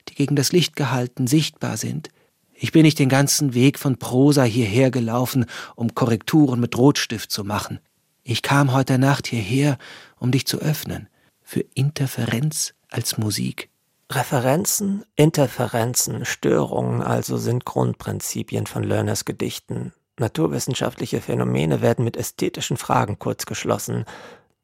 die 0.08 0.14
gegen 0.14 0.36
das 0.36 0.52
Licht 0.52 0.76
gehalten 0.76 1.26
sichtbar 1.26 1.76
sind. 1.76 2.10
Ich 2.54 2.72
bin 2.72 2.82
nicht 2.82 2.98
den 2.98 3.08
ganzen 3.08 3.54
Weg 3.54 3.78
von 3.78 3.98
Prosa 3.98 4.42
hierher 4.42 4.90
gelaufen, 4.90 5.46
um 5.76 5.94
Korrekturen 5.94 6.60
mit 6.60 6.76
Rotstift 6.76 7.30
zu 7.30 7.44
machen. 7.44 7.78
Ich 8.24 8.42
kam 8.42 8.72
heute 8.72 8.98
Nacht 8.98 9.26
hierher, 9.26 9.78
um 10.18 10.32
dich 10.32 10.46
zu 10.46 10.58
öffnen, 10.58 11.08
für 11.42 11.64
Interferenz 11.74 12.74
als 12.90 13.16
Musik. 13.16 13.70
Referenzen, 14.10 15.04
Interferenzen, 15.16 16.24
Störungen 16.24 17.02
also 17.02 17.36
sind 17.36 17.64
Grundprinzipien 17.64 18.66
von 18.66 18.82
Lerners 18.82 19.24
Gedichten. 19.24 19.92
Naturwissenschaftliche 20.20 21.20
Phänomene 21.20 21.80
werden 21.82 22.04
mit 22.04 22.16
ästhetischen 22.16 22.76
Fragen 22.76 23.18
kurzgeschlossen. 23.18 24.04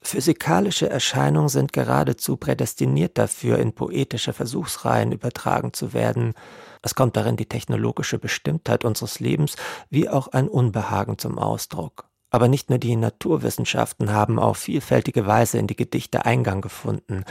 Physikalische 0.03 0.91
Erscheinungen 0.91 1.49
sind 1.49 1.73
geradezu 1.73 2.37
prädestiniert 2.37 3.17
dafür, 3.17 3.59
in 3.59 3.73
poetische 3.73 4.35
Versuchsreihen 4.35 5.13
übertragen 5.13 5.73
zu 5.73 5.95
werden. 5.95 6.35
Es 6.83 6.95
kommt 6.95 7.17
darin 7.17 7.37
die 7.37 7.47
technologische 7.47 8.19
Bestimmtheit 8.19 8.85
unseres 8.85 9.19
Lebens 9.19 9.57
wie 9.89 10.09
auch 10.11 10.29
ein 10.29 10.49
Unbehagen 10.49 11.17
zum 11.17 11.39
Ausdruck. 11.39 12.05
Aber 12.31 12.49
nicht 12.49 12.69
nur 12.69 12.79
die 12.79 12.97
Naturwissenschaften 12.97 14.13
haben 14.13 14.39
auf 14.39 14.59
vielfältige 14.59 15.25
Weise 15.25 15.57
in 15.59 15.69
die 15.69 15.77
Gedichte 15.77 16.27
Eingang 16.27 16.61
gefunden. 16.61 17.25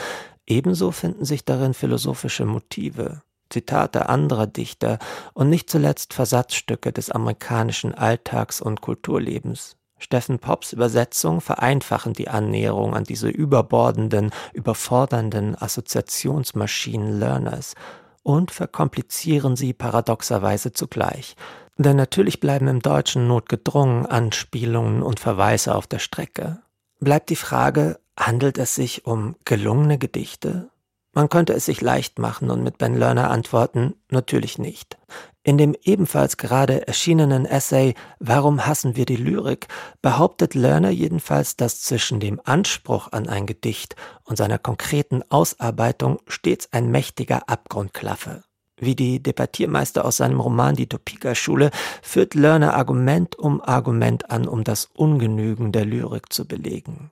Ebenso 0.47 0.91
finden 0.91 1.25
sich 1.25 1.45
darin 1.45 1.73
philosophische 1.73 2.45
Motive, 2.45 3.21
Zitate 3.53 4.09
anderer 4.09 4.47
Dichter 4.47 4.97
und 5.33 5.49
nicht 5.49 5.69
zuletzt 5.69 6.13
Versatzstücke 6.13 6.91
des 6.91 7.11
amerikanischen 7.11 7.93
Alltags- 7.93 8.61
und 8.61 8.81
Kulturlebens. 8.81 9.77
Steffen 9.99 10.39
Pops 10.39 10.73
Übersetzung 10.73 11.39
vereinfachen 11.39 12.13
die 12.13 12.27
Annäherung 12.27 12.95
an 12.95 13.03
diese 13.03 13.29
überbordenden, 13.29 14.31
überfordernden 14.51 15.55
Assoziationsmaschinen 15.55 17.19
Learners 17.19 17.75
und 18.23 18.51
verkomplizieren 18.51 19.55
sie 19.55 19.73
paradoxerweise 19.73 20.73
zugleich. 20.73 21.35
Denn 21.77 21.95
natürlich 21.95 22.39
bleiben 22.39 22.67
im 22.67 22.81
Deutschen 22.81 23.27
notgedrungen 23.27 24.05
Anspielungen 24.05 25.03
und 25.03 25.19
Verweise 25.19 25.75
auf 25.75 25.87
der 25.87 25.99
Strecke. 25.99 26.59
Bleibt 26.99 27.29
die 27.29 27.35
Frage, 27.35 27.99
handelt 28.17 28.57
es 28.57 28.75
sich 28.75 29.05
um 29.05 29.35
gelungene 29.45 29.97
Gedichte? 29.97 30.69
Man 31.13 31.29
könnte 31.29 31.53
es 31.53 31.65
sich 31.65 31.79
leicht 31.79 32.17
machen 32.17 32.49
und 32.49 32.63
mit 32.63 32.79
Ben 32.79 32.97
Lerner 32.97 33.29
antworten, 33.29 33.93
natürlich 34.09 34.57
nicht. 34.57 34.97
In 35.43 35.57
dem 35.57 35.75
ebenfalls 35.83 36.37
gerade 36.37 36.87
erschienenen 36.87 37.45
Essay 37.45 37.93
Warum 38.19 38.65
hassen 38.65 38.95
wir 38.95 39.05
die 39.05 39.17
Lyrik 39.17 39.67
behauptet 40.01 40.55
Lerner 40.55 40.89
jedenfalls, 40.89 41.55
dass 41.55 41.81
zwischen 41.81 42.19
dem 42.19 42.41
Anspruch 42.43 43.11
an 43.11 43.27
ein 43.27 43.45
Gedicht 43.45 43.95
und 44.23 44.37
seiner 44.37 44.57
konkreten 44.57 45.21
Ausarbeitung 45.29 46.19
stets 46.27 46.69
ein 46.71 46.89
mächtiger 46.89 47.47
Abgrund 47.47 47.93
klaffe. 47.93 48.43
Wie 48.79 48.95
die 48.95 49.21
Debattiermeister 49.21 50.03
aus 50.03 50.17
seinem 50.17 50.39
Roman 50.39 50.75
Die 50.75 50.87
Topeka-Schule 50.87 51.69
führt 52.01 52.33
Lerner 52.33 52.73
Argument 52.73 53.37
um 53.37 53.61
Argument 53.61 54.31
an, 54.31 54.47
um 54.47 54.63
das 54.63 54.85
Ungenügen 54.93 55.71
der 55.71 55.85
Lyrik 55.85 56.33
zu 56.33 56.47
belegen. 56.47 57.11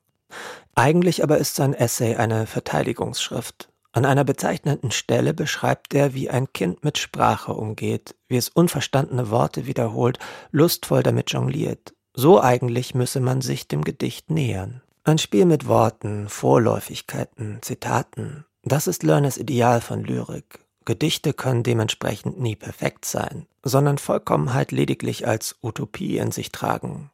Eigentlich 0.73 1.23
aber 1.23 1.37
ist 1.37 1.55
sein 1.55 1.73
Essay 1.73 2.15
eine 2.15 2.47
Verteidigungsschrift. 2.47 3.70
An 3.93 4.05
einer 4.05 4.23
bezeichnenden 4.23 4.91
Stelle 4.91 5.33
beschreibt 5.33 5.93
er, 5.93 6.13
wie 6.13 6.29
ein 6.29 6.53
Kind 6.53 6.83
mit 6.83 6.97
Sprache 6.97 7.53
umgeht, 7.53 8.15
wie 8.27 8.37
es 8.37 8.49
unverstandene 8.49 9.29
Worte 9.29 9.65
wiederholt, 9.65 10.17
lustvoll 10.51 11.03
damit 11.03 11.31
jongliert. 11.31 11.93
So 12.13 12.41
eigentlich 12.41 12.95
müsse 12.95 13.19
man 13.19 13.41
sich 13.41 13.67
dem 13.67 13.83
Gedicht 13.83 14.29
nähern. 14.29 14.81
Ein 15.03 15.17
Spiel 15.17 15.45
mit 15.45 15.67
Worten, 15.67 16.29
Vorläufigkeiten, 16.29 17.59
Zitaten, 17.61 18.45
das 18.63 18.85
ist 18.85 19.01
Lerners 19.01 19.37
Ideal 19.37 19.81
von 19.81 20.03
Lyrik. 20.03 20.59
Gedichte 20.85 21.33
können 21.33 21.63
dementsprechend 21.63 22.39
nie 22.39 22.55
perfekt 22.55 23.05
sein, 23.05 23.47
sondern 23.63 23.97
Vollkommenheit 23.97 24.71
lediglich 24.71 25.27
als 25.27 25.55
Utopie 25.63 26.17
in 26.17 26.31
sich 26.31 26.51
tragen. 26.51 27.09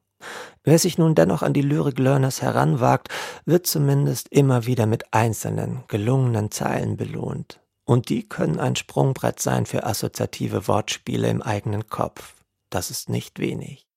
Wer 0.64 0.80
sich 0.80 0.98
nun 0.98 1.16
dennoch 1.16 1.44
an 1.44 1.54
die 1.54 1.62
Lyrik 1.62 2.00
Learners 2.00 2.42
heranwagt, 2.42 3.10
wird 3.46 3.68
zumindest 3.68 4.28
immer 4.30 4.66
wieder 4.66 4.86
mit 4.86 5.14
einzelnen, 5.14 5.84
gelungenen 5.88 6.52
Zeilen 6.52 6.98
belohnt. 6.98 7.62
Und 7.86 8.10
die 8.10 8.28
können 8.28 8.60
ein 8.60 8.76
Sprungbrett 8.76 9.40
sein 9.40 9.66
für 9.66 9.86
assoziative 9.86 10.68
Wortspiele 10.68 11.30
im 11.30 11.42
eigenen 11.42 11.88
Kopf. 11.88 12.34
Das 12.70 12.92
ist 12.92 13.10
nicht 13.10 13.40
wenig. 13.40 13.88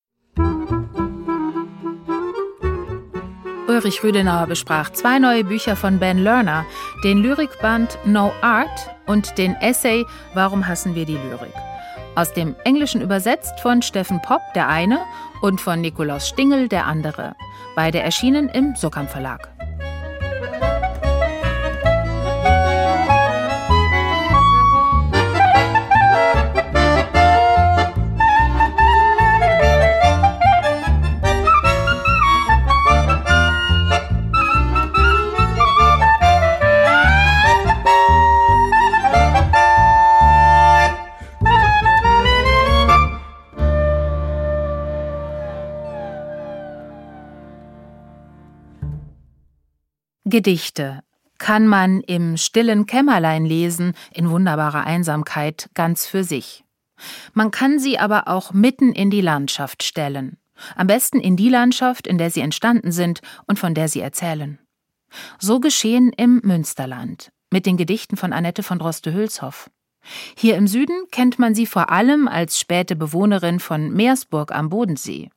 Ulrich 3.67 4.03
Rüdenauer 4.03 4.47
besprach 4.47 4.91
zwei 4.91 5.19
neue 5.19 5.45
Bücher 5.45 5.77
von 5.77 5.99
Ben 6.01 6.19
Lerner, 6.19 6.67
den 7.05 7.19
Lyrikband 7.19 7.99
No 8.05 8.33
Art 8.43 8.91
und 9.07 9.39
den 9.39 9.55
Essay 9.57 10.05
Warum 10.35 10.67
hassen 10.67 10.95
wir 10.95 11.07
die 11.07 11.17
Lyrik? 11.17 11.70
Aus 12.21 12.35
dem 12.35 12.55
Englischen 12.65 13.01
übersetzt 13.01 13.61
von 13.61 13.81
Steffen 13.81 14.21
Popp, 14.21 14.43
der 14.55 14.69
eine, 14.69 15.01
und 15.41 15.59
von 15.59 15.81
Nikolaus 15.81 16.29
Stingel, 16.29 16.69
der 16.69 16.85
andere. 16.85 17.35
Beide 17.75 18.01
erschienen 18.01 18.51
im 18.51 18.77
Sokam 18.77 19.09
Verlag. 19.09 19.49
Gedichte 50.31 51.03
kann 51.39 51.67
man 51.67 52.01
im 52.03 52.37
stillen 52.37 52.87
Kämmerlein 52.87 53.45
lesen, 53.45 53.95
in 54.13 54.31
wunderbarer 54.31 54.85
Einsamkeit, 54.85 55.71
ganz 55.75 56.07
für 56.07 56.23
sich. 56.23 56.65
Man 57.33 57.51
kann 57.51 57.79
sie 57.79 57.99
aber 57.99 58.29
auch 58.29 58.53
mitten 58.53 58.93
in 58.93 59.11
die 59.11 59.23
Landschaft 59.23 59.83
stellen. 59.83 60.37
Am 60.77 60.87
besten 60.87 61.19
in 61.19 61.37
die 61.37 61.49
Landschaft, 61.49 62.07
in 62.07 62.19
der 62.19 62.31
sie 62.31 62.41
entstanden 62.41 62.93
sind 62.93 63.23
und 63.47 63.59
von 63.59 63.75
der 63.75 63.89
sie 63.89 64.01
erzählen. 64.01 64.59
So 65.39 65.61
geschehen 65.61 66.13
im 66.17 66.41
Münsterland 66.45 67.33
mit 67.51 67.67
den 67.67 67.77
Gedichten 67.77 68.17
von 68.17 68.33
Annette 68.33 68.63
von 68.63 68.79
Droste-Hülshoff. 68.79 69.71
Hier 70.37 70.57
im 70.57 70.67
Süden 70.67 71.07
kennt 71.11 71.39
man 71.39 71.55
sie 71.55 71.67
vor 71.67 71.91
allem 71.91 72.29
als 72.29 72.59
späte 72.59 72.97
Bewohnerin 72.97 73.61
von 73.61 73.93
Meersburg 73.93 74.53
am 74.53 74.69
Bodensee. 74.69 75.31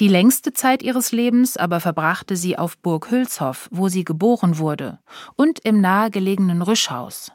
Die 0.00 0.08
längste 0.08 0.52
Zeit 0.52 0.82
ihres 0.82 1.12
Lebens 1.12 1.56
aber 1.56 1.80
verbrachte 1.80 2.36
sie 2.36 2.58
auf 2.58 2.78
Burg 2.78 3.10
Hülshoff, 3.10 3.68
wo 3.70 3.88
sie 3.88 4.04
geboren 4.04 4.58
wurde, 4.58 4.98
und 5.36 5.60
im 5.60 5.80
nahegelegenen 5.80 6.62
Rüschhaus. 6.62 7.32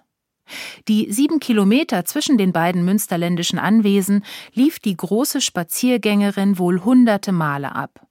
Die 0.87 1.11
sieben 1.11 1.39
Kilometer 1.39 2.05
zwischen 2.05 2.37
den 2.37 2.53
beiden 2.53 2.85
münsterländischen 2.85 3.59
Anwesen 3.59 4.23
lief 4.53 4.79
die 4.79 4.95
große 4.95 5.41
Spaziergängerin 5.41 6.57
wohl 6.57 6.83
hunderte 6.83 7.31
Male 7.31 7.75
ab. 7.75 8.07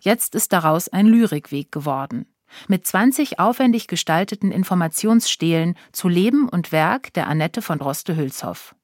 Jetzt 0.00 0.34
ist 0.34 0.52
daraus 0.52 0.88
ein 0.88 1.06
Lyrikweg 1.06 1.70
geworden. 1.70 2.26
Mit 2.68 2.86
20 2.86 3.38
aufwendig 3.38 3.88
gestalteten 3.88 4.52
Informationsstelen 4.52 5.76
zu 5.92 6.08
Leben 6.08 6.48
und 6.48 6.72
Werk 6.72 7.12
der 7.12 7.26
Annette 7.26 7.60
von 7.60 7.78
Droste-Hülshoff. 7.78 8.74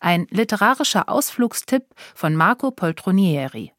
Ein 0.00 0.26
literarischer 0.30 1.08
Ausflugstipp 1.08 1.84
von 2.14 2.34
Marco 2.34 2.70
Poltronieri. 2.70 3.72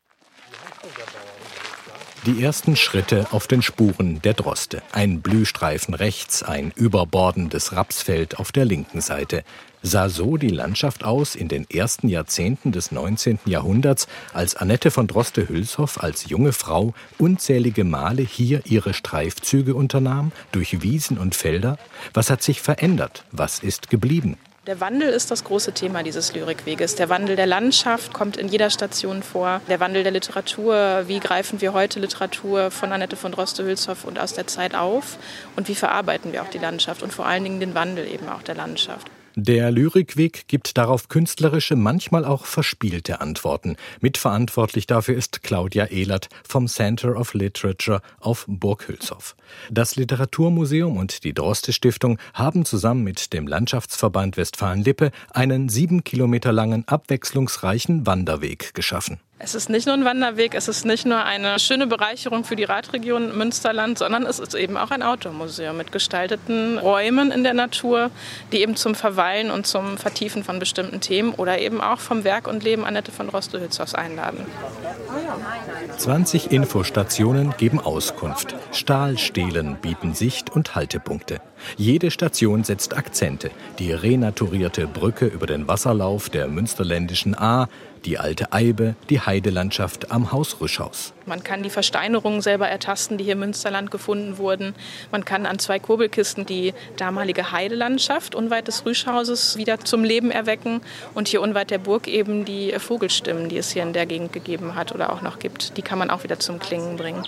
Die 2.26 2.44
ersten 2.44 2.76
Schritte 2.76 3.28
auf 3.32 3.48
den 3.48 3.62
Spuren 3.62 4.22
der 4.22 4.34
Droste. 4.34 4.82
Ein 4.92 5.22
Blühstreifen 5.22 5.94
rechts, 5.94 6.44
ein 6.44 6.74
überbordendes 6.76 7.72
Rapsfeld 7.72 8.40
auf 8.40 8.52
der 8.52 8.66
linken 8.66 9.00
Seite. 9.00 9.46
Sah 9.84 10.10
so 10.10 10.36
die 10.36 10.50
Landschaft 10.50 11.06
aus 11.06 11.36
in 11.36 11.48
den 11.48 11.66
ersten 11.70 12.10
Jahrzehnten 12.10 12.74
des 12.74 12.92
19. 12.92 13.40
Jahrhunderts, 13.46 14.08
als 14.34 14.58
Annette 14.58 14.92
von 14.92 15.08
Droste-Hülshoff 15.08 16.04
als 16.04 16.28
junge 16.28 16.52
Frau 16.52 16.94
unzählige 17.18 17.86
Male 17.86 18.24
hier 18.24 18.64
ihre 18.66 18.94
Streifzüge 18.94 19.74
unternahm, 19.74 20.34
durch 20.52 20.82
Wiesen 20.82 21.18
und 21.18 21.36
Felder? 21.36 21.78
Was 22.14 22.30
hat 22.30 22.44
sich 22.44 22.62
verändert? 22.62 23.24
Was 23.32 23.60
ist 23.60 23.90
geblieben? 23.90 24.36
Der 24.68 24.82
Wandel 24.82 25.07
ist 25.07 25.32
das 25.32 25.45
große 25.45 25.72
Thema 25.72 26.03
dieses 26.03 26.34
Lyrikweges. 26.34 26.95
Der 26.95 27.07
Wandel 27.07 27.38
der 27.38 27.47
Landschaft 27.47 28.14
kommt 28.14 28.36
in 28.36 28.49
jeder 28.49 28.70
Station 28.70 29.24
vor. 29.24 29.62
Der 29.70 29.80
Wandel 29.80 30.03
der 30.03 30.12
Literatur. 30.12 31.03
Wie 31.07 31.20
greifen 31.20 31.62
wir 31.62 31.72
heute 31.72 32.01
Literatur 32.01 32.70
von 32.70 32.91
Annette 32.91 33.16
von 33.16 33.32
Droste-Hülshoff 33.32 34.03
und 34.03 34.20
aus 34.20 34.34
der 34.34 34.47
Zeit 34.47 34.76
auf? 34.76 35.18
Und 35.55 35.70
wie 35.70 35.76
verarbeiten 35.76 36.34
wir 36.34 36.43
auch 36.43 36.49
die 36.49 36.57
Landschaft 36.57 37.03
und 37.03 37.14
vor 37.14 37.26
allen 37.26 37.45
Dingen 37.45 37.62
den 37.62 37.74
Wandel 37.74 38.05
eben 38.05 38.28
auch 38.28 38.41
der 38.41 38.55
Landschaft? 38.55 39.10
Der 39.42 39.72
Lyrikweg 39.72 40.50
gibt 40.50 40.78
darauf 40.78 41.08
künstlerische, 41.08 41.78
manchmal 41.78 42.26
auch 42.26 42.46
verspielte 42.46 43.22
Antworten. 43.22 43.78
Mitverantwortlich 44.02 44.86
dafür 44.86 45.16
ist 45.16 45.44
Claudia 45.44 45.86
Ehlert 45.86 46.28
vom 46.46 46.68
Center 46.68 47.16
of 47.16 47.34
Literature 47.34 48.02
auf 48.20 48.44
Burg 48.50 48.90
Hülshoff. 48.90 49.38
Das 49.72 49.96
Literaturmuseum 49.96 50.98
und 50.98 51.24
die 51.24 51.34
Droste 51.34 51.72
Stiftung 51.72 52.20
haben 52.34 52.66
zusammen 52.66 53.06
mit 53.06 53.32
dem 53.32 53.48
Landschaftsverband 53.48 54.36
Westfalen-Lippe 54.36 55.12
einen 55.32 55.70
sieben 55.70 56.04
Kilometer 56.04 56.52
langen, 56.52 56.86
abwechslungsreichen 56.86 58.06
Wanderweg 58.06 58.74
geschaffen. 58.74 59.22
Es 59.42 59.56
ist 59.56 59.70
nicht 59.70 59.88
nur 59.88 59.96
ein 59.96 60.04
Wanderweg, 60.04 60.54
es 60.54 60.68
ist 60.68 60.86
nicht 60.86 61.06
nur 61.06 61.24
eine 61.24 61.60
schöne 61.60 61.88
Bereicherung 61.88 62.44
für 62.44 62.58
die 62.58 62.66
Radregion 62.66 63.38
Münsterland, 63.38 63.98
sondern 63.98 64.26
es 64.26 64.38
ist 64.38 64.54
eben 64.54 64.76
auch 64.76 64.92
ein 64.92 65.02
Outdoor-Museum 65.02 65.78
mit 65.78 65.94
gestalteten 65.94 66.78
Räumen 66.78 67.32
in 67.32 67.46
der 67.46 67.54
Natur, 67.54 68.12
die 68.52 68.62
eben 68.62 68.76
zum 68.76 68.96
Verweilen 68.96 69.50
und 69.50 69.66
zum 69.66 69.98
Vertiefen 69.98 70.44
von 70.44 70.60
bestimmten 70.60 71.00
Themen 71.00 71.32
oder 71.32 71.58
eben 71.58 71.80
auch 71.80 72.00
vom 72.00 72.26
Werk 72.26 72.50
und 72.50 72.66
Leben 72.66 72.84
Annette 72.84 73.14
von 73.14 73.30
Droste-Hülshoffs 73.30 73.96
einladen. 73.96 74.46
20 75.98 76.52
Infostationen 76.52 77.54
geben 77.58 77.80
Auskunft. 77.80 78.56
Stahlstelen 78.74 79.78
bieten 79.78 80.14
Sicht- 80.16 80.50
und 80.50 80.76
Haltepunkte. 80.76 81.40
Jede 81.78 82.12
Station 82.12 82.66
setzt 82.66 82.96
Akzente. 82.98 83.52
Die 83.80 83.92
renaturierte 83.92 84.86
Brücke 84.88 85.26
über 85.26 85.48
den 85.48 85.68
Wasserlauf 85.68 86.30
der 86.30 86.48
Münsterländischen 86.48 87.36
Ahr, 87.36 87.70
die 88.06 88.18
alte 88.18 88.54
Eibe, 88.54 88.95
die 89.10 89.20
Heidelandschaft 89.20 90.12
am 90.12 90.32
Haus 90.32 90.60
Rüschhaus. 90.62 91.14
Man 91.26 91.43
kann 91.43 91.64
die 91.64 91.70
Versteinerungen 91.70 92.41
selber 92.41 92.68
ertasten, 92.68 93.18
die 93.18 93.24
hier 93.24 93.34
im 93.34 93.39
Münsterland 93.39 93.91
gefunden 93.91 94.38
wurden. 94.38 94.74
Man 95.12 95.26
kann 95.26 95.45
an 95.45 95.60
zwei 95.60 95.80
Kurbelkisten 95.80 96.45
die 96.45 96.74
damalige 96.97 97.52
Heidelandschaft 97.52 98.36
unweit 98.36 98.68
des 98.68 98.86
Rüschhauses 98.86 99.58
wieder 99.58 99.80
zum 99.80 100.04
Leben 100.04 100.32
erwecken 100.32 100.82
und 101.14 101.28
hier 101.28 101.41
unweit 101.41 101.72
der 101.72 101.78
Burg 101.78 102.08
eben 102.08 102.45
die 102.45 102.74
Vogelstimmen, 102.78 103.50
die 103.50 103.58
es 103.58 103.72
hier 103.72 103.84
in 103.84 103.93
der 103.93 104.06
Gegend 104.06 104.34
gegeben 104.34 104.76
hat 104.76 104.93
oder 104.93 105.14
auch 105.14 105.22
noch 105.22 105.39
gibt, 105.39 105.78
die 105.78 105.82
kann 105.82 106.00
man 106.00 106.10
auch 106.10 106.24
wieder 106.24 106.39
zum 106.39 106.60
Klingen 106.60 106.97
bringen. 106.97 107.24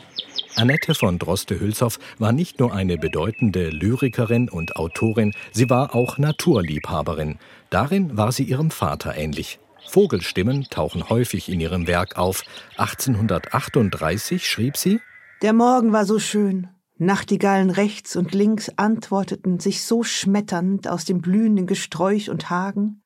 Annette 0.56 0.94
von 0.94 1.18
Droste-Hülshoff 1.18 1.98
war 2.20 2.34
nicht 2.34 2.60
nur 2.60 2.74
eine 2.74 2.98
bedeutende 2.98 3.70
Lyrikerin 3.70 4.50
und 4.50 4.76
Autorin, 4.76 5.34
sie 5.52 5.70
war 5.70 5.96
auch 5.96 6.18
Naturliebhaberin. 6.18 7.40
Darin 7.70 8.18
war 8.18 8.32
sie 8.32 8.44
ihrem 8.44 8.70
Vater 8.70 9.16
ähnlich. 9.16 9.60
Vogelstimmen 9.92 10.68
tauchen 10.70 11.10
häufig 11.10 11.50
in 11.50 11.60
ihrem 11.60 11.86
Werk 11.86 12.18
auf. 12.18 12.44
1838 12.78 14.50
schrieb 14.50 14.78
sie 14.78 15.02
Der 15.42 15.52
Morgen 15.52 15.92
war 15.92 16.06
so 16.06 16.18
schön. 16.18 16.70
Nachtigallen 16.98 17.70
rechts 17.70 18.16
und 18.16 18.34
links 18.34 18.72
antworteten 18.78 19.60
sich 19.60 19.84
so 19.84 20.02
schmetternd 20.04 20.88
aus 20.88 21.04
dem 21.04 21.20
blühenden 21.20 21.68
Gesträuch 21.68 22.30
und 22.30 22.50
Hagen, 22.50 23.04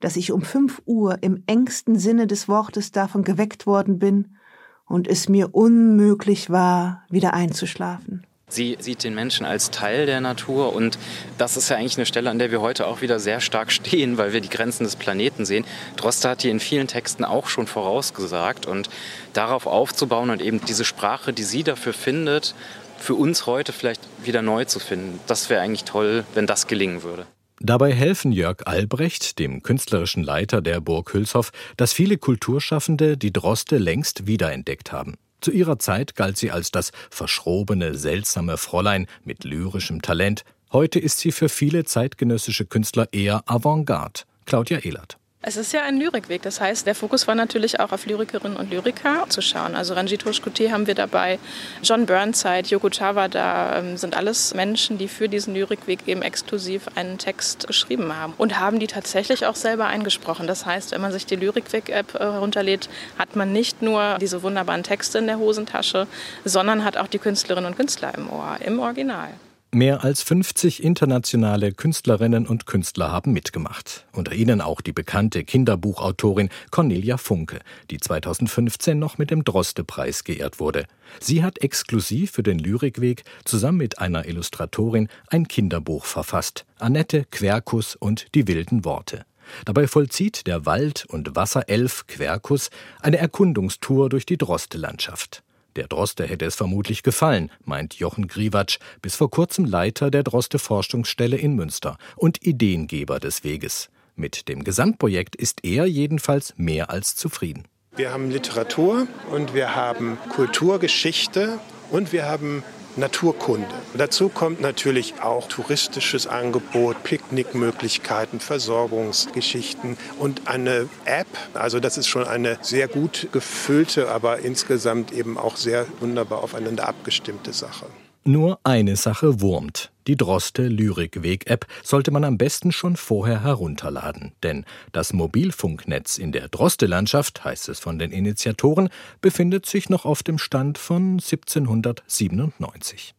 dass 0.00 0.16
ich 0.16 0.30
um 0.30 0.42
fünf 0.42 0.82
Uhr 0.84 1.22
im 1.22 1.42
engsten 1.46 1.98
Sinne 1.98 2.26
des 2.26 2.48
Wortes 2.48 2.92
davon 2.92 3.24
geweckt 3.24 3.66
worden 3.66 3.98
bin 3.98 4.36
und 4.84 5.08
es 5.08 5.30
mir 5.30 5.54
unmöglich 5.54 6.50
war, 6.50 7.06
wieder 7.08 7.32
einzuschlafen. 7.32 8.26
Sie 8.48 8.76
sieht 8.78 9.02
den 9.02 9.16
Menschen 9.16 9.44
als 9.44 9.72
Teil 9.72 10.06
der 10.06 10.20
Natur 10.20 10.72
und 10.72 11.00
das 11.36 11.56
ist 11.56 11.68
ja 11.68 11.76
eigentlich 11.76 11.96
eine 11.96 12.06
Stelle, 12.06 12.30
an 12.30 12.38
der 12.38 12.52
wir 12.52 12.60
heute 12.60 12.86
auch 12.86 13.00
wieder 13.00 13.18
sehr 13.18 13.40
stark 13.40 13.72
stehen, 13.72 14.18
weil 14.18 14.32
wir 14.32 14.40
die 14.40 14.48
Grenzen 14.48 14.84
des 14.84 14.94
Planeten 14.94 15.44
sehen. 15.44 15.64
Droste 15.96 16.28
hat 16.28 16.44
die 16.44 16.50
in 16.50 16.60
vielen 16.60 16.86
Texten 16.86 17.24
auch 17.24 17.48
schon 17.48 17.66
vorausgesagt 17.66 18.64
und 18.64 18.88
darauf 19.32 19.66
aufzubauen 19.66 20.30
und 20.30 20.40
eben 20.40 20.64
diese 20.64 20.84
Sprache, 20.84 21.32
die 21.32 21.42
sie 21.42 21.64
dafür 21.64 21.92
findet, 21.92 22.54
für 22.98 23.14
uns 23.14 23.46
heute 23.46 23.72
vielleicht 23.72 24.00
wieder 24.22 24.42
neu 24.42 24.64
zu 24.64 24.78
finden. 24.78 25.18
Das 25.26 25.50
wäre 25.50 25.60
eigentlich 25.60 25.84
toll, 25.84 26.24
wenn 26.34 26.46
das 26.46 26.68
gelingen 26.68 27.02
würde. 27.02 27.26
Dabei 27.58 27.92
helfen 27.92 28.30
Jörg 28.30 28.64
Albrecht, 28.66 29.40
dem 29.40 29.64
künstlerischen 29.64 30.22
Leiter 30.22 30.62
der 30.62 30.80
Burg 30.80 31.12
Hülshoff, 31.12 31.50
dass 31.76 31.92
viele 31.92 32.16
Kulturschaffende 32.16 33.16
die 33.16 33.32
Droste 33.32 33.78
längst 33.78 34.28
wiederentdeckt 34.28 34.92
haben. 34.92 35.16
Zu 35.40 35.50
ihrer 35.50 35.78
Zeit 35.78 36.14
galt 36.14 36.36
sie 36.36 36.50
als 36.50 36.70
das 36.70 36.92
verschrobene, 37.10 37.94
seltsame 37.94 38.56
Fräulein 38.56 39.06
mit 39.24 39.44
lyrischem 39.44 40.02
Talent. 40.02 40.44
Heute 40.72 40.98
ist 40.98 41.18
sie 41.18 41.32
für 41.32 41.48
viele 41.48 41.84
zeitgenössische 41.84 42.66
Künstler 42.66 43.08
eher 43.12 43.42
Avantgarde. 43.46 44.22
Claudia 44.46 44.78
Ehlert. 44.78 45.18
Es 45.48 45.56
ist 45.56 45.72
ja 45.72 45.82
ein 45.82 45.96
Lyrikweg, 45.96 46.42
das 46.42 46.60
heißt, 46.60 46.88
der 46.88 46.96
Fokus 46.96 47.28
war 47.28 47.36
natürlich 47.36 47.78
auch 47.78 47.92
auf 47.92 48.04
Lyrikerinnen 48.04 48.56
und 48.56 48.68
Lyriker 48.68 49.26
zu 49.28 49.40
schauen. 49.40 49.76
Also 49.76 49.94
Ranjit 49.94 50.24
Hoshkote 50.24 50.72
haben 50.72 50.88
wir 50.88 50.96
dabei, 50.96 51.38
John 51.84 52.04
Burnside, 52.04 52.66
Yoko 52.66 52.88
Tawada 52.88 53.78
ähm, 53.78 53.96
sind 53.96 54.16
alles 54.16 54.54
Menschen, 54.54 54.98
die 54.98 55.06
für 55.06 55.28
diesen 55.28 55.54
Lyrikweg 55.54 56.00
eben 56.08 56.22
exklusiv 56.22 56.88
einen 56.96 57.18
Text 57.18 57.68
geschrieben 57.68 58.12
haben 58.12 58.34
und 58.38 58.58
haben 58.58 58.80
die 58.80 58.88
tatsächlich 58.88 59.46
auch 59.46 59.54
selber 59.54 59.86
eingesprochen. 59.86 60.48
Das 60.48 60.66
heißt, 60.66 60.90
wenn 60.90 61.00
man 61.00 61.12
sich 61.12 61.26
die 61.26 61.36
Lyrikweg-App 61.36 62.16
äh, 62.16 62.18
herunterlädt, 62.18 62.88
hat 63.16 63.36
man 63.36 63.52
nicht 63.52 63.82
nur 63.82 64.18
diese 64.20 64.42
wunderbaren 64.42 64.82
Texte 64.82 65.18
in 65.18 65.28
der 65.28 65.38
Hosentasche, 65.38 66.08
sondern 66.44 66.84
hat 66.84 66.96
auch 66.96 67.06
die 67.06 67.20
Künstlerinnen 67.20 67.70
und 67.70 67.76
Künstler 67.76 68.12
im 68.16 68.28
Ohr, 68.30 68.56
im 68.64 68.80
Original. 68.80 69.28
Mehr 69.76 70.04
als 70.04 70.22
50 70.22 70.82
internationale 70.82 71.70
Künstlerinnen 71.70 72.46
und 72.46 72.64
Künstler 72.64 73.12
haben 73.12 73.34
mitgemacht. 73.34 74.06
Unter 74.12 74.32
ihnen 74.32 74.62
auch 74.62 74.80
die 74.80 74.94
bekannte 74.94 75.44
Kinderbuchautorin 75.44 76.48
Cornelia 76.70 77.18
Funke, 77.18 77.58
die 77.90 77.98
2015 77.98 78.98
noch 78.98 79.18
mit 79.18 79.30
dem 79.30 79.44
Droste-Preis 79.44 80.24
geehrt 80.24 80.60
wurde. 80.60 80.86
Sie 81.20 81.44
hat 81.44 81.58
exklusiv 81.58 82.30
für 82.30 82.42
den 82.42 82.58
Lyrikweg 82.58 83.24
zusammen 83.44 83.76
mit 83.76 83.98
einer 83.98 84.26
Illustratorin 84.26 85.08
ein 85.28 85.46
Kinderbuch 85.46 86.06
verfasst: 86.06 86.64
Annette 86.78 87.26
Quercus 87.30 87.96
und 87.96 88.34
die 88.34 88.48
wilden 88.48 88.86
Worte. 88.86 89.26
Dabei 89.66 89.88
vollzieht 89.88 90.46
der 90.46 90.64
Wald- 90.64 91.04
und 91.06 91.36
Wasserelf 91.36 92.06
Quercus 92.06 92.70
eine 93.02 93.18
Erkundungstour 93.18 94.08
durch 94.08 94.24
die 94.24 94.38
Droste-Landschaft. 94.38 95.42
Der 95.76 95.88
Droste 95.88 96.26
hätte 96.26 96.46
es 96.46 96.54
vermutlich 96.54 97.02
gefallen, 97.02 97.50
meint 97.64 97.94
Jochen 97.94 98.28
Griewatsch, 98.28 98.78
bis 99.02 99.14
vor 99.14 99.30
kurzem 99.30 99.66
Leiter 99.66 100.10
der 100.10 100.22
Droste 100.22 100.58
Forschungsstelle 100.58 101.36
in 101.36 101.54
Münster 101.54 101.98
und 102.16 102.42
Ideengeber 102.42 103.20
des 103.20 103.44
Weges. 103.44 103.90
Mit 104.14 104.48
dem 104.48 104.64
Gesamtprojekt 104.64 105.36
ist 105.36 105.64
er 105.64 105.84
jedenfalls 105.84 106.54
mehr 106.56 106.88
als 106.88 107.14
zufrieden. 107.14 107.64
Wir 107.94 108.10
haben 108.10 108.30
Literatur 108.30 109.06
und 109.30 109.52
wir 109.52 109.76
haben 109.76 110.16
Kulturgeschichte 110.34 111.58
und 111.90 112.12
wir 112.12 112.24
haben 112.24 112.62
Naturkunde. 112.96 113.68
Dazu 113.94 114.28
kommt 114.28 114.60
natürlich 114.60 115.20
auch 115.22 115.48
touristisches 115.48 116.26
Angebot, 116.26 117.02
Picknickmöglichkeiten, 117.02 118.40
Versorgungsgeschichten 118.40 119.96
und 120.18 120.48
eine 120.48 120.88
App. 121.04 121.26
Also 121.54 121.80
das 121.80 121.98
ist 121.98 122.08
schon 122.08 122.24
eine 122.26 122.58
sehr 122.62 122.88
gut 122.88 123.28
gefüllte, 123.32 124.08
aber 124.08 124.38
insgesamt 124.38 125.12
eben 125.12 125.36
auch 125.36 125.56
sehr 125.56 125.86
wunderbar 126.00 126.42
aufeinander 126.42 126.88
abgestimmte 126.88 127.52
Sache. 127.52 127.86
Nur 128.28 128.58
eine 128.64 128.96
Sache 128.96 129.40
wurmt. 129.40 129.92
Die 130.08 130.16
Droste 130.16 130.66
Lyrikweg-App 130.66 131.64
sollte 131.84 132.10
man 132.10 132.24
am 132.24 132.38
besten 132.38 132.72
schon 132.72 132.96
vorher 132.96 133.44
herunterladen. 133.44 134.32
Denn 134.42 134.64
das 134.90 135.12
Mobilfunknetz 135.12 136.18
in 136.18 136.32
der 136.32 136.48
Droste-Landschaft, 136.48 137.44
heißt 137.44 137.68
es 137.68 137.78
von 137.78 138.00
den 138.00 138.10
Initiatoren, 138.10 138.88
befindet 139.20 139.64
sich 139.64 139.90
noch 139.90 140.04
auf 140.04 140.24
dem 140.24 140.38
Stand 140.38 140.76
von 140.76 141.20
1797. 141.20 143.14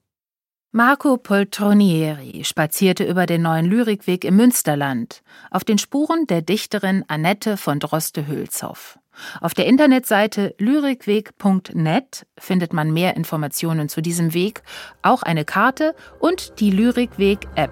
Marco 0.74 1.16
Poltronieri 1.16 2.44
spazierte 2.44 3.06
über 3.06 3.26
den 3.26 3.44
neuen 3.44 3.66
Lyrikweg 3.66 4.26
im 4.26 4.36
Münsterland, 4.36 5.24
auf 5.52 5.64
den 5.64 5.78
Spuren 5.78 6.28
der 6.28 6.42
Dichterin 6.42 7.06
Annette 7.08 7.56
von 7.56 7.80
Droste-Hülshoff. 7.80 9.00
Auf 9.42 9.54
der 9.54 9.66
Internetseite 9.66 10.56
lyrikweg.net 10.58 12.26
findet 12.38 12.74
man 12.74 12.92
mehr 12.92 13.16
Informationen 13.16 13.90
zu 13.90 14.02
diesem 14.02 14.34
Weg, 14.34 14.64
auch 15.02 15.24
eine 15.24 15.46
Karte 15.46 15.96
und 16.20 16.60
die 16.60 16.72
Lyrikweg-App. 16.72 17.72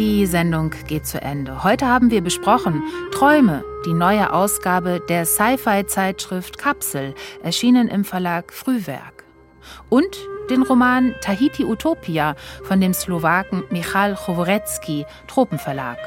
Die 0.00 0.24
Sendung 0.24 0.70
geht 0.86 1.06
zu 1.06 1.20
Ende. 1.20 1.62
Heute 1.62 1.86
haben 1.86 2.10
wir 2.10 2.22
besprochen 2.22 2.82
Träume, 3.12 3.62
die 3.84 3.92
neue 3.92 4.32
Ausgabe 4.32 5.02
der 5.08 5.26
Sci-Fi-Zeitschrift 5.26 6.56
Kapsel, 6.56 7.14
erschienen 7.42 7.88
im 7.88 8.04
Verlag 8.04 8.52
Frühwerk. 8.52 9.24
Und 9.90 10.16
den 10.50 10.62
Roman 10.62 11.14
Tahiti 11.20 11.64
Utopia 11.64 12.34
von 12.64 12.80
dem 12.80 12.92
Slowaken 12.92 13.62
Michal 13.70 14.16
Choworecki, 14.16 15.06
Tropenverlag. 15.28 15.98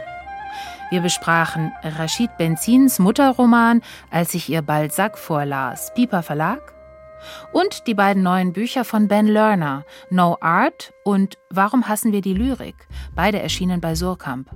Wir 0.91 1.01
besprachen 1.01 1.71
Rashid 1.81 2.37
Benzins 2.37 2.99
Mutterroman, 2.99 3.81
als 4.11 4.33
ich 4.33 4.49
ihr 4.49 4.61
Balzac 4.61 5.17
vorlas, 5.17 5.93
Piper 5.95 6.21
Verlag. 6.21 6.73
Und 7.53 7.87
die 7.87 7.93
beiden 7.93 8.21
neuen 8.21 8.51
Bücher 8.51 8.83
von 8.83 9.07
Ben 9.07 9.27
Lerner, 9.27 9.85
No 10.09 10.37
Art 10.41 10.93
und 11.05 11.37
Warum 11.49 11.87
hassen 11.87 12.11
wir 12.11 12.21
die 12.21 12.33
Lyrik, 12.33 12.75
beide 13.15 13.41
erschienen 13.41 13.79
bei 13.79 13.95
Surkamp. 13.95 14.49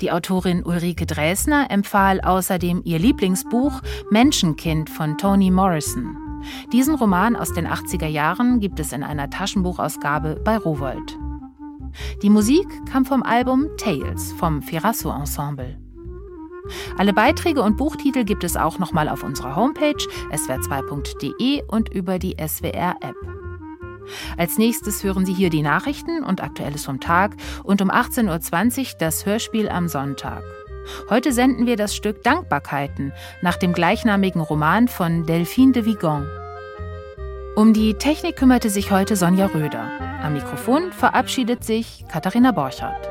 Die 0.00 0.10
Autorin 0.10 0.64
Ulrike 0.64 1.06
Dresner 1.06 1.70
empfahl 1.70 2.20
außerdem 2.20 2.82
ihr 2.84 2.98
Lieblingsbuch 2.98 3.80
Menschenkind 4.10 4.90
von 4.90 5.18
Toni 5.18 5.50
Morrison. 5.50 6.31
Diesen 6.72 6.94
Roman 6.94 7.36
aus 7.36 7.52
den 7.52 7.66
80er 7.66 8.06
Jahren 8.06 8.60
gibt 8.60 8.80
es 8.80 8.92
in 8.92 9.02
einer 9.02 9.30
Taschenbuchausgabe 9.30 10.40
bei 10.44 10.56
Rowold. 10.56 11.18
Die 12.22 12.30
Musik 12.30 12.66
kam 12.86 13.04
vom 13.04 13.22
Album 13.22 13.68
Tales 13.76 14.32
vom 14.32 14.62
Firasso 14.62 15.10
Ensemble. 15.10 15.78
Alle 16.96 17.12
Beiträge 17.12 17.62
und 17.62 17.76
Buchtitel 17.76 18.24
gibt 18.24 18.44
es 18.44 18.56
auch 18.56 18.78
nochmal 18.78 19.08
auf 19.08 19.24
unserer 19.24 19.56
Homepage 19.56 19.96
swr2.de 20.32 21.62
und 21.66 21.88
über 21.88 22.18
die 22.18 22.36
SWR-App. 22.38 23.16
Als 24.36 24.58
nächstes 24.58 25.02
hören 25.04 25.26
Sie 25.26 25.34
hier 25.34 25.50
die 25.50 25.62
Nachrichten 25.62 26.24
und 26.24 26.42
Aktuelles 26.42 26.84
vom 26.84 27.00
Tag 27.00 27.36
und 27.62 27.80
um 27.82 27.90
18.20 27.90 28.80
Uhr 28.80 28.98
das 28.98 29.26
Hörspiel 29.26 29.68
am 29.68 29.88
Sonntag. 29.88 30.42
Heute 31.10 31.32
senden 31.32 31.66
wir 31.66 31.76
das 31.76 31.94
Stück 31.94 32.22
Dankbarkeiten 32.22 33.12
nach 33.42 33.56
dem 33.56 33.72
gleichnamigen 33.72 34.40
Roman 34.40 34.88
von 34.88 35.26
Delphine 35.26 35.72
de 35.72 35.84
Vigan. 35.84 36.28
Um 37.54 37.74
die 37.74 37.94
Technik 37.94 38.36
kümmerte 38.36 38.70
sich 38.70 38.90
heute 38.90 39.14
Sonja 39.14 39.46
Röder. 39.46 39.90
Am 40.22 40.32
Mikrofon 40.32 40.92
verabschiedet 40.92 41.64
sich 41.64 42.04
Katharina 42.08 42.52
Borchardt. 42.52 43.08